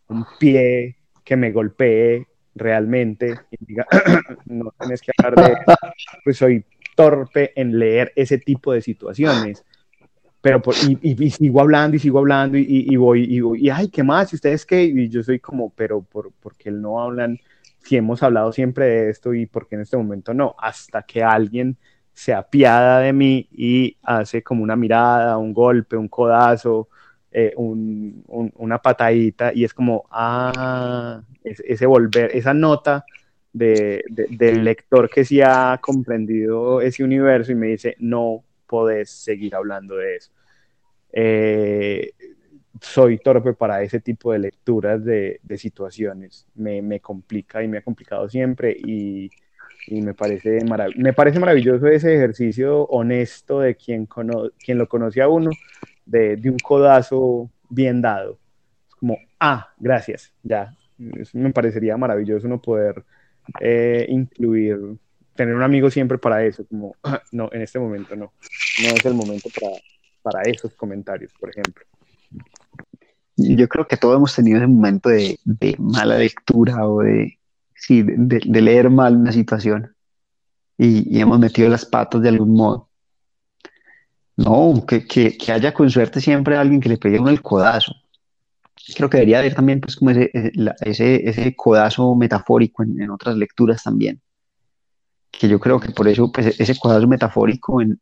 un 0.09 0.24
pie 0.38 0.97
que 1.24 1.36
me 1.36 1.53
golpee 1.53 2.26
realmente 2.55 3.38
y 3.51 3.64
diga, 3.64 3.86
no 4.47 4.72
tienes 4.78 5.01
que 5.03 5.12
hablar 5.18 5.49
de 5.49 5.57
pues 6.24 6.36
soy 6.36 6.64
torpe 6.97 7.53
en 7.61 7.78
leer 7.78 8.12
ese 8.16 8.38
tipo 8.38 8.72
de 8.72 8.82
situaciones. 8.82 9.64
Pero 10.41 10.62
por, 10.62 10.74
y, 10.76 10.99
y, 11.03 11.30
sigo 11.30 11.61
hablando 11.61 11.97
y 11.97 12.01
sigo 12.01 12.18
hablando 12.18 12.57
y, 12.57 12.64
y, 12.66 12.97
voy 12.97 13.24
y 13.24 13.41
voy, 13.41 13.61
y 13.66 13.70
ay, 13.70 13.88
¿qué 13.88 14.03
más? 14.03 14.32
¿Y 14.32 14.36
ustedes 14.36 14.64
qué? 14.64 14.84
Y 14.84 15.09
yo 15.09 15.22
soy 15.22 15.38
como, 15.38 15.70
pero 15.70 16.03
por, 16.03 16.32
porque 16.41 16.70
no 16.70 17.03
hablan? 17.03 17.38
Si 17.82 17.97
hemos 17.97 18.22
hablado 18.22 18.53
siempre 18.53 18.86
de 18.86 19.11
esto 19.11 19.34
y 19.34 19.47
porque 19.47 19.74
en 19.74 19.82
este 19.82 19.97
momento 19.97 20.32
no, 20.32 20.55
hasta 20.59 21.03
que 21.03 21.22
alguien 21.22 21.76
se 22.12 22.34
apiada 22.34 23.01
de 23.01 23.12
mí 23.12 23.49
y 23.53 23.97
hace 24.03 24.43
como 24.43 24.62
una 24.62 24.76
mirada, 24.76 25.38
un 25.38 25.53
golpe, 25.53 25.97
un 25.97 26.09
codazo, 26.09 26.88
eh, 27.32 27.55
una 27.57 28.78
patadita 28.78 29.53
y 29.55 29.64
es 29.64 29.72
como, 29.72 30.05
ah, 30.11 31.22
ese 31.45 31.86
volver, 31.86 32.30
esa 32.34 32.53
nota 32.53 33.05
del 33.53 34.64
lector 34.64 35.09
que 35.09 35.24
sí 35.24 35.41
ha 35.41 35.78
comprendido 35.80 36.80
ese 36.80 37.05
universo 37.05 37.53
y 37.53 37.55
me 37.55 37.68
dice, 37.68 37.97
no 37.99 38.45
podés 38.70 39.10
seguir 39.10 39.56
hablando 39.56 39.96
de 39.96 40.16
eso. 40.16 40.30
Eh, 41.12 42.12
soy 42.80 43.18
torpe 43.18 43.52
para 43.52 43.82
ese 43.82 43.98
tipo 43.98 44.32
de 44.32 44.38
lecturas 44.38 45.04
de, 45.04 45.40
situaciones. 45.56 46.46
Me, 46.54 47.00
complica 47.00 47.64
y 47.64 47.68
me 47.68 47.78
ha 47.78 47.82
complicado 47.82 48.28
siempre 48.28 48.70
y, 48.78 49.28
me, 49.88 50.14
parece 50.14 50.60
me 50.96 51.12
parece 51.12 51.40
maravilloso 51.40 51.88
ese 51.88 52.14
ejercicio 52.14 52.84
honesto 52.84 53.58
de 53.58 53.74
quien, 53.74 54.06
quien 54.06 54.78
lo 54.78 54.88
conoce 54.88 55.20
a 55.20 55.28
uno, 55.28 55.50
de, 56.06 56.40
un 56.44 56.58
codazo 56.58 57.50
bien 57.68 58.00
dado. 58.00 58.38
Es 58.88 58.94
como, 58.94 59.18
ah, 59.40 59.74
gracias, 59.78 60.32
ya. 60.44 60.76
me 61.32 61.50
parecería 61.52 61.96
maravilloso 61.96 62.46
uno 62.46 62.62
poder 62.62 63.04
eh, 63.60 64.06
incluir, 64.08 64.78
tener 65.41 65.55
un 65.55 65.62
amigo 65.62 65.91
siempre 65.91 66.18
para 66.18 66.45
eso, 66.45 66.66
como, 66.66 66.95
no, 67.32 67.49
en 67.51 67.62
este 67.62 67.78
momento 67.78 68.14
no, 68.14 68.32
no 68.82 68.88
es 68.88 69.07
el 69.07 69.14
momento 69.14 69.49
para, 69.59 69.72
para 70.20 70.43
esos 70.43 70.74
comentarios, 70.74 71.32
por 71.41 71.49
ejemplo. 71.49 71.82
Yo 73.36 73.66
creo 73.66 73.88
que 73.88 73.97
todos 73.97 74.16
hemos 74.16 74.36
tenido 74.36 74.59
ese 74.59 74.66
momento 74.66 75.09
de, 75.09 75.38
mala 75.78 76.18
lectura 76.18 76.86
o 76.86 77.01
de, 77.01 77.38
sí, 77.74 78.03
de, 78.05 78.61
leer 78.61 78.91
mal 78.91 79.16
una 79.16 79.32
situación 79.32 79.95
y, 80.76 81.18
hemos 81.18 81.38
metido 81.38 81.70
las 81.70 81.86
patas 81.86 82.20
de 82.20 82.28
algún 82.28 82.53
modo. 82.53 82.91
No, 84.36 84.84
que, 84.86 85.07
que, 85.07 85.53
haya 85.53 85.72
con 85.72 85.88
suerte 85.88 86.20
siempre 86.20 86.59
alguien 86.59 86.82
que 86.82 86.91
le 86.91 86.99
pegue 86.99 87.18
uno 87.18 87.30
el 87.30 87.41
codazo. 87.41 87.95
Creo 88.95 89.09
que 89.09 89.16
debería 89.16 89.38
haber 89.38 89.55
también 89.55 89.80
pues 89.80 89.97
como 89.97 90.11
ese, 90.11 90.30
ese, 90.82 91.28
ese 91.28 91.57
codazo 91.57 92.14
metafórico 92.14 92.82
en, 92.82 93.11
otras 93.11 93.36
lecturas 93.36 93.82
también. 93.82 94.20
Que 95.31 95.49
yo 95.49 95.59
creo 95.61 95.81
que 95.81 95.91
por 95.91 96.09
eso 96.09 96.31
pues, 96.33 96.59
ese 96.59 96.76
codazo 96.78 97.07
metafórico 97.07 97.81
en, 97.81 98.01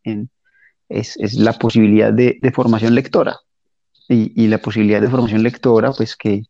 es, 0.89 1.17
es, 1.19 1.35
la 1.35 1.53
posibilidad 1.53 2.13
de, 2.13 2.39
formación 2.55 2.95
lectora. 2.95 3.37
Y, 4.09 4.47
la 4.47 4.59
posibilidad 4.59 5.03
de 5.03 5.09
formación 5.09 5.43
lectora, 5.43 5.93
pues 5.93 6.17
que 6.17 6.45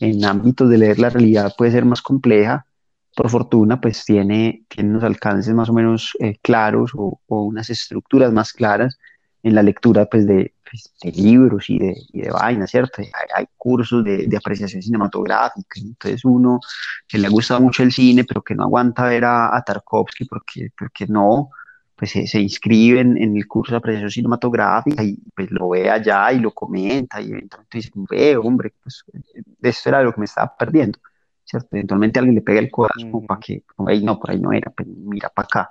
en 0.00 0.24
ámbitos 0.24 0.68
de 0.68 0.78
leer 0.78 0.98
la 0.98 1.10
realidad 1.10 1.54
puede 1.56 1.70
ser 1.70 1.84
más 1.84 2.02
compleja, 2.02 2.66
por 3.14 3.30
fortuna, 3.30 3.80
pues 3.80 4.04
tiene, 4.04 4.64
tiene 4.68 4.90
unos 4.90 5.04
alcances 5.04 5.54
más 5.54 5.70
o 5.70 5.72
menos 5.72 6.16
eh, 6.18 6.36
claros 6.42 6.90
o, 6.96 7.20
unas 7.28 7.70
estructuras 7.70 8.32
más 8.32 8.52
claras 8.52 8.98
en 9.44 9.54
la 9.54 9.62
lectura 9.62 10.06
pues, 10.06 10.26
de, 10.26 10.53
pues, 10.74 10.92
de 11.00 11.22
libros 11.22 11.70
y 11.70 11.78
de, 11.78 11.94
y 12.12 12.22
de 12.22 12.30
vainas, 12.30 12.68
¿cierto? 12.68 13.00
Hay, 13.00 13.06
hay 13.36 13.46
cursos 13.56 14.02
de, 14.02 14.26
de, 14.26 14.36
apreciación 14.36 14.82
cinematográfica, 14.82 15.80
entonces 15.80 16.24
uno 16.24 16.58
que 17.06 17.16
le 17.18 17.28
ha 17.28 17.30
gustado 17.30 17.60
mucho 17.60 17.84
el 17.84 17.92
cine, 17.92 18.24
pero 18.24 18.42
que 18.42 18.56
no 18.56 18.64
aguanta 18.64 19.04
ver 19.04 19.24
a, 19.24 19.56
a 19.56 19.62
Tarkovsky 19.62 20.24
porque, 20.24 20.70
porque 20.76 21.06
no, 21.06 21.50
pues 21.94 22.10
se, 22.10 22.40
inscribe 22.40 22.98
en, 23.00 23.36
el 23.36 23.46
curso 23.46 23.70
de 23.70 23.76
apreciación 23.76 24.10
cinematográfica 24.10 25.04
y 25.04 25.16
pues 25.36 25.48
lo 25.52 25.68
ve 25.68 25.88
allá 25.88 26.32
y 26.32 26.40
lo 26.40 26.50
comenta 26.50 27.20
y 27.20 27.30
eventualmente 27.30 27.78
dice, 27.78 27.90
ve, 27.94 28.36
hombre, 28.36 28.72
pues 28.82 29.04
esto 29.62 29.88
era 29.90 30.02
lo 30.02 30.12
que 30.12 30.18
me 30.18 30.24
estaba 30.24 30.56
perdiendo, 30.56 30.98
¿cierto? 31.44 31.68
Eventualmente 31.70 32.18
alguien 32.18 32.34
le 32.34 32.42
pega 32.42 32.58
el 32.58 32.70
corazón 32.70 33.12
como 33.12 33.26
para 33.28 33.38
que, 33.38 33.62
no, 34.02 34.18
por 34.18 34.30
ahí 34.32 34.40
no 34.40 34.52
era, 34.52 34.72
pues 34.72 34.88
mira 34.88 35.28
para 35.28 35.46
acá. 35.46 35.70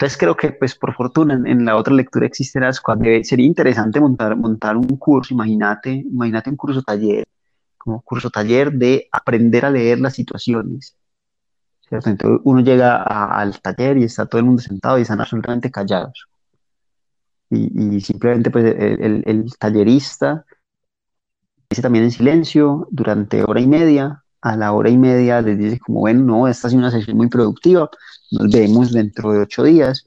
Entonces 0.00 0.16
creo 0.16 0.34
que, 0.34 0.52
pues 0.52 0.74
por 0.74 0.94
fortuna, 0.94 1.34
en, 1.34 1.62
la 1.66 1.76
otra 1.76 1.92
lectura 1.92 2.24
existen 2.24 2.62
las 2.62 2.80
sería 3.22 3.44
interesante 3.44 4.00
montar, 4.00 4.34
montar 4.34 4.74
un 4.74 4.96
curso, 4.96 5.34
imagínate, 5.34 5.92
imagínate 5.92 6.48
un 6.48 6.56
curso 6.56 6.80
taller, 6.80 7.26
como 7.76 8.00
curso 8.00 8.30
taller 8.30 8.72
de 8.72 9.10
aprender 9.12 9.66
a 9.66 9.70
leer 9.70 10.00
las 10.00 10.14
situaciones, 10.14 10.96
entonces 11.90 12.40
uno 12.44 12.62
llega 12.62 13.02
al 13.02 13.60
taller 13.60 13.98
y 13.98 14.04
está 14.04 14.24
todo 14.24 14.38
el 14.38 14.46
mundo 14.46 14.62
sentado 14.62 14.98
y 14.98 15.02
están 15.02 15.20
absolutamente 15.20 15.70
callados. 15.70 16.28
Y, 17.50 18.00
simplemente 18.00 18.50
pues 18.50 18.64
el, 18.64 19.22
el, 19.26 19.52
tallerista 19.58 20.46
dice 21.68 21.82
también 21.82 22.04
en 22.04 22.10
silencio 22.10 22.88
durante 22.90 23.44
hora 23.44 23.60
y 23.60 23.66
media. 23.66 24.24
A 24.42 24.56
la 24.56 24.72
hora 24.72 24.90
y 24.90 24.96
media 24.96 25.42
les 25.42 25.58
dice 25.58 25.78
como, 25.78 26.00
bueno, 26.00 26.24
no, 26.24 26.48
esta 26.48 26.66
ha 26.66 26.70
sido 26.70 26.80
una 26.80 26.90
sesión 26.90 27.16
muy 27.16 27.28
productiva, 27.28 27.90
nos 28.30 28.50
vemos 28.50 28.92
dentro 28.92 29.32
de 29.32 29.40
ocho 29.40 29.64
días. 29.64 30.06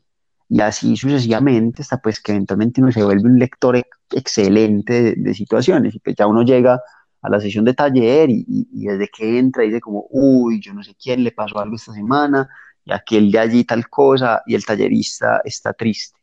Y 0.50 0.62
así 0.62 0.96
sucesivamente 0.98 1.82
hasta 1.82 1.98
pues 1.98 2.20
que 2.20 2.32
eventualmente 2.32 2.82
uno 2.82 2.92
se 2.92 3.04
vuelve 3.04 3.24
un 3.24 3.40
lector 3.40 3.82
excelente 4.12 5.02
de, 5.02 5.16
de 5.16 5.34
situaciones 5.34 5.96
y 5.96 6.00
pues 6.00 6.16
ya 6.16 6.28
uno 6.28 6.44
llega 6.44 6.80
a 7.24 7.30
la 7.30 7.40
sesión 7.40 7.66
de 7.66 7.74
taller 7.74 8.30
y, 8.30 8.68
desde 8.70 9.08
que 9.08 9.40
entra 9.40 9.64
dice 9.64 9.80
como, 9.80 10.06
uy, 10.10 10.60
yo 10.60 10.74
no 10.74 10.84
sé 10.84 10.94
quién 11.02 11.24
le 11.24 11.32
pasó 11.32 11.58
algo 11.60 11.76
esta 11.76 11.94
semana 11.94 12.50
y 12.84 12.92
aquel 12.92 13.32
de 13.32 13.40
allí 13.40 13.64
tal 13.64 13.90
cosa 13.90 14.44
y 14.46 14.56
el 14.56 14.66
tallerista 14.66 15.42
está 15.46 15.74
triste. 15.74 16.20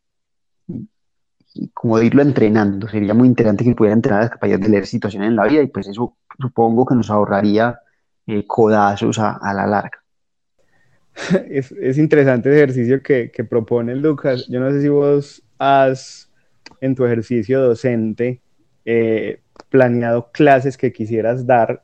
Y, 1.53 1.69
como 1.73 1.99
irlo 1.99 2.21
entrenando, 2.21 2.87
sería 2.87 3.15
muy 3.15 3.27
interesante 3.27 3.63
que 3.63 3.75
pudiera 3.75 3.95
entrenar 3.95 4.21
las 4.21 4.29
capacidades 4.29 4.63
de 4.63 4.69
leer 4.69 4.85
situaciones 4.85 5.29
en 5.29 5.35
la 5.35 5.47
vida 5.47 5.63
y 5.63 5.67
pues 5.67 5.87
eso 5.87 6.15
supongo 6.39 6.85
que 6.85 6.95
nos 6.95 7.09
ahorraría 7.09 7.79
eh, 8.27 8.45
codazos 8.45 9.19
a, 9.19 9.39
la 9.53 9.67
larga. 9.67 10.03
Es, 11.49 11.71
es, 11.73 11.97
interesante 11.97 12.49
el 12.49 12.55
ejercicio 12.55 13.03
que, 13.03 13.31
que 13.31 13.43
propone 13.43 13.95
Lucas. 13.95 14.47
Yo 14.47 14.61
no 14.61 14.71
sé 14.71 14.81
si 14.81 14.87
vos 14.87 15.43
has 15.57 16.31
en 16.79 16.95
tu 16.95 17.05
ejercicio 17.05 17.61
docente 17.61 18.41
eh, 18.85 19.41
planeado 19.69 20.31
clases 20.31 20.77
que 20.77 20.91
quisieras 20.91 21.45
dar 21.45 21.83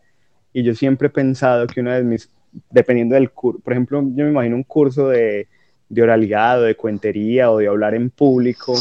y 0.52 0.64
yo 0.64 0.74
siempre 0.74 1.08
he 1.08 1.12
pensado 1.12 1.68
que 1.68 1.82
una 1.82 1.96
de 1.96 2.04
mis, 2.04 2.32
dependiendo 2.72 3.16
del 3.16 3.30
curso, 3.32 3.60
por 3.60 3.74
ejemplo, 3.74 4.02
yo 4.02 4.24
me 4.26 4.32
imagino 4.32 4.56
un 4.56 4.64
curso 4.64 5.10
de, 5.10 5.48
de 5.90 6.02
oralidad 6.02 6.60
o 6.60 6.64
de 6.64 6.76
cuentería 6.76 7.52
o 7.52 7.60
de 7.60 7.68
hablar 7.68 7.94
en 7.94 8.10
público 8.10 8.74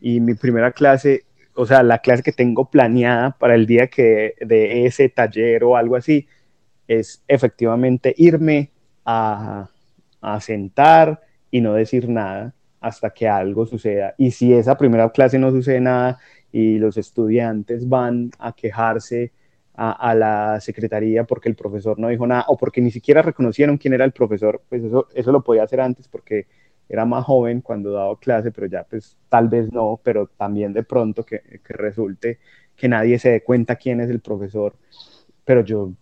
y 0.00 0.20
mi 0.20 0.34
primera 0.34 0.72
clase, 0.72 1.24
o 1.54 1.66
sea, 1.66 1.82
la 1.84 1.98
clase 1.98 2.24
que 2.24 2.32
tengo 2.32 2.68
planeada 2.68 3.30
para 3.38 3.54
el 3.54 3.66
día 3.66 3.86
que 3.86 4.34
de 4.40 4.86
ese 4.86 5.08
taller 5.08 5.62
o 5.62 5.76
algo 5.76 5.94
así, 5.94 6.26
es 6.88 7.22
efectivamente 7.28 8.14
irme 8.16 8.70
a, 9.04 9.68
a 10.20 10.40
sentar 10.40 11.22
y 11.50 11.60
no 11.60 11.74
decir 11.74 12.08
nada 12.08 12.54
hasta 12.80 13.10
que 13.10 13.28
algo 13.28 13.66
suceda. 13.66 14.14
Y 14.18 14.30
si 14.30 14.52
esa 14.52 14.76
primera 14.76 15.10
clase 15.10 15.38
no 15.38 15.50
sucede 15.50 15.80
nada 15.80 16.18
y 16.52 16.78
los 16.78 16.96
estudiantes 16.96 17.88
van 17.88 18.30
a 18.38 18.52
quejarse 18.52 19.32
a, 19.76 20.14
la 20.14 20.60
secretaría 20.60 21.24
porque 21.24 21.48
el 21.48 21.56
profesor 21.56 21.98
no 21.98 22.08
dijo 22.08 22.26
nada 22.26 22.44
o 22.48 22.56
porque 22.56 22.80
ni 22.80 22.90
siquiera 22.90 23.22
reconocieron 23.22 23.76
quién 23.76 23.94
era 23.94 24.04
el 24.04 24.12
profesor, 24.12 24.62
pues 24.68 24.84
eso, 24.84 25.08
eso 25.14 25.32
lo 25.32 25.42
podía 25.42 25.64
hacer 25.64 25.80
antes 25.80 26.06
porque 26.06 26.46
era 26.88 27.04
más 27.04 27.24
joven 27.24 27.60
cuando 27.60 27.90
daba 27.90 28.16
clase, 28.18 28.52
pero 28.52 28.68
ya 28.68 28.84
pues 28.84 29.16
tal 29.28 29.48
vez 29.48 29.72
no, 29.72 30.00
pero 30.02 30.28
también 30.28 30.72
de 30.72 30.84
pronto 30.84 31.24
que, 31.24 31.40
que 31.40 31.72
resulte 31.72 32.38
que 32.76 32.88
nadie 32.88 33.18
se 33.18 33.30
dé 33.30 33.42
cuenta 33.42 33.76
quién 33.76 34.00
es 34.00 34.10
el 34.10 34.20
profesor, 34.20 34.76
pero 35.44 35.64
yo 35.64 35.92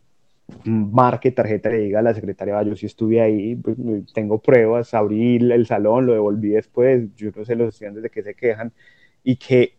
marque 0.65 1.31
tarjeta 1.33 1.71
y 1.71 1.73
le 1.73 1.79
diga 1.81 1.99
a 2.01 2.03
la 2.03 2.15
secretaria, 2.15 2.63
yo 2.63 2.77
sí 2.77 2.87
estuve 2.87 3.21
ahí, 3.21 3.57
pues, 3.57 3.77
tengo 4.15 4.39
pruebas, 4.41 4.95
abrí 4.95 5.37
el 5.37 5.67
salón, 5.67 6.07
lo 6.07 6.13
devolví 6.13 6.51
después, 6.51 7.15
yo 7.17 7.31
no 7.35 7.45
sé 7.45 7.57
los 7.57 7.69
estudiantes 7.75 8.03
de 8.03 8.11
qué 8.11 8.23
se 8.23 8.35
quejan, 8.35 8.73
y 9.25 9.37
que 9.37 9.75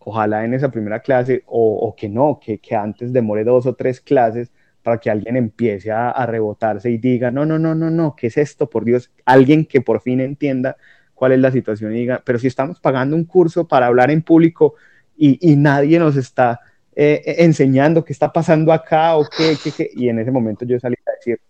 ojalá 0.00 0.44
en 0.44 0.54
esa 0.54 0.70
primera 0.70 1.00
clase 1.00 1.42
o, 1.46 1.94
que 1.96 2.08
no, 2.08 2.40
que, 2.42 2.58
que, 2.58 2.74
antes 2.74 3.12
demore 3.12 3.44
dos 3.44 3.66
o 3.66 3.74
tres 3.74 4.00
clases 4.00 4.50
para 4.82 4.98
que 4.98 5.10
alguien 5.10 5.36
empiece 5.36 5.90
a, 5.90 6.24
rebotarse 6.26 6.90
y 6.90 6.98
diga, 6.98 7.30
no, 7.30 7.44
no, 7.44 7.58
no, 7.58 7.74
no, 7.74 7.90
no, 7.90 8.16
¿qué 8.16 8.28
es 8.28 8.38
esto? 8.38 8.70
Por 8.70 8.84
Dios, 8.84 9.10
alguien 9.24 9.66
que 9.66 9.80
por 9.80 10.00
fin 10.00 10.20
entienda 10.20 10.76
cuál 11.14 11.32
es 11.32 11.40
la 11.40 11.50
situación 11.50 11.92
y 11.94 11.98
diga, 11.98 12.22
pero 12.24 12.38
si 12.38 12.46
estamos 12.46 12.80
pagando 12.80 13.16
un 13.16 13.24
curso 13.24 13.68
para 13.68 13.86
hablar 13.86 14.10
en 14.10 14.22
público 14.22 14.74
y, 15.16 15.56
nadie 15.56 15.98
nos 15.98 16.16
está 16.16 16.60
eh, 17.00 17.22
eh, 17.24 17.36
enseñando 17.44 18.04
qué 18.04 18.12
está 18.12 18.32
pasando 18.32 18.72
acá 18.72 19.16
o 19.16 19.24
qué, 19.24 19.56
qué, 19.62 19.70
qué, 19.70 19.90
y 19.94 20.08
en 20.08 20.18
ese 20.18 20.32
momento 20.32 20.64
yo 20.64 20.80
salí 20.80 20.96
a 21.06 21.12
decir, 21.12 21.40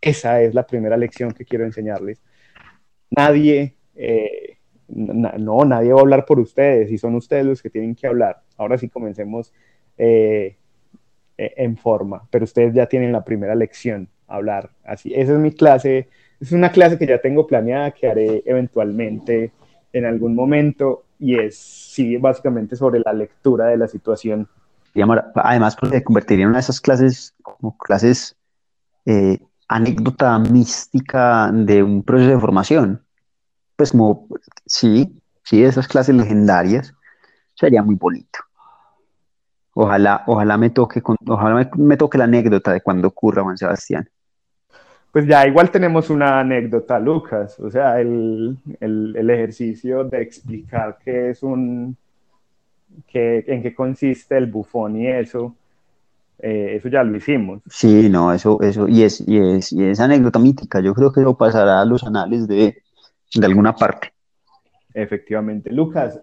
esa 0.00 0.40
es 0.40 0.54
la 0.54 0.64
primera 0.64 0.96
lección 0.96 1.32
que 1.32 1.44
quiero 1.44 1.64
enseñarles. 1.64 2.22
Nadie... 3.10 3.74
Eh, 3.96 4.54
no, 4.88 5.64
nadie 5.64 5.92
va 5.92 5.98
a 5.98 6.02
hablar 6.02 6.24
por 6.24 6.40
ustedes 6.40 6.90
y 6.90 6.98
son 6.98 7.14
ustedes 7.14 7.44
los 7.44 7.62
que 7.62 7.70
tienen 7.70 7.94
que 7.94 8.06
hablar. 8.06 8.42
Ahora 8.56 8.78
sí 8.78 8.88
comencemos 8.88 9.52
eh, 9.98 10.56
e, 11.36 11.54
en 11.56 11.76
forma, 11.76 12.26
pero 12.30 12.44
ustedes 12.44 12.74
ya 12.74 12.86
tienen 12.86 13.12
la 13.12 13.24
primera 13.24 13.54
lección, 13.54 14.08
hablar 14.26 14.70
así. 14.84 15.12
Esa 15.14 15.34
es 15.34 15.38
mi 15.38 15.52
clase, 15.52 16.08
es 16.40 16.52
una 16.52 16.72
clase 16.72 16.98
que 16.98 17.06
ya 17.06 17.20
tengo 17.20 17.46
planeada, 17.46 17.90
que 17.90 18.08
haré 18.08 18.42
eventualmente 18.46 19.52
en 19.92 20.06
algún 20.06 20.34
momento 20.34 21.04
y 21.18 21.38
es, 21.38 21.56
sí, 21.56 22.16
básicamente 22.16 22.76
sobre 22.76 23.00
la 23.00 23.12
lectura 23.12 23.66
de 23.66 23.76
la 23.76 23.88
situación. 23.88 24.48
Además, 25.34 25.76
porque 25.76 26.02
convertiría 26.02 26.44
en 26.44 26.50
una 26.50 26.58
de 26.58 26.62
esas 26.62 26.80
clases 26.80 27.34
como 27.42 27.76
clases 27.76 28.36
eh, 29.06 29.38
anécdota 29.68 30.38
mística 30.38 31.50
de 31.52 31.82
un 31.82 32.02
proceso 32.02 32.30
de 32.30 32.40
formación 32.40 33.02
pues 33.78 33.94
sí, 34.66 35.22
sí, 35.44 35.62
esas 35.62 35.86
clases 35.86 36.12
legendarias, 36.16 36.92
sería 37.54 37.80
muy 37.80 37.94
bonito. 37.94 38.40
Ojalá, 39.72 40.24
ojalá 40.26 40.58
me 40.58 40.70
toque, 40.70 41.00
ojalá 41.28 41.70
me, 41.76 41.96
toque 41.96 42.18
la 42.18 42.24
anécdota 42.24 42.72
de 42.72 42.80
cuando 42.80 43.06
ocurra 43.06 43.44
Juan 43.44 43.56
Sebastián. 43.56 44.08
pues 45.12 45.28
ya 45.28 45.46
igual 45.46 45.70
tenemos 45.70 46.10
una 46.10 46.40
anécdota, 46.40 46.98
Lucas, 46.98 47.60
o 47.60 47.70
sea, 47.70 48.00
el, 48.00 48.58
el, 48.80 49.30
ejercicio 49.30 50.02
de 50.02 50.22
explicar 50.22 50.98
qué 51.04 51.30
es 51.30 51.44
un, 51.44 51.96
qué, 53.06 53.44
en 53.46 53.62
qué 53.62 53.74
consiste 53.74 54.36
el 54.36 54.46
bufón 54.46 55.00
y 55.00 55.06
eso, 55.06 55.54
eh, 56.38 56.74
eso 56.76 56.88
ya 56.88 57.02
lo 57.02 57.16
hicimos. 57.16 57.62
Sí, 57.68 58.08
no, 58.08 58.32
eso, 58.32 58.60
eso, 58.62 58.88
y 58.88 59.02
es, 59.02 59.22
y 59.26 59.38
es, 59.38 59.72
y 59.72 59.84
es 59.84 60.00
anécdota 60.00 60.38
mítica, 60.38 60.80
yo 60.80 60.94
creo 60.94 61.12
que 61.12 61.20
lo 61.20 61.36
pasará 61.36 61.80
a 61.80 61.84
los 61.84 62.04
anales 62.04 62.46
de, 62.46 62.82
de 63.34 63.46
alguna 63.46 63.74
parte. 63.74 64.12
Efectivamente. 64.94 65.70
Lucas, 65.70 66.20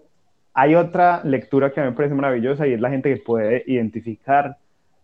hay 0.54 0.74
otra 0.74 1.22
lectura 1.24 1.70
que 1.70 1.80
a 1.80 1.84
mí 1.84 1.90
me 1.90 1.96
parece 1.96 2.14
maravillosa 2.14 2.66
y 2.66 2.72
es 2.72 2.80
la 2.80 2.90
gente 2.90 3.14
que 3.14 3.20
puede 3.20 3.62
identificar 3.66 4.56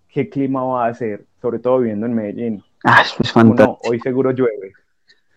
qué 0.09 0.29
clima 0.29 0.65
va 0.65 0.87
a 0.87 0.91
hacer, 0.91 1.25
sobre 1.41 1.59
todo 1.59 1.79
viviendo 1.79 2.07
en 2.07 2.15
Medellín. 2.15 2.65
Ah, 2.85 3.03
eso 3.03 3.17
es 3.21 3.33
fantástico. 3.33 3.79
hoy 3.85 4.01
seguro 4.01 4.31
llueve. 4.31 4.73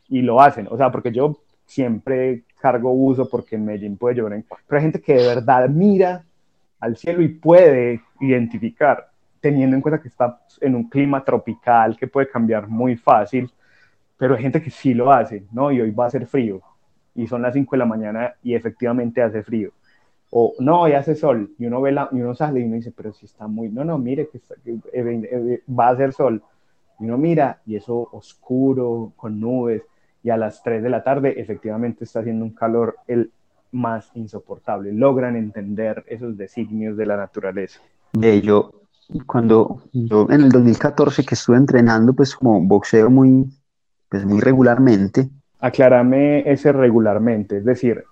Y 0.08 0.22
lo 0.22 0.42
hacen, 0.42 0.68
o 0.70 0.78
sea, 0.78 0.92
porque 0.92 1.12
yo 1.12 1.42
siempre 1.66 2.44
cargo 2.66 2.91
uso 2.91 3.30
porque 3.30 3.55
en 3.55 3.66
Medellín 3.66 3.95
puede 3.95 4.16
llover. 4.16 4.43
Pero 4.68 4.78
hay 4.78 4.82
gente 4.82 4.99
que 4.99 5.13
de 5.13 5.28
verdad 5.28 5.70
mira 5.70 6.24
al 6.80 6.97
cielo 6.97 7.22
y 7.22 7.28
puede 7.28 8.01
identificar, 8.20 9.11
teniendo 9.39 9.76
en 9.76 9.82
cuenta 9.84 10.01
que 10.01 10.07
está 10.07 10.39
en 10.61 10.74
un 10.74 10.89
clima 10.89 11.24
tropical 11.24 11.95
que 11.95 12.07
puede 12.07 12.28
cambiar 12.28 12.68
muy 12.68 12.95
fácil, 12.95 13.51
pero 14.18 14.34
hay 14.34 14.41
gente 14.41 14.63
que 14.63 14.72
sí 14.72 14.95
lo 14.95 15.11
hace, 15.11 15.43
¿no? 15.51 15.72
Y 15.72 15.80
hoy 15.80 15.91
va 15.91 16.05
a 16.05 16.07
hacer 16.07 16.26
frío. 16.26 16.59
Y 17.13 17.28
son 17.28 17.43
las 17.43 17.53
5 17.53 17.76
de 17.76 17.78
la 17.78 17.86
mañana 17.86 18.34
y 18.41 18.55
efectivamente 18.55 19.22
hace 19.22 19.43
frío 19.43 19.72
o 20.32 20.53
no, 20.59 20.88
ya 20.88 20.99
hace 20.99 21.16
sol, 21.16 21.53
y 21.57 21.66
uno, 21.66 21.82
ve 21.82 21.91
la, 21.91 22.09
y 22.11 22.16
uno 22.16 22.36
sale 22.36 22.59
y 22.59 22.63
uno 22.63 22.76
dice, 22.76 22.91
pero 22.91 23.13
si 23.13 23.26
está 23.26 23.47
muy, 23.47 23.70
no, 23.70 23.86
no, 23.86 23.97
mire 23.97 24.28
que, 24.28 24.39
eh, 24.66 24.82
eh, 24.91 25.63
va 25.70 25.88
a 25.88 25.91
hacer 25.91 26.11
sol, 26.13 26.41
y 26.99 27.05
uno 27.05 27.18
mira 27.18 27.61
y 27.66 27.76
eso 27.76 28.09
oscuro, 28.11 29.13
con 29.16 29.39
nubes, 29.39 29.84
y 30.26 30.32
a 30.32 30.38
las 30.38 30.63
3 30.63 30.82
de 30.82 30.89
la 30.89 31.03
tarde 31.03 31.39
efectivamente 31.39 32.03
está 32.03 32.21
haciendo 32.21 32.43
un 32.43 32.51
calor 32.51 32.95
el 33.07 33.32
más 33.71 34.09
insoportable, 34.15 34.91
logran 34.91 35.36
entender 35.36 36.03
esos 36.07 36.36
designios 36.36 36.97
de 36.97 37.05
la 37.05 37.15
naturaleza. 37.15 37.80
De 38.11 38.41
yo, 38.41 38.71
cuando 39.28 39.84
yo 39.93 40.26
en 40.32 40.41
el 40.41 40.49
2014 40.49 41.23
que 41.23 41.36
estuve 41.36 41.57
entrenando 41.57 42.13
pues 42.13 42.36
como 42.36 42.59
boxeo 42.59 43.11
muy, 43.11 43.45
pues 44.09 44.26
muy 44.26 44.39
regularmente. 44.39 45.30
Aclárame 45.59 46.51
ese 46.51 46.71
regularmente, 46.71 47.57
es 47.57 47.65
decir, 47.65 48.03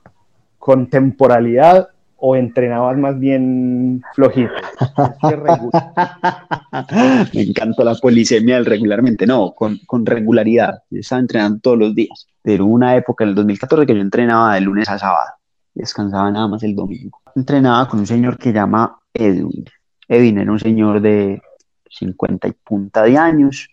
con 0.59 0.91
temporalidad 0.91 1.89
o 2.25 2.37
entrenabas 2.37 2.97
más 2.97 3.19
bien 3.19 4.01
flojito? 4.15 4.53
Me 7.33 7.41
encanta 7.41 7.83
la 7.83 7.95
polisemia 7.95 8.55
del 8.55 8.65
regularmente. 8.65 9.27
No, 9.27 9.53
con, 9.53 9.77
con, 9.85 10.05
regularidad. 10.05 10.83
Yo 10.89 11.01
estaba 11.01 11.19
entrenando 11.19 11.59
todos 11.59 11.77
los 11.77 11.93
días. 11.93 12.25
Pero 12.41 12.65
una 12.65 12.95
época 12.95 13.25
en 13.25 13.31
el 13.31 13.35
2014 13.35 13.85
que 13.85 13.93
yo 13.93 13.99
entrenaba 13.99 14.55
de 14.55 14.61
lunes 14.61 14.87
a 14.87 14.97
sábado. 14.97 15.31
Descansaba 15.73 16.31
nada 16.31 16.47
más 16.47 16.63
el 16.63 16.73
domingo. 16.73 17.19
Entrenaba 17.35 17.89
con 17.89 17.99
un 17.99 18.07
señor 18.07 18.37
que 18.37 18.53
llama 18.53 19.01
Edwin. 19.13 19.65
Edwin 20.07 20.37
era 20.37 20.49
un 20.49 20.59
señor 20.59 21.01
de 21.01 21.41
50 21.89 22.47
y 22.47 22.53
punta 22.53 23.03
de 23.03 23.17
años. 23.17 23.67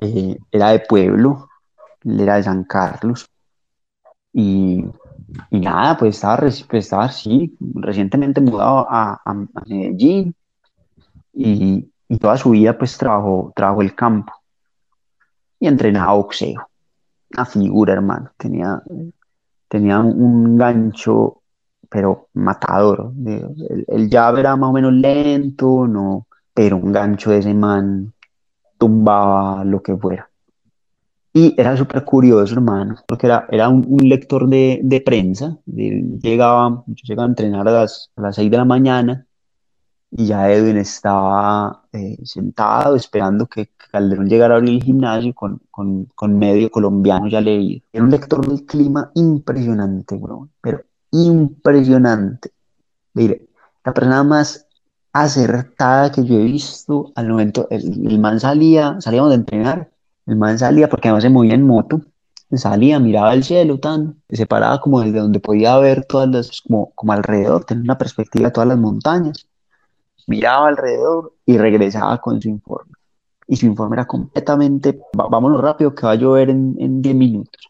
Eh, 0.00 0.38
era 0.52 0.70
de 0.70 0.78
pueblo. 0.78 1.48
Él 2.04 2.20
era 2.20 2.36
de 2.36 2.44
San 2.44 2.62
Carlos. 2.62 3.28
Y 4.32 4.84
y 5.50 5.60
nada, 5.60 5.96
pues 5.96 6.16
estaba, 6.16 6.36
pues 6.38 6.84
estaba 6.84 7.04
así, 7.04 7.56
recientemente 7.74 8.40
mudado 8.40 8.86
a, 8.88 9.20
a, 9.24 9.34
Medellín 9.66 10.34
y, 11.32 11.90
y, 12.08 12.18
toda 12.18 12.36
su 12.36 12.50
vida 12.50 12.76
pues 12.76 12.96
trabajó, 12.96 13.52
trabajó 13.54 13.82
el 13.82 13.94
campo 13.94 14.32
y 15.60 15.66
entrenaba 15.66 16.14
boxeo. 16.14 16.68
Una 17.34 17.44
figura, 17.44 17.92
hermano. 17.94 18.30
Tenía, 18.36 18.82
tenía 19.68 19.98
un 19.98 20.56
gancho, 20.56 21.42
pero 21.88 22.28
matador. 22.34 23.12
El, 23.26 23.84
el 23.88 24.14
era 24.14 24.56
más 24.56 24.70
o 24.70 24.72
menos 24.72 24.92
lento, 24.92 25.86
no, 25.86 26.26
pero 26.54 26.76
un 26.76 26.92
gancho 26.92 27.30
de 27.30 27.38
ese 27.38 27.54
man 27.54 28.12
tumbaba 28.78 29.64
lo 29.64 29.82
que 29.82 29.96
fuera. 29.96 30.28
Y 31.36 31.54
era 31.58 31.76
súper 31.76 32.02
curioso, 32.02 32.54
hermano, 32.54 32.96
porque 33.06 33.26
era, 33.26 33.46
era 33.50 33.68
un, 33.68 33.84
lector 34.08 34.48
de, 34.48 34.80
de 34.82 35.02
prensa. 35.02 35.58
llegaba, 35.66 36.82
yo 36.86 37.02
llegaba 37.04 37.26
a 37.26 37.28
entrenar 37.28 37.68
a 37.68 37.72
las, 37.72 38.10
a 38.16 38.22
las 38.22 38.36
6 38.36 38.50
de 38.50 38.56
la 38.56 38.64
mañana 38.64 39.26
y 40.10 40.26
ya 40.28 40.50
Edwin 40.50 40.78
estaba 40.78 41.84
eh, 41.92 42.16
sentado 42.24 42.96
esperando 42.96 43.46
que, 43.46 43.68
Calderón 43.92 44.28
llegara 44.28 44.54
a 44.54 44.56
abrir 44.56 44.76
el 44.76 44.82
gimnasio 44.82 45.34
con, 45.34 45.60
con, 45.70 46.06
con, 46.14 46.38
medio 46.38 46.70
colombiano 46.70 47.28
ya 47.28 47.42
leído. 47.42 47.84
Era 47.92 48.04
un 48.04 48.10
lector 48.10 48.46
del 48.48 48.64
clima 48.64 49.10
impresionante, 49.14 50.16
bro, 50.16 50.48
pero 50.62 50.84
impresionante. 51.10 52.50
Mire, 53.12 53.48
la 53.84 53.92
persona 53.92 54.24
más 54.24 54.66
acertada 55.12 56.10
que 56.12 56.24
yo 56.24 56.36
he 56.36 56.44
visto 56.44 57.12
al 57.14 57.28
momento, 57.28 57.68
el, 57.70 58.06
el 58.10 58.18
man 58.20 58.40
salía, 58.40 58.98
salíamos 59.02 59.30
de 59.30 59.36
entrenar 59.36 59.90
el 60.26 60.36
man 60.36 60.58
salía, 60.58 60.88
porque 60.88 61.08
no 61.08 61.20
se 61.20 61.30
movía 61.30 61.54
en 61.54 61.62
moto, 61.62 62.00
salía, 62.52 62.98
miraba 62.98 63.34
el 63.34 63.44
cielo, 63.44 63.78
tan, 63.78 64.22
se 64.28 64.46
paraba 64.46 64.80
como 64.80 65.00
desde 65.00 65.18
donde 65.18 65.40
podía 65.40 65.76
ver 65.78 66.04
todas 66.04 66.28
las, 66.28 66.60
como, 66.62 66.92
como 66.94 67.12
alrededor, 67.12 67.64
tener 67.64 67.84
una 67.84 67.98
perspectiva 67.98 68.46
de 68.46 68.52
todas 68.52 68.68
las 68.68 68.78
montañas, 68.78 69.46
miraba 70.26 70.68
alrededor 70.68 71.34
y 71.44 71.58
regresaba 71.58 72.18
con 72.20 72.40
su 72.40 72.48
informe. 72.48 72.92
Y 73.48 73.56
su 73.56 73.66
informe 73.66 73.94
era 73.94 74.06
completamente, 74.06 75.00
vámonos 75.12 75.60
rápido 75.60 75.94
que 75.94 76.06
va 76.06 76.12
a 76.12 76.16
llover 76.16 76.50
en, 76.50 76.74
en 76.78 77.00
10 77.00 77.14
minutos. 77.14 77.68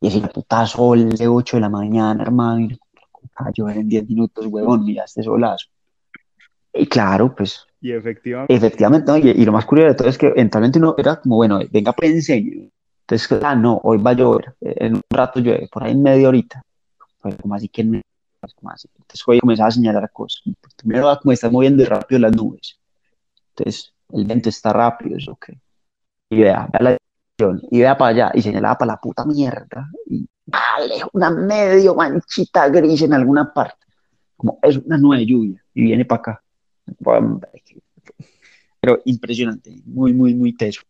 Y 0.00 0.08
ese 0.08 0.20
puta 0.28 0.66
sol 0.66 1.10
de 1.10 1.28
8 1.28 1.56
de 1.56 1.60
la 1.60 1.68
mañana, 1.68 2.22
hermano, 2.22 2.68
va 3.40 3.46
a 3.46 3.52
llover 3.52 3.78
en 3.78 3.88
10 3.88 4.08
minutos, 4.08 4.46
huevón, 4.46 4.84
mira 4.84 5.04
este 5.04 5.22
solazo. 5.22 5.68
Y 6.72 6.86
claro, 6.86 7.34
pues 7.34 7.64
y 7.84 7.92
efectivamente. 7.92 8.54
Efectivamente, 8.54 9.12
y, 9.18 9.44
lo 9.44 9.52
más 9.52 9.66
curioso 9.66 9.88
de 9.90 9.94
todo 9.94 10.08
es 10.08 10.16
que 10.16 10.28
eventualmente 10.28 10.78
uno 10.78 10.94
era 10.96 11.20
como, 11.20 11.36
bueno, 11.36 11.60
venga, 11.70 11.92
pues 11.92 12.12
enseño. 12.12 12.70
Entonces, 13.02 13.38
ah, 13.42 13.54
no, 13.54 13.78
hoy 13.84 13.98
va 13.98 14.12
a 14.12 14.14
llover, 14.14 14.54
en 14.62 14.94
un 14.94 15.02
rato 15.10 15.38
llueve, 15.38 15.68
por 15.70 15.84
ahí 15.84 15.92
en 15.92 16.02
media 16.02 16.28
horita. 16.28 16.62
Pues, 17.20 17.36
como 17.36 17.54
así 17.54 17.68
que 17.68 17.84
no, 17.84 18.00
como 18.54 18.70
así. 18.70 18.88
Entonces, 18.96 19.22
hoy 19.26 19.38
comenzaba 19.38 19.68
a 19.68 19.72
señalar 19.72 20.10
cosas. 20.10 20.42
Primero 20.78 21.08
va 21.08 21.20
como 21.20 21.32
está 21.32 21.50
moviendo 21.50 21.84
rápido 21.84 22.20
las 22.20 22.34
nubes. 22.34 22.78
Entonces, 23.50 23.92
el 24.14 24.24
viento 24.24 24.48
está 24.48 24.72
rápido, 24.72 25.18
eso 25.18 25.32
ok. 25.32 25.50
Y 26.30 26.40
vea, 26.40 26.66
vea 26.72 26.80
la 26.80 26.96
dirección, 27.36 27.68
y 27.70 27.80
vea 27.80 27.98
para 27.98 28.10
allá, 28.12 28.32
y 28.32 28.40
señalaba 28.40 28.78
para 28.78 28.92
la 28.92 28.96
puta 28.96 29.26
mierda. 29.26 29.90
Y 30.06 30.26
vale, 30.46 31.02
una 31.12 31.30
medio 31.30 31.94
manchita 31.94 32.66
gris 32.70 33.02
en 33.02 33.12
alguna 33.12 33.52
parte. 33.52 33.84
Como 34.38 34.58
es 34.62 34.78
una 34.78 34.96
nube 34.96 35.18
de 35.18 35.26
lluvia, 35.26 35.62
y 35.74 35.82
viene 35.82 36.06
para 36.06 36.20
acá 36.20 36.43
pero 38.80 39.00
impresionante, 39.04 39.74
muy, 39.84 40.12
muy, 40.12 40.34
muy 40.34 40.52
teso. 40.54 40.82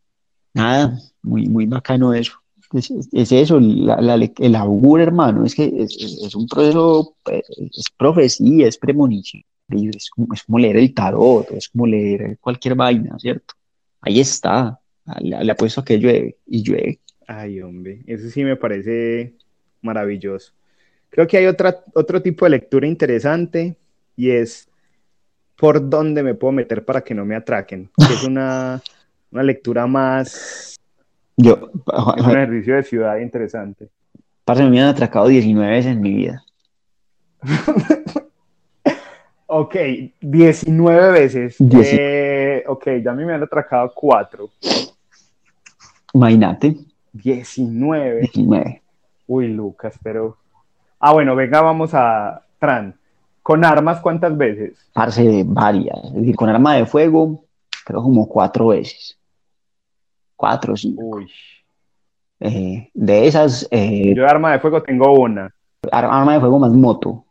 Nada, 0.52 0.98
muy, 1.22 1.46
muy 1.46 1.66
bacano 1.66 2.14
eso. 2.14 2.32
Es, 2.72 3.30
eso, 3.30 3.58
el 3.58 4.54
augur, 4.56 5.00
hermano, 5.00 5.44
es 5.44 5.54
que 5.54 5.72
es, 5.78 6.34
un 6.34 6.48
proceso, 6.48 7.14
pues, 7.22 7.42
es 7.58 7.84
profecía, 7.96 8.66
es 8.66 8.78
premonición, 8.78 9.44
es 9.68 10.10
como, 10.10 10.34
es 10.34 10.42
como 10.42 10.58
leer 10.58 10.78
el 10.78 10.92
tarot, 10.92 11.52
es 11.52 11.68
como 11.68 11.86
leer 11.86 12.38
cualquier 12.40 12.74
vaina, 12.74 13.16
¿cierto? 13.20 13.54
Ahí 14.00 14.18
está, 14.18 14.80
le, 15.20 15.52
apuesto 15.52 15.82
a 15.82 15.84
que 15.84 15.98
llueve 15.98 16.38
y 16.46 16.62
llueve. 16.62 16.98
Ay, 17.28 17.60
hombre, 17.60 18.02
eso 18.06 18.28
sí 18.28 18.42
me 18.42 18.56
parece 18.56 19.34
maravilloso. 19.82 20.52
Creo 21.10 21.28
que 21.28 21.36
hay 21.36 21.46
otra, 21.46 21.84
otro 21.94 22.20
tipo 22.20 22.44
de 22.44 22.50
lectura 22.50 22.88
interesante 22.88 23.76
y 24.16 24.30
es 24.30 24.68
por 25.64 25.88
dónde 25.88 26.22
me 26.22 26.34
puedo 26.34 26.52
meter 26.52 26.84
para 26.84 27.00
que 27.00 27.14
no 27.14 27.24
me 27.24 27.34
atraquen. 27.34 27.88
es 27.96 28.22
una, 28.22 28.82
una 29.32 29.42
lectura 29.42 29.86
más... 29.86 30.78
Yo, 31.38 31.70
es 32.18 32.22
un 32.22 32.32
ejercicio 32.32 32.76
de 32.76 32.82
ciudad 32.82 33.16
interesante. 33.16 33.88
Parce, 34.44 34.68
me 34.68 34.82
han 34.82 34.88
atracado 34.88 35.26
19 35.26 35.70
veces 35.70 35.92
en 35.92 36.02
mi 36.02 36.12
vida. 36.12 36.44
ok, 39.46 39.74
19 40.20 41.12
veces. 41.12 41.56
Eh, 41.58 42.62
ok, 42.66 42.86
ya 43.02 43.12
a 43.12 43.14
mí 43.14 43.24
me 43.24 43.32
han 43.32 43.44
atracado 43.44 43.90
4. 43.94 44.46
Imagínate. 46.12 46.76
19. 47.14 48.20
19. 48.20 48.82
Uy, 49.28 49.48
Lucas, 49.48 49.98
pero... 50.02 50.36
Ah, 50.98 51.14
bueno, 51.14 51.34
venga, 51.34 51.62
vamos 51.62 51.94
a 51.94 52.42
Tran. 52.58 52.94
¿Con 53.44 53.62
armas 53.62 54.00
cuántas 54.00 54.34
veces? 54.38 54.72
Parce, 54.94 55.44
varias. 55.46 56.02
Es 56.06 56.14
decir, 56.14 56.34
con 56.34 56.48
arma 56.48 56.76
de 56.76 56.86
fuego, 56.86 57.44
creo 57.84 58.02
como 58.02 58.26
cuatro 58.26 58.68
veces. 58.68 59.18
Cuatro, 60.34 60.74
sí. 60.74 60.96
Uy. 60.98 61.30
Eh, 62.40 62.88
de 62.94 63.26
esas. 63.26 63.68
Eh, 63.70 64.14
Yo 64.16 64.22
de 64.22 64.28
arma 64.30 64.52
de 64.52 64.60
fuego 64.60 64.82
tengo 64.82 65.12
una. 65.12 65.54
Arma 65.92 66.32
de 66.32 66.40
fuego 66.40 66.58
más 66.58 66.72
moto. 66.72 67.26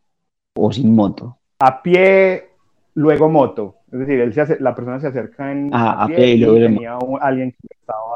O 0.56 0.72
sin 0.72 0.94
moto. 0.94 1.36
A 1.58 1.82
pie, 1.82 2.48
luego 2.94 3.28
moto. 3.28 3.78
Es 3.92 3.98
decir, 3.98 4.20
él 4.20 4.36
se 4.36 4.60
la 4.60 4.76
persona 4.76 5.00
se 5.00 5.08
acerca 5.08 5.52
en. 5.52 5.72
Ah, 5.74 6.04
a 6.04 6.06
pie, 6.06 6.36
y 6.36 6.38
luego 6.38 6.60
tenía 6.60 6.96
alguien 7.22 7.50
que 7.54 7.68
estaba. 7.72 8.14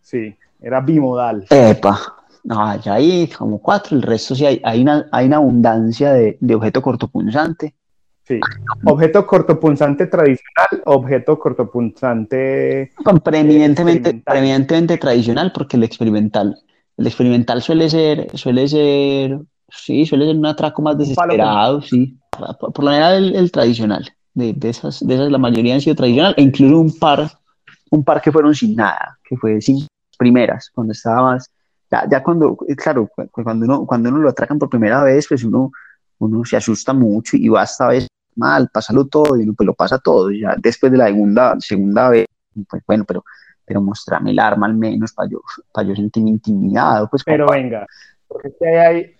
Sí, 0.00 0.36
era 0.60 0.80
bimodal. 0.80 1.46
Epa, 1.48 2.13
no, 2.44 2.80
ya 2.80 2.94
hay 2.94 3.26
como 3.28 3.60
cuatro, 3.60 3.96
el 3.96 4.02
resto 4.02 4.34
sí 4.34 4.46
hay, 4.46 4.60
hay, 4.64 4.82
una, 4.82 5.06
hay 5.10 5.26
una 5.26 5.36
abundancia 5.36 6.12
de, 6.12 6.36
de 6.40 6.54
objeto 6.54 6.82
cortopunzante. 6.82 7.74
Sí, 8.26 8.40
objeto 8.84 9.26
cortopunzante 9.26 10.06
tradicional, 10.06 10.82
objeto 10.86 11.38
cortopunzante... 11.38 12.90
Preeminentemente, 13.22 14.22
preeminentemente 14.24 14.96
tradicional 14.96 15.52
porque 15.52 15.76
el 15.76 15.84
experimental, 15.84 16.56
el 16.96 17.06
experimental 17.06 17.60
suele 17.60 17.90
ser, 17.90 18.28
suele 18.32 18.66
ser, 18.66 19.38
sí, 19.68 20.06
suele 20.06 20.24
ser 20.24 20.36
un 20.36 20.46
atraco 20.46 20.80
más 20.80 20.96
desesperado, 20.96 21.82
sí. 21.82 22.18
Por, 22.58 22.72
por 22.72 22.84
lo 22.84 22.90
general 22.92 23.24
el, 23.24 23.36
el 23.36 23.52
tradicional, 23.52 24.10
de, 24.32 24.54
de, 24.54 24.70
esas, 24.70 25.06
de 25.06 25.14
esas 25.14 25.30
la 25.30 25.38
mayoría 25.38 25.74
han 25.74 25.82
sido 25.82 25.96
tradicional, 25.96 26.34
e 26.38 26.42
incluso 26.42 26.78
un 26.80 26.98
par, 26.98 27.30
un 27.90 28.04
par 28.04 28.22
que 28.22 28.32
fueron 28.32 28.54
sin 28.54 28.74
nada, 28.74 29.18
que 29.22 29.36
fue 29.36 29.60
sin 29.60 29.86
primeras, 30.16 30.70
cuando 30.74 30.92
estaba 30.92 31.32
más, 31.32 31.50
ya, 31.94 32.08
ya 32.10 32.22
cuando, 32.22 32.56
claro, 32.76 33.08
cuando 33.30 33.64
uno, 33.66 33.86
cuando 33.86 34.08
uno 34.08 34.18
lo 34.18 34.28
atracan 34.28 34.58
por 34.58 34.68
primera 34.68 35.02
vez, 35.02 35.26
pues 35.28 35.44
uno, 35.44 35.70
uno 36.18 36.44
se 36.44 36.56
asusta 36.56 36.92
mucho 36.92 37.36
y 37.36 37.48
va 37.48 37.62
esta 37.62 37.88
vez 37.88 38.08
mal, 38.34 38.68
pásalo 38.72 39.06
todo, 39.06 39.36
y 39.36 39.44
uno 39.44 39.54
pues 39.54 39.66
lo 39.66 39.74
pasa 39.74 39.98
todo, 39.98 40.30
y 40.30 40.40
ya 40.40 40.56
después 40.58 40.90
de 40.90 40.98
la 40.98 41.06
segunda, 41.06 41.54
segunda 41.60 42.08
vez, 42.08 42.26
pues 42.68 42.82
bueno, 42.86 43.04
pero, 43.06 43.24
pero 43.64 43.80
mostrame 43.80 44.32
el 44.32 44.38
arma 44.40 44.66
al 44.66 44.74
menos 44.74 45.12
para 45.12 45.28
yo, 45.30 45.40
para 45.72 45.88
yo 45.88 45.94
sentirme 45.94 46.30
intimidado, 46.30 47.08
pues. 47.08 47.22
Pero 47.24 47.46
venga, 47.48 47.86
porque 48.26 48.52
hay, 48.66 49.14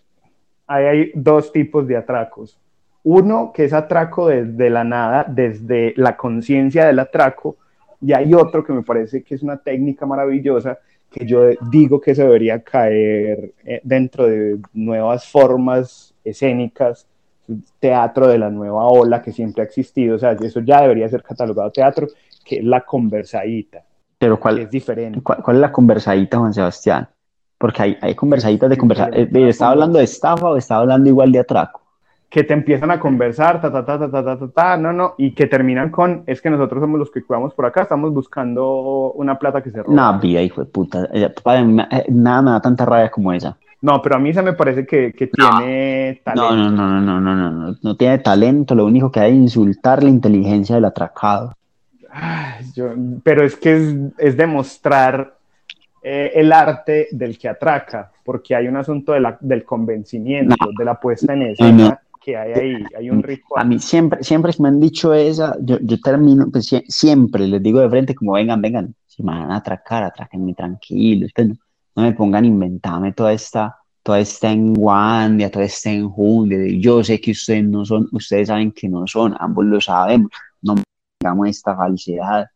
ahí 0.66 0.84
hay 0.84 1.12
dos 1.14 1.52
tipos 1.52 1.86
de 1.86 1.96
atracos. 1.96 2.58
Uno 3.04 3.52
que 3.54 3.64
es 3.66 3.72
atraco 3.72 4.28
desde 4.28 4.70
la 4.70 4.82
nada, 4.82 5.24
desde 5.28 5.92
la 5.96 6.16
conciencia 6.16 6.86
del 6.86 6.98
atraco, 6.98 7.56
y 8.00 8.12
hay 8.12 8.34
otro 8.34 8.64
que 8.64 8.72
me 8.72 8.82
parece 8.82 9.22
que 9.22 9.36
es 9.36 9.42
una 9.42 9.58
técnica 9.58 10.06
maravillosa 10.06 10.78
que 11.14 11.24
yo 11.24 11.42
digo 11.70 12.00
que 12.00 12.12
se 12.14 12.24
debería 12.24 12.60
caer 12.60 13.52
eh, 13.64 13.80
dentro 13.84 14.26
de 14.26 14.58
nuevas 14.72 15.30
formas 15.30 16.12
escénicas, 16.24 17.06
teatro 17.78 18.26
de 18.26 18.38
la 18.38 18.50
nueva 18.50 18.86
ola 18.88 19.22
que 19.22 19.30
siempre 19.30 19.62
ha 19.62 19.66
existido, 19.66 20.16
o 20.16 20.18
sea, 20.18 20.32
eso 20.32 20.60
ya 20.60 20.82
debería 20.82 21.08
ser 21.08 21.22
catalogado 21.22 21.70
teatro, 21.70 22.08
que 22.44 22.56
es 22.56 22.64
la 22.64 22.80
conversadita. 22.80 23.84
Pero 24.18 24.40
¿cuál 24.40 24.58
es 24.58 24.70
diferente? 24.70 25.20
¿cuál, 25.22 25.40
cuál 25.40 25.56
es 25.58 25.60
la 25.60 25.70
conversadita, 25.70 26.38
Juan 26.38 26.52
Sebastián? 26.52 27.08
Porque 27.58 27.82
hay, 27.82 27.98
hay 28.00 28.14
conversaditas 28.16 28.68
de 28.70 28.76
conversación. 28.76 29.36
¿Estaba 29.46 29.70
hablando 29.70 29.98
de 29.98 30.04
estafa 30.04 30.50
o 30.50 30.56
estaba 30.56 30.80
hablando 30.80 31.08
igual 31.08 31.30
de 31.30 31.38
atraco? 31.38 31.83
Que 32.34 32.42
te 32.42 32.52
empiezan 32.52 32.90
a 32.90 32.98
conversar, 32.98 33.60
ta, 33.60 33.70
ta, 33.70 33.84
ta, 33.86 33.96
ta, 33.96 34.10
ta, 34.10 34.24
ta, 34.24 34.36
ta, 34.36 34.48
ta, 34.48 34.76
no, 34.76 34.92
no, 34.92 35.14
y 35.18 35.30
que 35.36 35.46
terminan 35.46 35.90
con, 35.90 36.24
es 36.26 36.42
que 36.42 36.50
nosotros 36.50 36.80
somos 36.80 36.98
los 36.98 37.08
que 37.12 37.22
cuidamos 37.22 37.54
por 37.54 37.64
acá, 37.64 37.82
estamos 37.82 38.12
buscando 38.12 39.12
una 39.12 39.38
plata 39.38 39.62
que 39.62 39.70
se 39.70 39.80
roba. 39.84 39.94
No, 39.94 40.18
vida, 40.18 40.42
hijo 40.42 40.64
de 40.64 40.66
puta, 40.66 41.08
nada 42.08 42.42
me 42.42 42.50
da 42.50 42.60
tanta 42.60 42.84
rabia 42.84 43.08
como 43.12 43.32
esa. 43.32 43.56
No, 43.82 44.02
pero 44.02 44.16
a 44.16 44.18
mí 44.18 44.34
se 44.34 44.42
me 44.42 44.52
parece 44.54 44.84
que, 44.84 45.12
que 45.12 45.30
No. 45.38 45.58
tiene 45.58 46.20
talento. 46.24 46.56
no, 46.56 46.70
no, 46.72 47.00
no, 47.00 47.00
no, 47.00 47.20
no, 47.20 47.34
no, 47.36 47.50
no, 47.52 47.76
no 47.80 47.96
tiene 47.96 48.18
talento, 48.18 48.74
lo 48.74 48.84
único 48.86 49.12
que 49.12 49.20
hay 49.20 49.30
es 49.30 49.38
insultar 49.38 50.02
la 50.02 50.10
inteligencia 50.10 50.74
del 50.74 50.86
atracado. 50.86 51.54
Ay, 52.10 52.64
yo- 52.74 52.94
pero 53.22 53.44
es 53.44 53.54
que 53.54 53.76
es, 53.76 53.94
es 54.18 54.36
demostrar 54.36 55.34
eh, 56.02 56.32
el 56.34 56.52
arte 56.52 57.06
del 57.12 57.38
que 57.38 57.48
atraca, 57.48 58.10
porque 58.24 58.56
hay 58.56 58.66
un 58.66 58.76
asunto 58.76 59.12
de 59.12 59.20
la- 59.20 59.38
del 59.40 59.64
convencimiento, 59.64 60.56
No. 60.60 60.70
de 60.76 60.84
la 60.84 60.98
puesta 60.98 61.32
en 61.32 61.42
escena. 61.42 62.00
Que 62.24 62.36
hay 62.36 62.52
ahí, 62.52 62.84
hay 62.96 63.10
un 63.10 63.18
A 63.22 63.26
ritual. 63.26 63.68
mí 63.68 63.78
siempre, 63.78 64.22
siempre 64.24 64.52
me 64.58 64.68
han 64.68 64.80
dicho 64.80 65.12
esa, 65.12 65.56
yo, 65.60 65.78
yo 65.82 66.00
termino, 66.00 66.46
pues 66.50 66.66
sie- 66.72 66.84
siempre 66.88 67.46
les 67.46 67.62
digo 67.62 67.80
de 67.80 67.90
frente 67.90 68.14
como 68.14 68.32
vengan, 68.32 68.62
vengan, 68.62 68.94
si 69.06 69.22
me 69.22 69.32
van 69.32 69.50
a 69.50 69.56
atracar, 69.56 70.02
atráquenme 70.04 70.54
tranquilos, 70.54 71.30
pues, 71.34 71.48
no, 71.48 71.54
no 71.96 72.02
me 72.02 72.12
pongan 72.12 72.44
a 72.44 72.46
inventarme 72.46 73.12
toda 73.12 73.32
esta, 73.32 73.76
toda 74.02 74.20
esta 74.20 74.50
enguandia, 74.50 75.50
toda 75.50 75.64
esta 75.66 75.90
enjundia, 75.90 76.58
de 76.58 76.80
yo 76.80 77.04
sé 77.04 77.20
que 77.20 77.32
ustedes 77.32 77.64
no 77.64 77.84
son, 77.84 78.08
ustedes 78.12 78.48
saben 78.48 78.72
que 78.72 78.88
no 78.88 79.06
son, 79.06 79.34
ambos 79.38 79.64
lo 79.66 79.80
sabemos, 79.80 80.30
no 80.62 80.74
hagamos 81.22 81.48
esta 81.48 81.76
falsedad, 81.76 82.46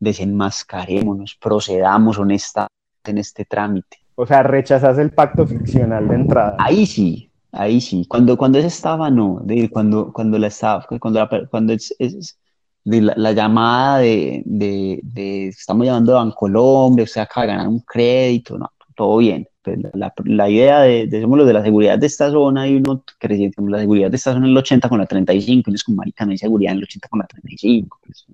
desenmascarémonos, 0.00 1.36
procedamos 1.40 2.18
honestamente 2.18 2.72
en 3.06 3.18
este 3.18 3.44
trámite. 3.44 3.98
O 4.14 4.26
sea, 4.26 4.42
rechazas 4.42 4.98
el 4.98 5.10
pacto 5.10 5.46
ficcional 5.46 6.08
de 6.08 6.14
entrada. 6.14 6.56
Ahí 6.58 6.86
sí, 6.86 7.27
ahí 7.52 7.80
sí. 7.80 8.06
Cuando, 8.08 8.36
cuando 8.36 8.58
es 8.58 8.64
estafa, 8.64 9.10
no. 9.10 9.40
De, 9.44 9.68
cuando, 9.70 10.12
cuando 10.12 10.38
la 10.38 10.48
estafa, 10.48 10.98
cuando, 10.98 11.20
la, 11.20 11.48
cuando 11.50 11.72
es, 11.72 11.94
es 11.98 12.38
de 12.84 13.02
la, 13.02 13.14
la, 13.16 13.32
llamada 13.32 13.98
de, 13.98 14.42
de, 14.46 15.00
de, 15.02 15.48
estamos 15.48 15.86
llamando 15.86 16.16
a 16.16 16.24
Bancolombia, 16.24 17.04
usted 17.04 17.20
acaba 17.20 17.46
de 17.46 17.52
ganar 17.52 17.68
un 17.68 17.80
crédito, 17.80 18.58
no, 18.58 18.70
todo 18.96 19.18
bien. 19.18 19.46
Pues 19.62 19.78
la, 19.94 20.12
la, 20.24 20.50
idea 20.50 20.80
de, 20.80 21.06
de, 21.06 21.20
somos 21.20 21.38
los 21.38 21.46
de 21.46 21.52
la 21.52 21.62
seguridad 21.62 21.98
de 21.98 22.06
esta 22.06 22.30
zona 22.30 22.66
y 22.68 22.76
uno 22.76 23.04
creciendo 23.18 23.56
con 23.56 23.70
la 23.70 23.78
seguridad 23.78 24.10
de 24.10 24.16
esta 24.16 24.32
zona 24.32 24.46
en 24.46 24.52
el 24.52 24.56
80 24.58 24.88
con 24.88 24.98
la 24.98 25.06
35, 25.06 25.68
y 25.68 25.70
uno 25.70 25.74
es 25.74 25.84
como, 25.84 25.96
marica, 25.96 26.24
no 26.24 26.32
hay 26.32 26.38
seguridad 26.38 26.72
en 26.72 26.78
el 26.78 26.84
80 26.84 27.08
con 27.08 27.18
la 27.18 27.26
35. 27.26 27.98
Pues, 28.04 28.26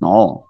no, 0.00 0.44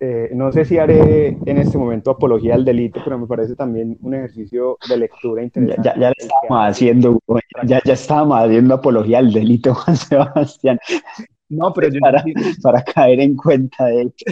eh, 0.00 0.30
no 0.34 0.52
sé 0.52 0.64
si 0.64 0.78
haré 0.78 1.28
en 1.46 1.58
este 1.58 1.78
momento 1.78 2.10
apología 2.10 2.54
al 2.54 2.64
delito, 2.64 3.00
pero 3.02 3.18
me 3.18 3.26
parece 3.26 3.56
también 3.56 3.96
un 4.02 4.14
ejercicio 4.14 4.76
de 4.88 4.96
lectura 4.98 5.42
interesante. 5.42 5.88
Ya, 5.88 5.94
ya, 5.94 6.00
ya 6.00 6.08
le 6.08 6.14
estábamos 6.18 6.68
haciendo, 6.68 7.20
ya, 7.64 7.80
ya 7.84 7.92
estábamos 7.94 8.38
haciendo 8.38 8.74
apología 8.74 9.18
al 9.18 9.32
delito, 9.32 9.74
Juan 9.74 9.96
Sebastián. 9.96 10.78
No, 11.48 11.72
pero 11.72 11.88
yo 11.88 12.00
para, 12.00 12.24
para 12.62 12.82
caer 12.82 13.20
en 13.20 13.36
cuenta 13.36 13.86
de 13.86 14.02
hecho. 14.02 14.24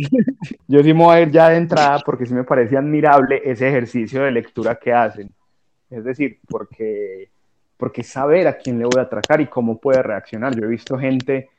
Yo 0.66 0.82
sí 0.82 0.94
me 0.94 1.04
voy 1.04 1.16
a 1.16 1.20
ir 1.20 1.30
ya 1.30 1.50
de 1.50 1.56
entrada 1.56 2.00
porque 2.04 2.24
sí 2.24 2.32
me 2.32 2.44
parece 2.44 2.76
admirable 2.76 3.42
ese 3.44 3.68
ejercicio 3.68 4.22
de 4.22 4.30
lectura 4.30 4.78
que 4.78 4.92
hacen. 4.92 5.30
Es 5.90 6.04
decir, 6.04 6.38
porque, 6.48 7.30
porque 7.76 8.02
saber 8.02 8.46
a 8.46 8.56
quién 8.56 8.78
le 8.78 8.84
voy 8.84 8.98
a 8.98 9.02
atracar 9.02 9.40
y 9.40 9.46
cómo 9.46 9.78
puede 9.78 10.02
reaccionar. 10.02 10.54
Yo 10.54 10.64
he 10.64 10.68
visto 10.68 10.98
gente 10.98 11.50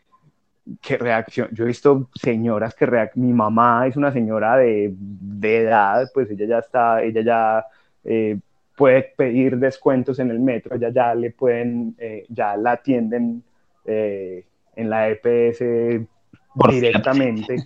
que 0.82 0.98
reacciona, 0.98 1.50
yo 1.54 1.64
he 1.64 1.68
visto 1.68 2.10
señoras 2.14 2.76
que 2.76 2.86
reaccionan, 2.86 3.28
mi 3.28 3.34
mamá 3.34 3.88
es 3.88 3.98
una 3.98 4.12
señora 4.12 4.58
de, 4.58 4.94
de, 4.96 5.58
edad, 5.64 6.10
pues 6.14 6.30
ella 6.30 6.46
ya 6.46 6.60
está, 6.60 7.02
ella 7.02 7.22
ya 7.22 7.66
eh, 8.04 8.40
puede 8.76 9.14
pedir 9.16 9.58
descuentos 9.58 10.20
en 10.20 10.32
el 10.32 10.40
metro, 10.40 10.76
ella 10.76 10.90
ya 10.90 11.16
le 11.16 11.32
pueden, 11.32 11.96
eh, 11.98 12.26
ya 12.30 12.56
la 12.58 12.74
atienden 12.74 13.44
eh, 13.86 14.46
en 14.76 14.90
la 14.90 15.10
EPS 15.10 16.08
por 16.54 16.72
directamente 16.72 17.58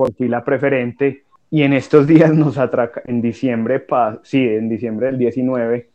por 0.00 0.14
fila 0.14 0.42
preferente. 0.42 1.24
Y 1.50 1.62
en 1.62 1.74
estos 1.74 2.06
días 2.06 2.32
nos 2.32 2.56
atraca 2.56 3.02
en 3.04 3.20
diciembre, 3.20 3.80
pa, 3.80 4.20
sí, 4.22 4.46
en 4.46 4.68
diciembre 4.68 5.08
del 5.08 5.18
19 5.18 5.89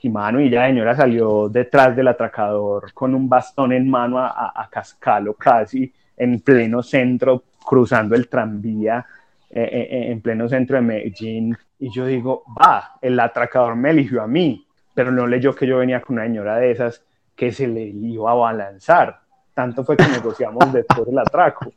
y 0.00 0.10
mano, 0.10 0.40
y 0.40 0.48
ya 0.48 0.66
señora 0.66 0.94
salió 0.94 1.48
detrás 1.48 1.96
del 1.96 2.08
atracador 2.08 2.92
con 2.92 3.14
un 3.14 3.28
bastón 3.28 3.72
en 3.72 3.90
mano 3.90 4.18
a, 4.18 4.52
a, 4.54 4.68
cascalo 4.70 5.34
casi 5.34 5.92
en 6.16 6.40
pleno 6.40 6.82
centro, 6.82 7.42
cruzando 7.66 8.14
el 8.14 8.28
tranvía 8.28 9.04
eh, 9.50 9.62
eh, 9.62 10.10
en 10.12 10.20
pleno 10.20 10.48
centro 10.48 10.76
de 10.76 10.82
Medellín. 10.82 11.56
Y 11.80 11.90
yo 11.90 12.06
digo, 12.06 12.44
va, 12.60 12.98
el 13.00 13.18
atracador 13.18 13.74
me 13.76 13.90
eligió 13.90 14.22
a 14.22 14.26
mí, 14.26 14.64
pero 14.94 15.10
no 15.10 15.26
leyó 15.26 15.54
que 15.54 15.66
yo 15.66 15.78
venía 15.78 16.00
con 16.00 16.16
una 16.16 16.26
señora 16.26 16.56
de 16.56 16.70
esas 16.70 17.04
que 17.34 17.52
se 17.52 17.66
le 17.66 17.82
iba 17.82 18.30
a 18.30 18.34
balanzar. 18.34 19.20
Tanto 19.54 19.84
fue 19.84 19.96
que 19.96 20.06
negociamos 20.12 20.72
después 20.72 21.06
del 21.06 21.18
atraco 21.18 21.72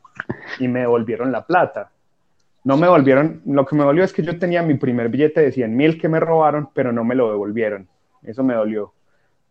y 0.59 0.67
me 0.67 0.81
devolvieron 0.81 1.31
la 1.31 1.45
plata. 1.45 1.89
No 2.63 2.77
me 2.77 2.85
devolvieron, 2.85 3.41
lo 3.47 3.65
que 3.65 3.75
me 3.75 3.83
dolió 3.83 4.03
es 4.03 4.13
que 4.13 4.21
yo 4.21 4.37
tenía 4.37 4.61
mi 4.61 4.75
primer 4.75 5.09
billete 5.09 5.41
de 5.41 5.51
100 5.51 5.75
mil 5.75 5.99
que 5.99 6.07
me 6.07 6.19
robaron, 6.19 6.69
pero 6.71 6.91
no 6.91 7.03
me 7.03 7.15
lo 7.15 7.31
devolvieron 7.31 7.87
eso 8.23 8.43
me 8.43 8.53
dolió. 8.53 8.93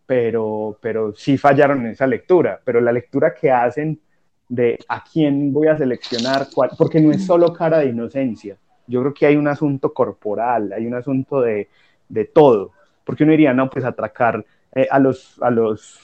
Pero, 0.07 0.77
pero 0.81 1.15
sí 1.15 1.39
fallaron 1.39 1.81
en 1.87 1.93
esa 1.93 2.07
lectura, 2.07 2.61
pero 2.65 2.81
la 2.81 2.93
lectura 2.93 3.33
que 3.33 3.51
hacen 3.51 4.01
de 4.49 4.79
a 4.89 5.05
quién 5.05 5.53
voy 5.53 5.69
a 5.69 5.79
seleccionar, 5.79 6.49
cuál, 6.53 6.71
porque 6.77 7.01
no 7.01 7.13
es 7.13 7.25
solo 7.25 7.53
cara 7.53 7.79
de 7.79 7.87
inocencia, 7.87 8.57
yo 8.89 9.01
creo 9.01 9.15
que 9.15 9.27
hay 9.27 9.37
un 9.37 9.47
asunto 9.47 9.95
corporal, 9.95 10.73
hay 10.73 10.87
un 10.87 10.95
asunto 10.95 11.41
de, 11.41 11.69
de 12.09 12.25
todo, 12.25 12.73
porque 13.05 13.23
uno 13.23 13.31
diría, 13.31 13.55
no, 13.55 13.71
pues 13.71 13.85
atracar 13.85 14.45
eh, 14.75 14.89
a, 14.91 14.99
los, 14.99 15.41
a, 15.41 15.51
los, 15.51 16.01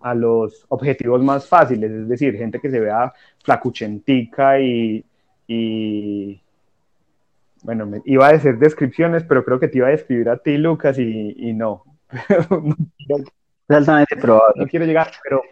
a 0.00 0.14
los 0.14 0.66
objetivos 0.68 1.22
más 1.22 1.46
fáciles, 1.46 1.90
es 1.90 2.08
decir, 2.08 2.36
gente 2.36 2.58
que 2.58 2.70
se 2.70 2.80
vea 2.80 3.12
flacuchentica 3.44 4.60
y, 4.60 5.04
y 5.46 6.40
bueno, 7.62 7.86
me 7.86 8.00
iba 8.04 8.28
a 8.28 8.32
decir 8.32 8.58
descripciones, 8.58 9.24
pero 9.24 9.44
creo 9.44 9.58
que 9.60 9.68
te 9.68 9.78
iba 9.78 9.88
a 9.88 9.92
describir 9.92 10.28
a 10.28 10.38
ti, 10.38 10.56
Lucas, 10.56 10.98
y, 10.98 11.34
y 11.36 11.52
no. 11.52 11.84
es 13.68 13.76
altamente 13.76 14.16
probable. 14.16 14.62
No 14.62 14.66
quiero 14.66 14.86
llegar, 14.86 15.10
pero... 15.22 15.42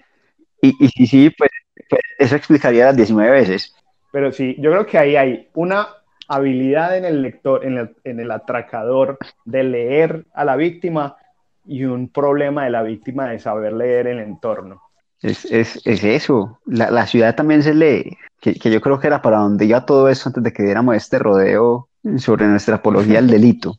Y, 0.62 0.68
y, 0.68 0.90
y 0.94 1.06
sí, 1.06 1.30
pues, 1.30 1.50
pues, 1.88 2.02
eso 2.18 2.36
explicaría 2.36 2.86
las 2.86 2.96
19 2.96 3.30
veces. 3.30 3.74
Pero 4.12 4.32
sí, 4.32 4.56
yo 4.58 4.70
creo 4.70 4.86
que 4.86 4.98
ahí 4.98 5.16
hay 5.16 5.48
una 5.54 5.88
habilidad 6.28 6.96
en 6.96 7.04
el 7.04 7.22
lector, 7.22 7.64
en 7.64 7.78
el, 7.78 7.96
en 8.04 8.20
el 8.20 8.30
atracador 8.30 9.18
de 9.44 9.62
leer 9.62 10.24
a 10.34 10.44
la 10.44 10.56
víctima 10.56 11.16
y 11.64 11.84
un 11.84 12.08
problema 12.08 12.64
de 12.64 12.70
la 12.70 12.82
víctima 12.82 13.28
de 13.28 13.38
saber 13.38 13.72
leer 13.72 14.06
el 14.06 14.20
entorno. 14.20 14.82
Es, 15.22 15.44
es, 15.46 15.80
es 15.86 16.04
eso, 16.04 16.60
la, 16.66 16.90
la, 16.90 17.06
ciudad 17.06 17.34
también 17.34 17.62
se 17.62 17.74
lee. 17.74 18.16
que, 18.40 18.54
que, 18.54 18.70
yo 18.70 18.80
creo 18.80 19.00
que 19.00 19.06
era 19.06 19.22
para 19.22 19.38
donde 19.38 19.64
iba 19.64 19.86
todo 19.86 20.08
eso 20.08 20.28
antes 20.28 20.42
de 20.42 20.52
que 20.52 20.62
diéramos 20.62 20.94
este 20.94 21.18
rodeo 21.18 21.88
sobre 22.18 22.46
nuestra 22.46 22.76
apología 22.76 23.18
al 23.18 23.28
delito. 23.28 23.78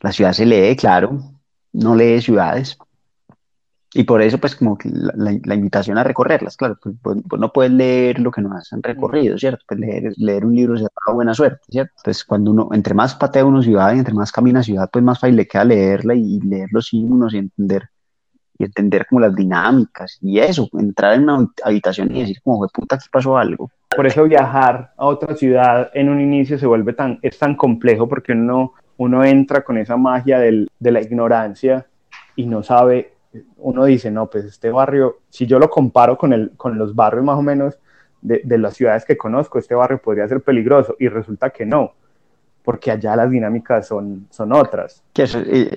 La 0.00 0.12
ciudad 0.12 0.32
se 0.32 0.46
lee, 0.46 0.76
claro, 0.76 1.18
no 1.72 1.94
lee 1.94 2.20
ciudades. 2.20 2.78
Y 3.94 4.04
por 4.04 4.20
eso, 4.20 4.38
pues, 4.38 4.56
como 4.56 4.76
la, 4.84 5.54
invitación 5.54 5.96
a 5.96 6.04
recorrerlas, 6.04 6.56
claro, 6.56 6.76
pues, 6.82 6.96
pues, 7.00 7.18
pues, 7.26 7.40
no 7.40 7.50
puedes 7.52 7.72
leer 7.72 8.18
lo 8.18 8.30
que 8.30 8.42
no 8.42 8.54
has 8.54 8.68
recorrido, 8.82 9.38
¿cierto? 9.38 9.64
Pues 9.66 9.80
leer, 9.80 10.12
leer 10.16 10.44
un 10.44 10.54
libro 10.54 10.76
se 10.76 10.82
da 10.82 11.14
buena 11.14 11.32
suerte, 11.32 11.60
¿cierto? 11.70 11.94
Entonces, 11.96 12.24
cuando 12.24 12.50
uno, 12.50 12.68
entre 12.72 12.92
más 12.92 13.14
patea 13.14 13.44
uno 13.44 13.62
ciudad 13.62 13.94
y 13.94 13.98
entre 13.98 14.12
más 14.12 14.32
camina 14.32 14.62
ciudad, 14.62 14.90
pues 14.92 15.02
más 15.02 15.18
fácil 15.18 15.36
le 15.36 15.46
queda 15.48 15.64
leerla 15.64 16.14
y 16.14 16.40
leer 16.40 16.68
los 16.72 16.88
signos 16.88 17.32
y 17.32 17.38
entender 17.38 17.88
y 18.58 18.64
entender 18.64 19.06
como 19.06 19.20
las 19.20 19.34
dinámicas 19.34 20.18
y 20.20 20.38
eso, 20.38 20.68
entrar 20.78 21.14
en 21.14 21.28
una 21.28 21.48
habitación 21.64 22.14
y 22.14 22.20
decir 22.20 22.40
como, 22.42 22.66
puta, 22.68 22.96
aquí 22.96 23.06
pasó 23.10 23.36
algo. 23.36 23.70
Por 23.96 24.06
eso 24.06 24.24
viajar 24.24 24.92
a 24.96 25.06
otra 25.06 25.34
ciudad 25.34 25.90
en 25.94 26.08
un 26.08 26.20
inicio 26.20 26.58
se 26.58 26.66
vuelve 26.66 26.92
tan, 26.92 27.18
es 27.22 27.38
tan 27.38 27.56
complejo 27.56 28.08
porque 28.08 28.32
uno, 28.32 28.74
uno 28.98 29.24
entra 29.24 29.64
con 29.64 29.78
esa 29.78 29.96
magia 29.96 30.38
del, 30.38 30.70
de 30.78 30.90
la 30.90 31.00
ignorancia 31.00 31.86
y 32.36 32.46
no 32.46 32.62
sabe, 32.62 33.14
uno 33.56 33.84
dice, 33.84 34.10
no, 34.10 34.28
pues 34.28 34.44
este 34.44 34.70
barrio, 34.70 35.18
si 35.30 35.46
yo 35.46 35.58
lo 35.58 35.70
comparo 35.70 36.18
con, 36.18 36.32
el, 36.32 36.52
con 36.56 36.78
los 36.78 36.94
barrios 36.94 37.24
más 37.24 37.38
o 37.38 37.42
menos 37.42 37.78
de, 38.20 38.42
de 38.44 38.58
las 38.58 38.74
ciudades 38.74 39.04
que 39.04 39.16
conozco, 39.16 39.58
este 39.58 39.74
barrio 39.74 39.98
podría 39.98 40.28
ser 40.28 40.42
peligroso 40.42 40.94
y 40.98 41.08
resulta 41.08 41.50
que 41.50 41.64
no 41.64 41.92
porque 42.66 42.90
allá 42.90 43.14
las 43.14 43.30
dinámicas 43.30 43.86
son, 43.86 44.26
son 44.28 44.52
otras. 44.52 45.00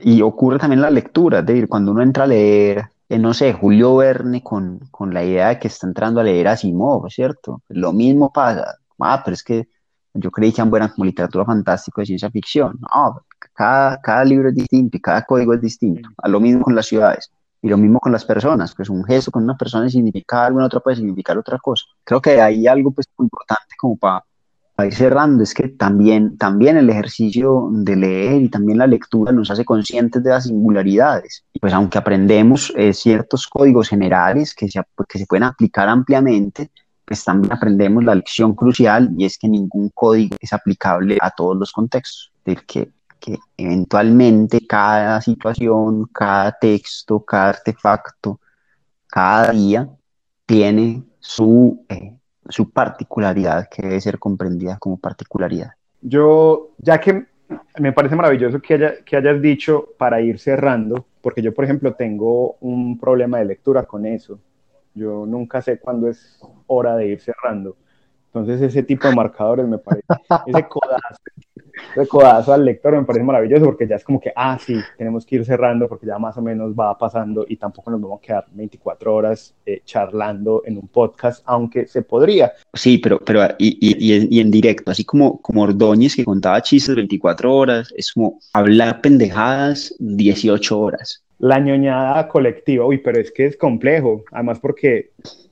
y, 0.03 0.23
ocurre 0.23 0.57
también 0.57 0.81
la 0.81 0.89
lectura, 0.89 1.39
es 1.39 1.45
decir, 1.45 1.67
cuando 1.69 1.91
uno 1.91 2.01
entra 2.01 2.23
a 2.23 2.27
leer, 2.27 2.85
eh, 3.09 3.19
no 3.19 3.33
sé, 3.33 3.53
Julio 3.53 3.95
Verne 3.97 4.43
con, 4.43 4.79
con, 4.91 5.13
la 5.13 5.23
idea 5.23 5.49
de 5.49 5.59
que 5.59 5.67
está 5.67 5.87
entrando 5.87 6.19
a 6.19 6.23
leer 6.23 6.47
a 6.47 6.51
Asimov, 6.53 7.09
¿cierto? 7.09 7.63
Lo 7.69 7.91
mismo 7.91 8.31
pasa. 8.31 8.75
Ah, 8.99 9.21
pero 9.23 9.33
es 9.33 9.43
que 9.43 9.67
yo 10.13 10.31
creí 10.31 10.51
que 10.53 10.61
eran 10.61 10.89
como 10.89 11.05
literatura 11.05 11.45
fantástica 11.45 12.01
de 12.01 12.05
ciencia 12.07 12.29
ficción. 12.31 12.79
No, 12.81 13.21
cada, 13.53 13.99
cada 14.01 14.23
libro 14.25 14.49
es 14.49 14.55
distinto 14.55 14.97
y 14.97 15.01
cada 15.01 15.23
código 15.23 15.53
es 15.53 15.61
distinto. 15.61 16.09
A 16.17 16.27
lo 16.29 16.39
mismo 16.39 16.63
con 16.63 16.75
las 16.75 16.87
ciudades. 16.87 17.31
Y 17.61 17.67
lo 17.69 17.77
mismo 17.77 17.99
con 17.99 18.11
las 18.11 18.23
personas, 18.23 18.73
pues 18.73 18.89
un 18.89 19.03
gesto 19.03 19.31
con 19.31 19.43
una 19.43 19.57
persona 19.57 19.89
significa 19.89 20.45
algo, 20.45 20.59
en 20.59 20.65
otra 20.65 20.79
puede 20.79 20.97
significar 20.97 21.37
otra 21.37 21.57
cosa. 21.59 21.85
Creo 22.03 22.21
que 22.21 22.41
hay 22.41 22.67
algo 22.67 22.91
pues 22.91 23.07
importante 23.19 23.75
como 23.77 23.97
para 23.97 24.23
ir 24.85 24.93
cerrando, 24.93 25.43
es 25.43 25.53
que 25.53 25.67
también, 25.69 26.37
también 26.37 26.77
el 26.77 26.89
ejercicio 26.89 27.69
de 27.71 27.95
leer 27.95 28.41
y 28.41 28.49
también 28.49 28.77
la 28.77 28.87
lectura 28.87 29.31
nos 29.31 29.49
hace 29.51 29.65
conscientes 29.65 30.23
de 30.23 30.29
las 30.29 30.45
singularidades. 30.45 31.43
Pues 31.59 31.73
aunque 31.73 31.97
aprendemos 31.97 32.71
eh, 32.75 32.93
ciertos 32.93 33.47
códigos 33.47 33.89
generales 33.89 34.53
que 34.53 34.69
se, 34.69 34.81
que 35.07 35.19
se 35.19 35.25
pueden 35.25 35.43
aplicar 35.43 35.89
ampliamente, 35.89 36.71
pues 37.05 37.23
también 37.23 37.51
aprendemos 37.51 38.03
la 38.03 38.15
lección 38.15 38.53
crucial 38.53 39.09
y 39.17 39.25
es 39.25 39.37
que 39.37 39.49
ningún 39.49 39.89
código 39.89 40.35
es 40.39 40.53
aplicable 40.53 41.17
a 41.19 41.31
todos 41.31 41.57
los 41.57 41.71
contextos. 41.71 42.31
Es 42.37 42.43
decir, 42.45 42.65
que, 42.67 42.91
que 43.19 43.39
eventualmente 43.57 44.65
cada 44.67 45.19
situación, 45.21 46.05
cada 46.13 46.51
texto, 46.51 47.19
cada 47.21 47.49
artefacto, 47.49 48.39
cada 49.07 49.51
día 49.51 49.89
tiene 50.45 51.03
su... 51.19 51.83
Eh, 51.89 52.18
su 52.49 52.71
particularidad, 52.71 53.69
que 53.69 53.81
debe 53.81 54.01
ser 54.01 54.19
comprendida 54.19 54.77
como 54.77 54.97
particularidad. 54.97 55.71
Yo, 56.01 56.71
ya 56.77 56.99
que 56.99 57.25
me 57.79 57.93
parece 57.93 58.15
maravilloso 58.15 58.59
que, 58.61 58.73
haya, 58.75 59.03
que 59.03 59.15
hayas 59.15 59.41
dicho 59.41 59.89
para 59.97 60.21
ir 60.21 60.39
cerrando, 60.39 61.05
porque 61.21 61.41
yo, 61.41 61.53
por 61.53 61.65
ejemplo, 61.65 61.93
tengo 61.93 62.55
un 62.59 62.99
problema 62.99 63.39
de 63.39 63.45
lectura 63.45 63.83
con 63.83 64.05
eso. 64.05 64.39
Yo 64.93 65.25
nunca 65.25 65.61
sé 65.61 65.79
cuándo 65.79 66.09
es 66.09 66.39
hora 66.67 66.95
de 66.95 67.07
ir 67.07 67.21
cerrando. 67.21 67.77
Entonces, 68.27 68.61
ese 68.61 68.83
tipo 68.83 69.07
de 69.07 69.15
marcadores 69.15 69.67
me 69.67 69.77
parece, 69.77 70.05
ese 70.45 70.67
codazo 70.67 71.21
codazo 72.07 72.53
al 72.53 72.65
lector 72.65 72.95
me 72.95 73.03
parece 73.03 73.23
maravilloso 73.23 73.65
porque 73.65 73.87
ya 73.87 73.95
es 73.95 74.03
como 74.03 74.19
que, 74.19 74.31
ah, 74.35 74.57
sí, 74.59 74.79
tenemos 74.97 75.25
que 75.25 75.37
ir 75.37 75.45
cerrando 75.45 75.87
porque 75.87 76.05
ya 76.05 76.17
más 76.17 76.37
o 76.37 76.41
menos 76.41 76.73
va 76.73 76.97
pasando 76.97 77.45
y 77.47 77.57
tampoco 77.57 77.91
nos 77.91 78.01
vamos 78.01 78.19
a 78.19 78.21
quedar 78.21 78.45
24 78.51 79.13
horas 79.13 79.53
eh, 79.65 79.81
charlando 79.85 80.63
en 80.65 80.77
un 80.77 80.87
podcast, 80.87 81.43
aunque 81.45 81.87
se 81.87 82.01
podría. 82.01 82.53
Sí, 82.73 82.97
pero, 82.97 83.19
pero 83.19 83.41
y, 83.57 83.77
y, 83.81 84.27
y, 84.29 84.39
en 84.39 84.51
directo, 84.51 84.91
así 84.91 85.03
como, 85.03 85.41
como 85.41 85.63
Ordóñez 85.63 86.15
que 86.15 86.25
contaba 86.25 86.61
chistes 86.61 86.95
24 86.95 87.53
horas, 87.53 87.93
es 87.95 88.13
como 88.13 88.39
hablar 88.53 89.01
pendejadas 89.01 89.95
18 89.99 90.79
horas. 90.79 91.23
La 91.39 91.59
ñoñada 91.59 92.27
colectiva, 92.27 92.85
uy, 92.85 92.97
pero 92.97 93.19
es 93.19 93.31
que 93.31 93.45
es 93.45 93.57
complejo, 93.57 94.23
además 94.31 94.59
porque 94.59 95.11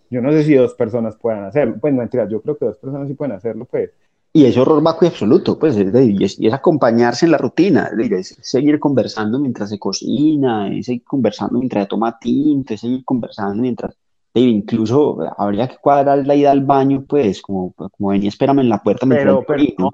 yo 0.10 0.22
no 0.22 0.32
sé 0.32 0.44
si 0.44 0.54
dos 0.54 0.74
personas 0.74 1.16
puedan 1.16 1.44
hacerlo, 1.46 1.78
pues 1.80 1.94
mentira, 1.94 2.28
yo 2.30 2.42
creo 2.42 2.58
que 2.58 2.66
dos 2.66 2.78
personas 2.78 3.08
sí 3.08 3.14
pueden 3.14 3.36
hacerlo, 3.36 3.66
pues 3.66 3.92
y 4.34 4.46
es 4.46 4.58
horror 4.58 4.84
vacío 4.84 5.08
absoluto, 5.08 5.58
pues, 5.58 5.78
y 5.78 6.24
es, 6.24 6.54
acompañarse 6.54 7.26
en 7.26 7.32
la 7.32 7.38
rutina, 7.38 7.90
es, 7.98 8.38
seguir 8.42 8.80
conversando 8.80 9.40
mientras 9.40 9.70
se 9.70 9.80
cocina, 9.80 10.70
es 10.72 10.86
seguir 10.86 11.04
conversando 11.04 11.58
mientras 11.60 11.86
se 11.86 11.90
toma 11.90 12.20
tinto, 12.20 12.74
es 12.74 12.82
seguir 12.82 13.04
conversando 13.04 13.62
mientras, 13.62 13.98
incluso 14.34 15.18
habría 15.38 15.68
que 15.68 15.78
cuadrar 15.78 16.26
la 16.26 16.36
ida 16.36 16.52
al 16.52 16.64
baño, 16.64 17.04
pues, 17.08 17.42
como, 17.42 17.74
como 17.74 18.10
venía, 18.10 18.30
espérame 18.30 18.60
en 18.60 18.70
la 18.70 18.84
puerta. 18.84 19.08
Pero, 19.08 19.44
pero 19.48 19.64
no, 19.80 19.90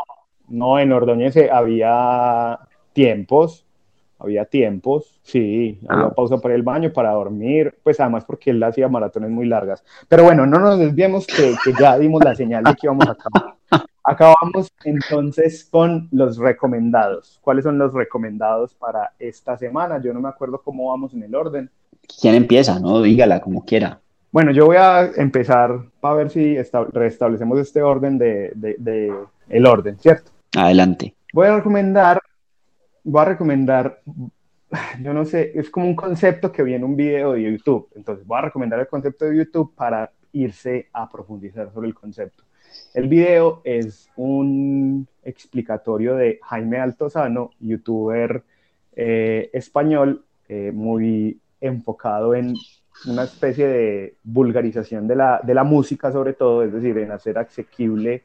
no, 0.50 0.80
en 0.80 0.92
Ordóñez 0.92 1.38
había 1.52 2.60
tiempos, 2.92 3.66
había 4.20 4.46
tiempos, 4.46 5.20
sí, 5.24 5.80
había 5.88 6.06
ah. 6.06 6.14
pausa 6.14 6.38
para 6.38 6.56
el 6.56 6.64
baño, 6.64 6.94
para 6.94 7.12
dormir, 7.12 7.76
pues 7.84 8.00
además 8.00 8.26
porque 8.26 8.52
él 8.52 8.64
hacía 8.64 8.88
maratones 8.88 9.30
muy 9.30 9.46
largas. 9.48 9.84
Pero 10.08 10.24
bueno, 10.24 10.46
no 10.46 10.60
nos 10.60 10.80
desviemos 10.80 11.28
que, 11.28 11.56
que 11.64 11.74
ya 11.80 11.98
dimos 11.98 12.24
la 12.24 12.36
señal 12.36 12.64
de 12.64 12.74
que 12.74 12.88
íbamos 12.88 13.08
a 13.08 13.12
acabar. 13.12 13.56
Acabamos 14.06 14.70
entonces 14.84 15.64
con 15.72 16.10
los 16.12 16.38
recomendados. 16.38 17.40
¿Cuáles 17.42 17.64
son 17.64 17.78
los 17.78 17.94
recomendados 17.94 18.74
para 18.74 19.14
esta 19.18 19.58
semana? 19.58 20.02
Yo 20.02 20.14
no 20.14 20.20
me 20.20 20.28
acuerdo 20.28 20.62
cómo 20.62 20.90
vamos 20.90 21.14
en 21.14 21.24
el 21.24 21.34
orden. 21.34 21.72
¿Quién 22.20 22.36
empieza? 22.36 22.80
No, 22.82 23.02
dígala 23.02 23.40
como 23.40 23.64
quiera. 23.64 24.02
Bueno, 24.30 24.52
yo 24.52 24.66
voy 24.66 24.76
a 24.76 25.06
empezar 25.16 25.86
para 26.02 26.16
ver 26.16 26.30
si 26.32 26.58
restablecemos 26.92 27.60
este 27.60 27.82
orden 27.82 28.18
de, 28.18 28.52
de, 28.56 29.14
el 29.48 29.66
orden, 29.66 29.98
¿cierto? 30.00 30.32
Adelante. 30.58 31.16
Voy 31.32 31.48
a 31.48 31.58
recomendar, 31.58 32.20
voy 33.04 33.22
a 33.22 33.26
recomendar, 33.26 34.02
yo 35.02 35.14
no 35.14 35.24
sé, 35.24 35.52
es 35.56 35.70
como 35.70 35.88
un 35.88 35.96
concepto 35.96 36.52
que 36.52 36.64
vi 36.64 36.74
en 36.74 36.84
un 36.84 36.98
video 36.98 37.34
de 37.34 37.44
YouTube. 37.44 37.88
Entonces 37.96 38.26
voy 38.26 38.40
a 38.40 38.42
recomendar 38.42 38.80
el 38.80 38.88
concepto 38.88 39.26
de 39.26 39.38
YouTube 39.38 39.74
para 39.76 40.12
irse 40.34 40.90
a 40.92 41.10
profundizar 41.10 41.72
sobre 41.72 41.88
el 41.88 41.94
concepto. 41.94 42.44
El 42.94 43.08
video 43.08 43.62
es 43.64 44.10
un 44.16 45.08
explicatorio 45.24 46.16
de 46.16 46.40
Jaime 46.44 46.78
Altozano, 46.78 47.52
youtuber 47.60 48.44
eh, 48.96 49.50
español, 49.54 50.26
eh, 50.48 50.72
muy 50.74 51.40
enfocado 51.60 52.36
en 52.36 52.54
una 53.08 53.24
especie 53.24 53.68
de 53.68 54.18
vulgarización 54.24 55.08
de 55.08 55.16
la, 55.16 55.42
de 55.44 55.54
la, 55.54 55.64
música 55.64 56.12
sobre 56.12 56.34
todo, 56.34 56.64
es 56.64 56.72
decir, 56.72 56.98
en 56.98 57.12
hacer 57.12 57.38
asequible 57.38 58.24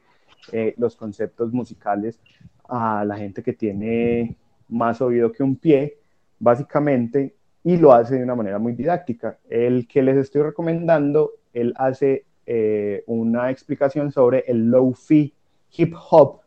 eh, 0.51 0.73
los 0.77 0.95
conceptos 0.95 1.51
musicales 1.51 2.19
a 2.67 3.03
la 3.05 3.17
gente 3.17 3.41
que 3.41 3.53
tiene 3.53 4.37
más 4.67 5.01
oído 5.01 5.31
que 5.31 5.41
un 5.41 5.55
pie, 5.55 5.97
básicamente, 6.37 7.35
y 7.63 7.77
lo 7.77 7.93
hace 7.93 8.15
de 8.15 8.23
una 8.23 8.35
manera 8.35 8.59
muy 8.59 8.73
didáctica. 8.73 9.39
El 9.49 9.87
que 9.87 10.03
les 10.03 10.17
estoy 10.17 10.43
recomendando, 10.43 11.31
él 11.53 11.73
hace 11.77 12.25
eh, 12.51 13.03
una 13.05 13.51
explicación 13.51 14.11
sobre 14.11 14.43
el 14.47 14.71
low-fi 14.71 15.31
hip 15.77 15.93
hop 16.09 16.39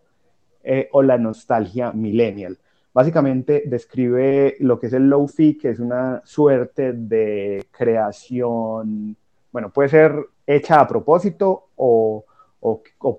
eh, 0.65 0.89
o 0.91 1.01
la 1.01 1.17
nostalgia 1.17 1.93
millennial. 1.93 2.59
Básicamente 2.93 3.63
describe 3.67 4.57
lo 4.59 4.81
que 4.81 4.89
es 4.89 4.95
el 4.95 5.09
low-fi, 5.09 5.57
que 5.57 5.69
es 5.69 5.79
una 5.79 6.21
suerte 6.25 6.93
de 6.93 7.65
creación, 7.71 9.17
bueno, 9.53 9.71
puede 9.71 9.91
ser 9.91 10.13
hecha 10.45 10.81
a 10.81 10.89
propósito 10.89 11.69
o, 11.77 12.25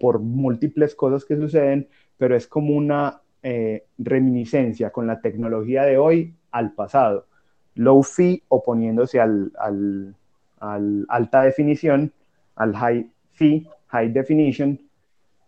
por 0.01 0.19
múltiples 0.19 0.93
cosas 0.93 1.23
que 1.23 1.37
suceden, 1.37 1.87
pero 2.17 2.35
es 2.35 2.47
como 2.47 2.75
una 2.75 3.21
eh, 3.41 3.85
reminiscencia 3.97 4.89
con 4.89 5.07
la 5.07 5.21
tecnología 5.21 5.83
de 5.83 5.97
hoy 5.97 6.33
al 6.51 6.73
pasado. 6.73 7.27
Low-fi 7.75 8.43
oponiéndose 8.49 9.21
al, 9.21 9.53
al, 9.57 10.15
al 10.59 11.05
alta 11.07 11.43
definición 11.43 12.11
al 12.55 12.75
high 12.75 13.07
fi, 13.31 13.67
high 13.87 14.11
definition, 14.11 14.79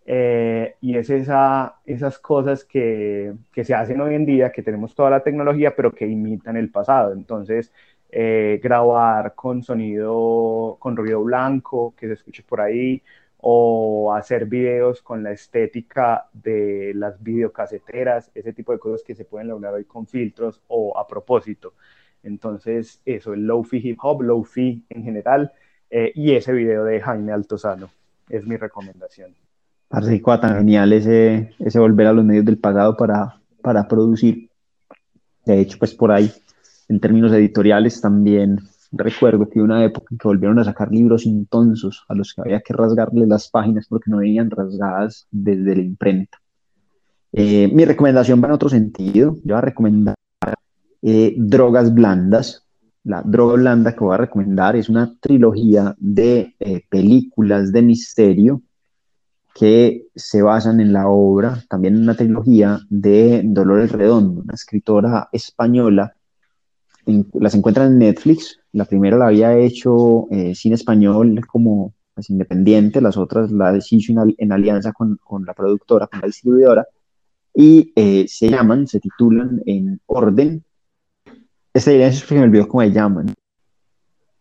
eh, 0.08 0.76
y 0.82 0.98
es 0.98 1.10
esa, 1.10 1.78
esas 1.86 2.20
cosas 2.20 2.64
que, 2.64 3.34
que, 3.52 3.64
se 3.64 3.74
hacen 3.74 4.00
hoy 4.02 4.14
en 4.16 4.26
día, 4.26 4.52
que 4.52 4.62
tenemos 4.62 4.94
toda 4.94 5.10
la 5.10 5.24
tecnología, 5.24 5.76
pero 5.76 5.92
que 5.94 6.06
imitan 6.08 6.58
el 6.58 6.70
pasado. 6.70 7.12
Entonces, 7.14 7.74
eh, 8.12 8.60
grabar 8.64 9.34
con 9.36 9.64
sonido, 9.64 10.78
con 10.80 10.96
ruido 10.96 11.24
blanco, 11.24 11.94
que 11.98 12.08
se 12.08 12.14
escuche 12.14 12.44
por 12.44 12.62
ahí, 12.62 13.02
o 13.38 14.14
hacer 14.14 14.46
videos 14.46 15.02
con 15.02 15.24
la 15.24 15.32
estética 15.32 16.28
de 16.34 16.94
las 16.96 17.22
videocaseteras, 17.22 18.32
ese 18.34 18.54
tipo 18.54 18.72
de 18.72 18.80
cosas 18.80 19.04
que 19.04 19.16
se 19.16 19.26
pueden 19.26 19.50
lograr 19.50 19.74
hoy 19.74 19.86
con 19.86 20.08
filtros 20.08 20.62
o 20.68 20.98
a 20.98 21.08
propósito. 21.08 21.74
Entonces, 22.24 23.02
eso, 23.06 23.34
el 23.34 23.46
low-fi 23.46 23.78
hip 23.90 24.00
hop, 24.02 24.22
low-fi 24.22 24.86
en 24.90 25.04
general, 25.04 25.52
eh, 25.90 26.12
y 26.16 26.34
ese 26.34 26.52
video 26.54 26.84
de 26.84 27.02
Jaime 27.02 27.32
Altozano. 27.32 27.90
es 28.30 28.46
mi 28.46 28.58
recomendación. 28.58 29.32
Parece 29.88 30.22
tan 30.22 30.58
genial 30.58 30.94
ese, 30.94 31.54
ese 31.60 31.80
volver 31.80 32.08
a 32.08 32.14
los 32.14 32.26
medios 32.26 32.46
del 32.46 32.58
pasado 32.58 32.98
para, 32.98 33.40
para 33.62 33.88
producir. 33.88 34.50
De 35.46 35.60
hecho, 35.60 35.78
pues 35.78 35.94
por 35.94 36.12
ahí, 36.12 36.32
en 36.90 37.00
términos 37.00 37.32
editoriales, 37.32 38.02
también 38.02 38.60
recuerdo 38.92 39.50
que 39.50 39.62
una 39.62 39.84
época 39.84 40.08
en 40.12 40.18
que 40.18 40.28
volvieron 40.28 40.60
a 40.60 40.64
sacar 40.64 40.92
libros 40.92 41.26
intonsos 41.26 42.04
a 42.08 42.16
los 42.16 42.34
que 42.34 42.42
había 42.42 42.62
que 42.62 42.74
rasgarle 42.74 43.28
las 43.28 43.50
páginas 43.50 43.88
porque 43.88 44.10
no 44.10 44.18
venían 44.18 44.50
rasgadas 44.50 45.28
desde 45.32 45.76
la 45.76 45.82
imprenta. 45.82 46.40
Eh, 47.32 47.70
mi 47.72 47.86
recomendación 47.86 48.42
va 48.42 48.48
en 48.48 48.54
otro 48.54 48.70
sentido. 48.70 49.36
Yo 49.44 49.56
voy 49.56 49.58
a 49.58 49.62
recomendar 49.62 50.16
eh, 51.02 51.36
Drogas 51.38 51.94
Blandas. 51.94 52.65
La 53.06 53.22
droga 53.22 53.54
blanda 53.54 53.94
que 53.94 54.04
voy 54.04 54.16
a 54.16 54.18
recomendar 54.18 54.76
es 54.76 54.90
una 54.90 55.16
trilogía 55.20 55.96
de 56.00 56.56
eh, 56.60 56.82
películas 56.90 57.72
de 57.72 57.84
misterio 57.84 58.64
que 59.54 60.08
se 60.16 60.42
basan 60.42 60.82
en 60.82 60.92
la 60.92 61.08
obra, 61.08 61.64
también 61.70 61.96
en 61.96 62.02
una 62.02 62.16
trilogía 62.16 62.80
de 62.90 63.42
Dolores 63.46 63.92
Redondo, 63.92 64.42
una 64.42 64.56
escritora 64.56 65.30
española. 65.32 66.16
las 67.34 67.54
encuentran 67.54 67.94
en 67.94 68.00
Netflix. 68.00 68.60
La 68.74 68.86
primera 68.86 69.18
la 69.18 69.28
había 69.28 69.56
hecho 69.56 70.28
eh, 70.32 70.56
sin 70.56 70.74
español 70.74 71.40
como 71.48 71.94
pues, 72.16 72.32
independiente, 72.32 73.02
las 73.02 73.18
otras 73.18 73.52
la 73.52 73.78
hizo 73.78 74.14
en, 74.38 74.52
alianza 74.52 74.94
con, 74.94 75.20
con, 75.24 75.46
la 75.46 75.54
productora, 75.54 76.08
con 76.08 76.22
la 76.22 76.28
distribuidora, 76.28 76.88
y 77.54 77.94
eh, 77.96 78.26
se 78.28 78.50
llaman, 78.50 78.88
se 78.88 79.00
titulan 79.00 79.62
en 79.68 80.02
orden. 80.08 80.66
Esta 81.76 81.92
idea 81.92 82.08
es 82.08 82.22
porque 82.22 82.36
me 82.36 82.44
olvidó 82.44 82.70
cómo 82.70 82.84
se 82.84 82.92
llaman. 82.94 83.34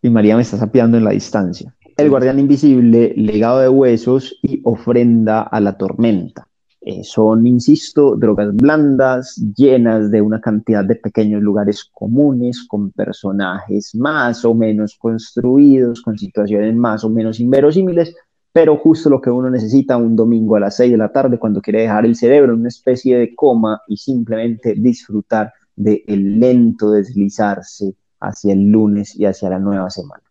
Y 0.01 0.09
María 0.09 0.37
me 0.37 0.43
está 0.43 0.57
sapeando 0.57 0.99
en 0.99 1.03
la 1.03 1.11
distancia. 1.11 1.75
El 1.97 2.09
guardián 2.09 2.39
invisible, 2.39 3.13
legado 3.17 3.59
de 3.59 3.69
huesos 3.69 4.39
y 4.41 4.61
ofrenda 4.63 5.43
a 5.43 5.59
la 5.59 5.77
tormenta. 5.77 6.47
Eh, 6.81 7.03
son, 7.03 7.45
insisto, 7.49 8.15
drogas 8.15 8.55
blandas, 8.55 9.35
llenas 9.57 10.13
de 10.13 10.23
una 10.23 10.41
cantidad 10.41 10.85
de 10.85 10.95
pequeños 10.95 11.43
lugares 11.43 11.91
comunes, 11.93 12.65
con 12.69 12.93
personajes 12.93 13.97
más 13.97 14.45
o 14.45 14.55
menos 14.55 14.97
construidos, 14.97 16.03
con 16.03 16.17
situaciones 16.17 16.73
más 16.77 17.03
o 17.03 17.11
menos 17.11 17.41
inverosímiles, 17.41 18.15
pero 18.53 18.77
justo 18.77 19.11
lo 19.11 19.21
que 19.21 19.31
uno 19.31 19.51
necesita 19.51 19.97
un 19.97 20.15
domingo 20.15 20.55
a 20.55 20.61
las 20.61 20.77
6 20.77 20.93
de 20.93 20.99
la 20.99 21.11
tarde 21.11 21.41
cuando 21.41 21.61
quiere 21.61 21.81
dejar 21.81 22.07
el 22.07 22.15
cerebro 22.15 22.53
en 22.53 22.61
una 22.61 22.69
especie 22.69 23.19
de 23.19 23.35
coma 23.35 23.83
y 23.89 23.97
simplemente 23.97 24.75
disfrutar 24.77 25.53
del 25.77 26.03
el 26.07 26.41
lento 26.41 26.91
deslizarse 26.91 27.95
hacia 28.21 28.53
el 28.53 28.71
lunes 28.71 29.15
y 29.17 29.27
hacia 29.27 29.51
la 29.51 29.59
nueva 29.59 29.91
semana. 29.91 30.23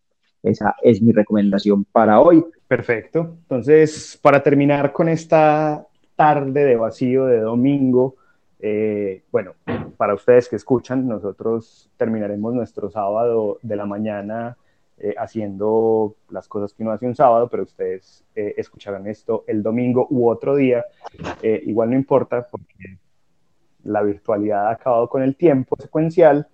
Esa 0.42 0.76
es 0.82 1.02
mi 1.02 1.12
recomendación 1.14 1.86
para 1.86 2.20
hoy. 2.20 2.44
Perfecto. 2.68 3.38
Entonces, 3.44 4.20
para 4.22 4.44
terminar 4.44 4.92
con 4.92 5.08
esta 5.08 5.88
tarde 6.16 6.66
de 6.66 6.76
vacío 6.76 7.26
de 7.26 7.40
domingo, 7.40 8.16
eh, 8.60 9.24
bueno, 9.32 9.54
para 9.98 10.14
ustedes 10.14 10.50
que 10.50 10.56
escuchan, 10.56 11.08
nosotros 11.08 11.90
terminaremos 11.98 12.54
nuestro 12.54 12.90
sábado 12.90 13.60
de 13.62 13.76
la 13.76 13.86
mañana 13.86 14.58
eh, 14.98 15.16
haciendo 15.18 16.16
las 16.30 16.48
cosas 16.48 16.74
que 16.74 16.84
uno 16.84 16.92
hace 16.92 17.06
un 17.06 17.16
sábado, 17.16 17.48
pero 17.50 17.64
ustedes 17.64 18.24
eh, 18.36 18.54
escucharán 18.58 19.08
esto 19.08 19.44
el 19.48 19.64
domingo 19.64 20.08
u 20.10 20.30
otro 20.30 20.56
día. 20.56 20.86
igual 21.42 21.90
no 21.90 21.96
importa 21.96 22.48
porque 22.50 23.00
la 23.84 24.02
virtualidad 24.02 24.68
ha 24.68 24.72
acabado 24.72 25.08
con 25.10 25.22
el 25.24 25.36
tiempo 25.36 25.76
secuencial. 25.80 26.48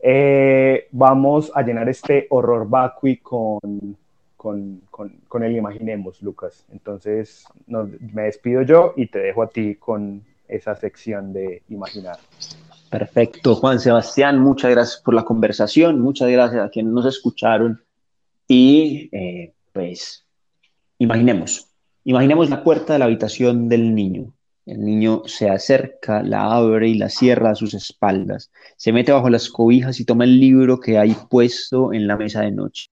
Eh, 0.00 0.88
vamos 0.92 1.50
a 1.54 1.62
llenar 1.62 1.88
este 1.88 2.26
horror 2.30 2.68
vacui 2.68 3.16
con, 3.18 3.96
con, 4.36 4.82
con, 4.90 5.42
el 5.42 5.56
Imaginemos, 5.56 6.22
Lucas. 6.22 6.64
Entonces, 6.70 7.46
me 7.66 8.22
despido 8.22 8.62
yo 8.62 8.92
y 8.96 9.06
te 9.06 9.18
dejo 9.18 9.42
a 9.42 9.48
ti 9.48 9.74
con 9.76 10.22
esa 10.48 10.76
sección 10.76 11.32
de 11.32 11.62
Imaginar. 11.68 12.18
Perfecto, 12.90 13.56
Juan 13.56 13.80
Sebastián, 13.80 14.38
muchas 14.38 14.70
gracias 14.70 15.02
por 15.02 15.14
la 15.14 15.24
conversación, 15.24 16.00
muchas 16.00 16.30
gracias 16.30 16.64
a 16.64 16.70
quienes 16.70 16.92
nos 16.92 17.04
escucharon 17.04 17.82
y 18.46 19.08
eh, 19.10 19.52
pues 19.72 20.24
imaginemos, 20.98 21.66
imaginemos 22.04 22.48
la 22.48 22.62
puerta 22.62 22.92
de 22.92 23.00
la 23.00 23.06
habitación 23.06 23.68
del 23.68 23.92
niño. 23.92 24.32
El 24.66 24.84
niño 24.84 25.22
se 25.26 25.48
acerca, 25.48 26.22
la 26.22 26.52
abre 26.52 26.88
y 26.88 26.94
la 26.94 27.08
cierra 27.08 27.50
a 27.50 27.54
sus 27.54 27.72
espaldas. 27.74 28.50
Se 28.76 28.92
mete 28.92 29.12
bajo 29.12 29.30
las 29.30 29.48
cobijas 29.48 30.00
y 30.00 30.04
toma 30.04 30.24
el 30.24 30.40
libro 30.40 30.80
que 30.80 30.98
hay 30.98 31.16
puesto 31.30 31.92
en 31.92 32.06
la 32.06 32.16
mesa 32.16 32.42
de 32.42 32.50
noche. 32.52 32.90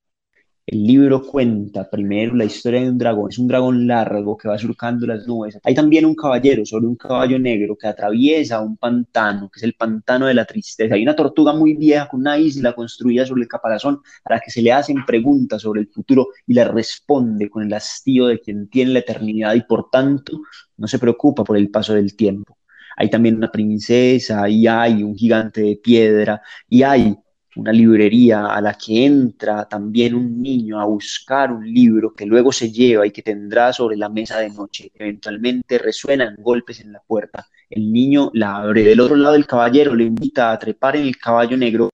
El 0.67 0.83
libro 0.87 1.23
cuenta 1.23 1.91
primero 1.91 2.35
la 2.35 2.47
historia 2.47 2.81
de 2.81 2.89
un 2.89 2.97
dragón. 2.97 3.31
Es 3.31 3.39
un 3.39 3.47
dragón 3.49 3.87
largo 3.87 4.35
que 4.37 4.49
va 4.49 4.57
surcando 4.57 5.07
las 5.07 5.27
nubes. 5.27 5.59
Hay 5.63 5.75
también 5.75 6.07
un 6.07 6.15
caballero 6.15 6.65
sobre 6.65 6.87
un 6.87 6.97
caballo 6.97 7.39
negro 7.39 7.77
que 7.77 7.87
atraviesa 7.87 8.63
un 8.63 8.79
pantano, 8.79 9.51
que 9.51 9.61
es 9.61 9.63
el 9.63 9.75
pantano 9.75 10.27
de 10.27 10.33
la 10.33 10.47
tristeza. 10.47 10.95
Hay 10.95 11.03
una 11.03 11.15
tortuga 11.15 11.53
muy 11.53 11.75
vieja 11.75 12.09
con 12.09 12.21
una 12.21 12.39
isla 12.39 12.73
construida 12.75 13.27
sobre 13.27 13.43
el 13.43 13.49
caparazón 13.49 14.01
a 14.25 14.35
la 14.35 14.41
que 14.41 14.51
se 14.51 14.63
le 14.63 14.73
hacen 14.73 15.05
preguntas 15.05 15.61
sobre 15.61 15.83
el 15.83 15.89
futuro 15.89 16.29
y 16.47 16.55
le 16.55 16.65
responde 16.65 17.51
con 17.51 17.63
el 17.65 17.73
hastío 17.75 18.27
de 18.27 18.41
quien 18.41 18.69
tiene 18.71 18.93
la 18.93 19.01
eternidad 19.01 19.55
y 19.55 19.63
por 19.63 19.91
tanto 19.91 20.41
no 20.79 20.87
se 20.89 20.99
preocupa 20.99 21.45
por 21.45 21.59
el 21.59 21.71
paso 21.71 21.93
del 21.93 22.17
tiempo. 22.17 22.57
Hay 22.97 23.11
también 23.11 23.37
una 23.37 23.51
princesa 23.51 24.49
y 24.49 24.67
hay 24.67 25.03
un 25.03 25.15
gigante 25.15 25.61
de 25.61 25.77
piedra 25.77 26.41
y 26.69 26.83
hay 26.83 27.17
una 27.57 27.73
librería 27.73 28.47
a 28.47 28.61
la 28.61 28.75
que 28.75 29.05
entra 29.05 29.69
también 29.69 30.15
un 30.15 30.43
niño 30.43 30.81
a 30.81 30.85
buscar 30.85 31.53
un 31.53 31.73
libro 31.73 32.13
que 32.15 32.27
luego 32.27 32.53
se 32.53 32.71
lleva 32.71 33.07
y 33.07 33.11
que 33.11 33.23
tendrá 33.23 33.73
sobre 33.73 33.97
la 33.97 34.09
mesa 34.09 34.39
de 34.39 34.51
noche. 34.51 34.91
Eventualmente 34.95 35.79
resuenan 35.79 36.37
golpes 36.39 36.81
en 36.81 36.93
la 36.93 37.01
puerta. 37.01 37.47
El 37.71 37.93
niño 37.93 38.31
la 38.35 38.57
abre. 38.57 38.83
Del 38.83 39.01
otro 39.01 39.17
lado 39.17 39.37
el 39.37 39.47
caballero 39.47 39.95
le 39.95 40.05
invita 40.05 40.53
a 40.53 40.59
trepar 40.59 40.97
en 40.97 41.07
el 41.07 41.17
caballo 41.17 41.57
negro 41.57 41.91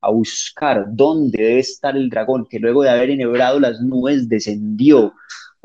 a 0.00 0.10
buscar 0.10 0.86
dónde 0.88 1.42
debe 1.42 1.58
estar 1.60 1.96
el 1.96 2.08
dragón 2.08 2.46
que 2.48 2.60
luego 2.60 2.82
de 2.82 2.90
haber 2.90 3.10
enhebrado 3.10 3.58
las 3.58 3.80
nubes 3.80 4.28
descendió 4.28 5.14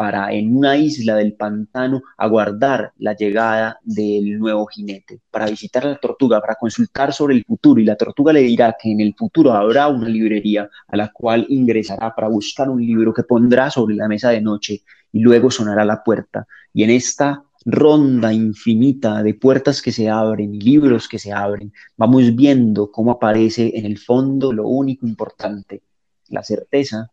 para 0.01 0.33
en 0.33 0.57
una 0.57 0.75
isla 0.77 1.15
del 1.15 1.33
pantano 1.33 2.01
aguardar 2.17 2.91
la 2.97 3.15
llegada 3.15 3.79
del 3.83 4.39
nuevo 4.39 4.65
jinete, 4.65 5.19
para 5.29 5.45
visitar 5.45 5.85
la 5.85 5.99
tortuga, 5.99 6.41
para 6.41 6.55
consultar 6.55 7.13
sobre 7.13 7.35
el 7.35 7.43
futuro. 7.45 7.79
Y 7.79 7.85
la 7.85 7.95
tortuga 7.95 8.33
le 8.33 8.41
dirá 8.41 8.75
que 8.81 8.91
en 8.91 8.99
el 8.99 9.13
futuro 9.13 9.53
habrá 9.53 9.89
una 9.89 10.09
librería 10.09 10.67
a 10.87 10.97
la 10.97 11.11
cual 11.11 11.45
ingresará 11.49 12.15
para 12.15 12.29
buscar 12.29 12.67
un 12.67 12.83
libro 12.83 13.13
que 13.13 13.21
pondrá 13.21 13.69
sobre 13.69 13.93
la 13.93 14.07
mesa 14.07 14.31
de 14.31 14.41
noche 14.41 14.81
y 15.11 15.19
luego 15.19 15.51
sonará 15.51 15.85
la 15.85 16.01
puerta. 16.03 16.47
Y 16.73 16.81
en 16.81 16.89
esta 16.89 17.43
ronda 17.63 18.33
infinita 18.33 19.21
de 19.21 19.35
puertas 19.35 19.83
que 19.83 19.91
se 19.91 20.09
abren 20.09 20.55
y 20.55 20.61
libros 20.61 21.07
que 21.07 21.19
se 21.19 21.31
abren, 21.31 21.71
vamos 21.95 22.35
viendo 22.35 22.89
cómo 22.91 23.11
aparece 23.11 23.73
en 23.75 23.85
el 23.85 23.99
fondo 23.99 24.51
lo 24.51 24.67
único 24.67 25.05
importante, 25.05 25.83
la 26.29 26.41
certeza 26.41 27.11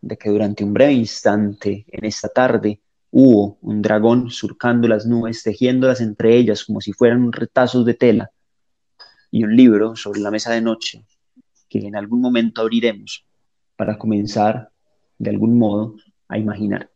de 0.00 0.16
que 0.16 0.30
durante 0.30 0.64
un 0.64 0.72
breve 0.72 0.92
instante 0.92 1.84
en 1.88 2.04
esta 2.04 2.28
tarde 2.28 2.80
hubo 3.10 3.58
un 3.62 3.82
dragón 3.82 4.30
surcando 4.30 4.88
las 4.88 5.06
nubes, 5.06 5.42
tejiéndolas 5.42 6.00
entre 6.00 6.36
ellas 6.36 6.64
como 6.64 6.80
si 6.80 6.92
fueran 6.92 7.32
retazos 7.32 7.84
de 7.84 7.94
tela, 7.94 8.30
y 9.30 9.44
un 9.44 9.54
libro 9.56 9.96
sobre 9.96 10.20
la 10.20 10.30
mesa 10.30 10.52
de 10.52 10.60
noche 10.60 11.04
que 11.68 11.78
en 11.78 11.96
algún 11.96 12.20
momento 12.20 12.60
abriremos 12.60 13.24
para 13.76 13.96
comenzar 13.96 14.70
de 15.18 15.30
algún 15.30 15.58
modo 15.58 15.94
a 16.28 16.38
imaginar. 16.38 16.90